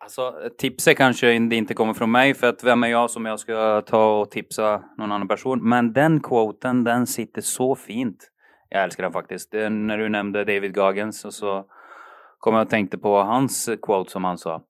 Alltså 0.00 0.50
tipset 0.58 0.96
kanske 0.96 1.32
inte 1.32 1.74
kommer 1.74 1.94
från 1.94 2.10
mig 2.10 2.34
för 2.34 2.46
att 2.46 2.64
vem 2.64 2.84
är 2.84 2.88
jag 2.88 3.10
som 3.10 3.26
jag 3.26 3.40
ska 3.40 3.82
ta 3.82 4.20
och 4.20 4.30
tipsa 4.30 4.84
någon 4.96 5.12
annan 5.12 5.28
person. 5.28 5.68
Men 5.68 5.92
den 5.92 6.20
quoten 6.20 6.84
den 6.84 7.06
sitter 7.06 7.42
så 7.42 7.74
fint. 7.74 8.30
Jag 8.68 8.84
älskar 8.84 9.02
den 9.02 9.12
faktiskt. 9.12 9.50
Det, 9.50 9.64
är 9.64 9.70
när 9.70 9.98
du 9.98 10.08
nämnde 10.08 10.44
David 10.44 10.74
Goggins 10.74 11.24
och 11.24 11.34
så 11.34 11.66
kom 12.38 12.54
jag 12.54 12.62
och 12.62 12.70
tänkte 12.70 12.98
på 12.98 13.22
hans 13.22 13.70
quote 13.82 14.10
som 14.10 14.24
han 14.24 14.38
sa. 14.38 14.62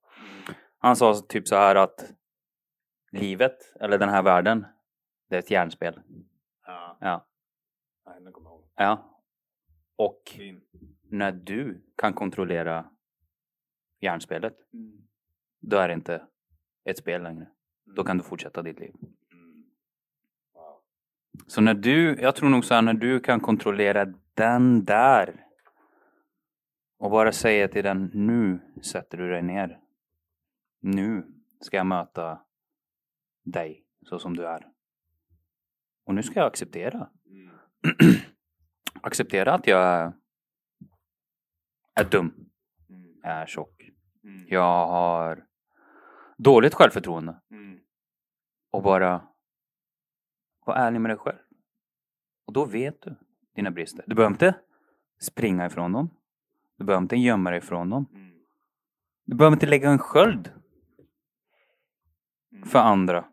Han 0.79 0.95
sa 0.95 1.13
typ 1.13 1.47
så 1.47 1.55
här 1.55 1.75
att 1.75 2.13
livet, 3.17 3.75
eller 3.79 3.97
den 3.97 4.09
här 4.09 4.23
världen, 4.23 4.65
det 5.29 5.35
är 5.35 5.39
ett 5.39 5.51
hjärnspel. 5.51 6.01
Ja, 6.65 6.97
Ja. 7.01 7.27
nej, 8.05 8.21
den 8.21 8.33
kommer 8.33 8.49
jag 8.49 8.55
ihåg. 8.59 8.69
ja. 8.75 9.13
Och 9.95 10.21
Fin. 10.35 10.61
när 11.09 11.31
du 11.31 11.85
kan 11.97 12.13
kontrollera 12.13 12.89
hjärnspelet, 14.01 14.53
Mm. 14.73 15.07
då 15.61 15.77
är 15.77 15.87
det 15.87 15.93
inte 15.93 16.27
ett 16.85 16.97
spel 16.97 17.23
längre. 17.23 17.47
Då 17.95 18.03
kan 18.03 18.17
du 18.17 18.23
fortsätta 18.23 18.61
ditt 18.61 18.79
liv. 18.79 18.93
Mm. 19.31 19.63
Wow. 20.53 20.81
Så 21.47 21.61
när 21.61 21.73
du, 21.73 22.15
jag 22.21 22.35
tror 22.35 22.49
nog 22.49 22.65
så 22.65 22.73
här, 22.73 22.81
när 22.81 22.93
du 22.93 23.19
kan 23.19 23.39
kontrollera 23.39 24.05
den 24.33 24.83
där 24.85 25.45
och 26.99 27.11
bara 27.11 27.31
säga 27.31 27.67
till 27.67 27.83
den, 27.83 28.11
nu 28.13 28.59
sätter 28.83 29.17
du 29.17 29.29
dig 29.29 29.41
ner. 29.41 29.79
Nu 30.81 31.25
ska 31.61 31.77
jag 31.77 31.85
möta 31.85 32.41
dig 33.51 33.85
så 34.09 34.19
som 34.19 34.35
du 34.37 34.47
är. 34.47 34.67
Och 36.05 36.15
nu 36.15 36.23
ska 36.23 36.39
jag 36.39 36.47
acceptera. 36.47 37.09
Mm. 37.25 37.49
acceptera 39.01 39.53
att 39.53 39.67
jag 39.67 39.83
är, 39.83 40.13
är 41.93 42.03
dum, 42.09 42.43
Mm. 42.89 43.19
är 43.23 43.45
tjock. 43.45 43.89
Mm. 44.23 44.45
Jag 44.49 44.87
har 44.87 45.45
dåligt 46.37 46.73
självförtroende. 46.73 47.41
Mm. 47.51 47.79
och 48.71 48.83
bara 48.83 49.27
vara 50.65 50.77
ärlig 50.77 51.01
med 51.01 51.09
dig 51.09 51.17
själv. 51.17 51.37
Och 52.45 52.53
då 52.53 52.65
vet 52.65 53.01
du 53.01 53.15
dina 53.55 53.71
brister. 53.71 54.03
Du 54.07 54.15
behöver 54.15 54.33
inte 54.33 54.55
springa 55.19 55.65
ifrån 55.65 55.91
dem. 55.91 56.09
Du 56.77 56.85
behöver 56.85 57.01
inte 57.01 57.15
gömma 57.15 57.49
dig 57.49 57.59
ifrån 57.59 57.89
dem. 57.89 58.05
Du 59.25 59.35
behöver 59.35 59.55
inte 59.55 59.65
lägga 59.65 59.89
en 59.89 59.99
sköld 59.99 60.51
för 62.65 62.79
andra 62.79 63.25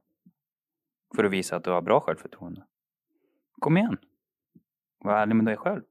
för 1.14 1.24
att 1.24 1.32
visa 1.32 1.56
att 1.56 1.64
du 1.64 1.70
har 1.70 1.82
bra 1.82 2.00
självförtroende. 2.00 2.66
Kom 3.58 3.76
igen. 3.76 3.96
Var 4.98 5.16
ärlig 5.16 5.36
med 5.36 5.44
dig 5.44 5.56
själv. 5.56 5.82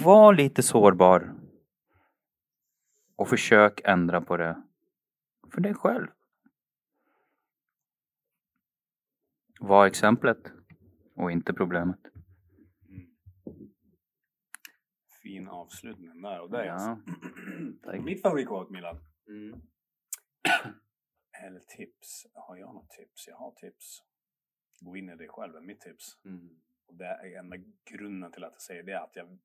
Var 0.00 0.34
lite 0.34 0.62
sårbar. 0.62 1.34
Och 3.16 3.28
försök 3.28 3.80
ändra 3.84 4.20
på 4.20 4.36
det 4.36 4.62
för 5.52 5.60
dig 5.60 5.74
själv. 5.74 6.06
Var 9.60 9.86
exemplet 9.86 10.52
och 11.14 11.32
inte 11.32 11.52
problemet. 11.52 12.00
Mm. 12.88 13.10
Fin 15.22 15.48
avslutning 15.48 16.22
där 16.22 16.38
av 16.38 16.50
dig 16.50 16.66
Ja, 16.66 16.72
alltså. 16.72 18.02
Mitt 18.02 18.22
favoritquote 18.22 18.72
Milan. 18.72 18.96
Mm. 19.28 19.60
Eller 21.40 21.60
tips. 21.60 22.26
Har 22.34 22.56
jag 22.56 22.74
något 22.74 22.90
tips? 22.90 23.28
Jag 23.28 23.36
har 23.36 23.50
tips. 23.50 24.02
Gå 24.80 24.96
in 24.96 25.10
i 25.10 25.16
dig 25.16 25.28
själv 25.28 25.56
är 25.56 25.60
mitt 25.60 25.80
tips. 25.80 26.18
Mm. 26.24 26.60
Och 26.86 26.94
det 26.94 27.04
är 27.04 27.38
enda 27.38 27.56
grunden 27.84 28.32
till 28.32 28.44
att 28.44 28.52
jag 28.52 28.62
säger 28.62 28.82
det 28.82 28.92
är 28.92 29.00
att 29.00 29.16
jag, 29.16 29.38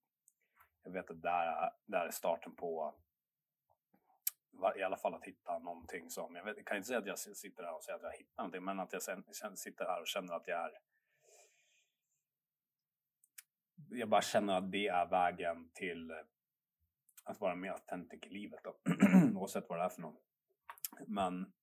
jag 0.83 0.91
vet 0.91 1.09
att 1.09 1.21
där 1.21 1.47
är, 1.47 1.71
där 1.85 2.05
är 2.05 2.11
starten 2.11 2.55
på 2.55 2.95
i 4.75 4.83
alla 4.83 4.97
fall 4.97 5.13
att 5.13 5.23
hitta 5.23 5.59
någonting 5.59 6.09
som, 6.09 6.35
jag, 6.35 6.43
vet, 6.43 6.57
jag 6.57 6.65
kan 6.65 6.77
inte 6.77 6.87
säga 6.87 6.99
att 6.99 7.05
jag 7.05 7.19
sitter 7.19 7.63
där 7.63 7.75
och 7.75 7.83
säger 7.83 7.97
att 7.97 8.03
jag 8.03 8.11
hittar 8.11 8.43
någonting, 8.43 8.63
men 8.63 8.79
att 8.79 8.93
jag 8.93 9.01
sen, 9.01 9.23
sen 9.31 9.57
sitter 9.57 9.85
här 9.85 10.01
och 10.01 10.07
känner 10.07 10.33
att 10.33 10.47
jag 10.47 10.63
är 10.63 10.71
jag 13.89 14.09
bara 14.09 14.21
känner 14.21 14.57
att 14.57 14.71
det 14.71 14.87
är 14.87 15.05
vägen 15.05 15.69
till 15.73 16.11
att 17.23 17.41
vara 17.41 17.55
mer 17.55 17.71
autentisk 17.71 18.25
i 18.25 18.29
livet 18.29 18.59
då. 18.63 18.75
Oavsett 19.39 19.69
vad 19.69 19.79
det 19.79 19.83
är 19.83 19.89
för 19.89 20.01
något. 20.01 20.23
Men 21.07 21.53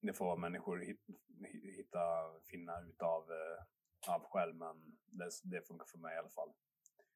det 0.00 0.12
får 0.12 0.36
människor 0.36 0.78
hitta, 1.76 2.04
finna 2.50 2.80
ut 2.80 3.02
av, 3.02 3.22
eh, 3.30 4.14
av 4.14 4.24
själv. 4.24 4.56
Men 4.56 4.98
det, 5.04 5.30
det 5.44 5.66
funkar 5.66 5.86
för 5.86 5.98
mig 5.98 6.14
i 6.14 6.18
alla 6.18 6.28
fall. 6.28 6.52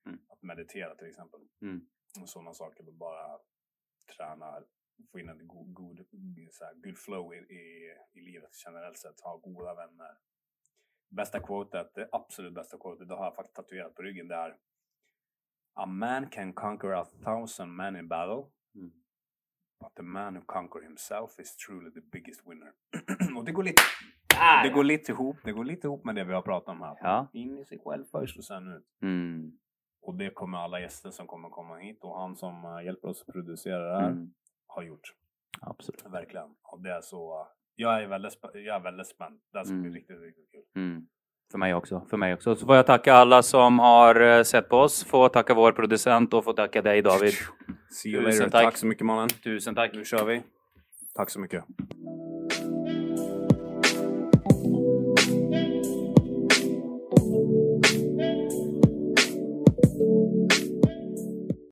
Mm. 0.07 0.18
Att 0.28 0.43
meditera 0.43 0.95
till 0.95 1.09
exempel. 1.09 1.41
Mm. 1.62 1.87
Och 2.20 2.28
sådana 2.28 2.55
saker. 2.55 2.85
Bara 2.93 3.39
träna, 4.16 4.62
få 5.12 5.18
in 5.18 5.28
en 5.28 5.49
god, 5.49 5.74
god, 5.74 6.07
så 6.51 6.64
här, 6.64 6.74
good 6.74 6.99
flow 6.99 7.35
i, 7.35 7.37
i, 7.37 7.95
i 8.12 8.20
livet 8.20 8.51
generellt 8.66 8.99
sett. 8.99 9.20
Ha 9.20 9.37
goda 9.37 9.74
vänner. 9.74 10.18
Bästa 11.09 11.41
quotet, 11.41 11.95
det 11.95 12.09
absolut 12.12 12.55
bästa 12.55 12.78
quotet, 12.78 13.09
det 13.09 13.14
har 13.14 13.24
jag 13.24 13.35
faktiskt 13.35 13.57
tatuerat 13.57 13.95
på 13.95 14.03
ryggen. 14.03 14.28
Det 14.28 14.35
är 14.35 14.59
A 15.76 15.87
man 15.87 16.28
can 16.30 16.53
conquer 16.53 16.93
a 16.93 17.05
thousand 17.05 17.76
men 17.76 17.97
in 17.97 18.09
battle. 18.09 18.51
But 19.85 19.95
the 19.97 20.03
man 20.03 20.37
who 20.37 20.43
conquer 20.47 20.80
himself 20.80 21.39
is 21.39 21.57
truly 21.57 21.91
the 21.91 22.01
biggest 22.12 22.41
winner. 22.47 22.72
och 23.37 23.45
det 23.45 23.53
går 23.53 23.62
lite 23.62 23.82
ah, 24.37 24.62
det 24.62 24.70
går 24.70 24.85
lite 24.85 25.12
ihop, 25.12 25.37
det 25.45 25.53
går 25.53 25.64
lite 25.64 25.87
ihop 25.87 26.05
med 26.05 26.14
det 26.14 26.24
vi 26.24 26.32
har 26.32 26.43
pratat 26.43 26.68
om 26.68 26.80
här. 26.80 26.97
Ja. 27.01 27.28
In 27.32 27.59
i 27.59 27.64
sig 27.64 27.78
själv 27.85 28.05
först 28.05 28.39
och 28.39 28.45
sen 28.45 28.68
ut. 28.68 28.87
Mm. 29.03 29.59
Och 30.03 30.14
det 30.14 30.30
kommer 30.30 30.59
alla 30.59 30.80
gäster 30.80 31.11
som 31.11 31.26
kommer 31.26 31.49
komma 31.49 31.76
hit 31.76 32.05
och 32.05 32.20
han 32.20 32.37
som 32.37 32.64
uh, 32.64 32.85
hjälper 32.85 33.09
oss 33.09 33.24
att 33.26 33.32
producera 33.32 33.93
det 33.93 34.01
här 34.01 34.11
mm. 34.11 34.35
har 34.66 34.82
gjort. 34.82 35.14
Absolut. 35.61 36.05
Verkligen. 36.07 36.55
Och 36.62 36.82
det 36.82 36.91
är 36.91 37.01
så, 37.01 37.41
uh, 37.41 37.47
jag 37.74 38.03
är 38.03 38.07
väldigt, 38.07 38.39
jag 38.43 38.76
är 38.76 38.80
väldigt 38.80 39.07
spänd. 39.07 39.41
Det 39.53 39.64
ska 39.64 39.74
bli 39.74 39.80
mm. 39.80 39.95
riktigt, 39.95 40.20
riktigt 40.20 40.51
kul. 40.51 40.64
Mm. 40.74 41.09
För 41.55 41.59
mig 41.59 41.74
också. 41.74 42.02
För 42.11 42.16
mig 42.16 42.34
också. 42.34 42.57
Så 42.57 42.66
får 42.66 42.76
jag 42.76 42.86
tacka 42.86 43.14
alla 43.14 43.42
som 43.42 43.78
har 43.78 44.20
eh, 44.20 44.42
sett 44.42 44.68
på 44.68 44.76
oss. 44.76 45.05
Får 45.05 45.28
tacka 45.28 45.55
vår 45.55 45.72
producent 45.72 46.34
och 46.34 46.44
får 46.44 46.52
tacka 46.52 46.82
dig 46.82 47.02
David. 47.02 47.32
See 47.90 48.09
you 48.09 48.22
later. 48.22 48.50
Tack. 48.50 48.64
tack 48.64 48.76
så 48.76 48.86
mycket 48.86 49.07
mannen. 49.07 49.28
Tusen 49.28 49.74
tack. 49.74 49.94
Nu 49.94 50.05
kör 50.05 50.24
vi. 50.24 50.42
Tack 51.16 51.30
så 51.30 51.40
mycket. 51.40 51.64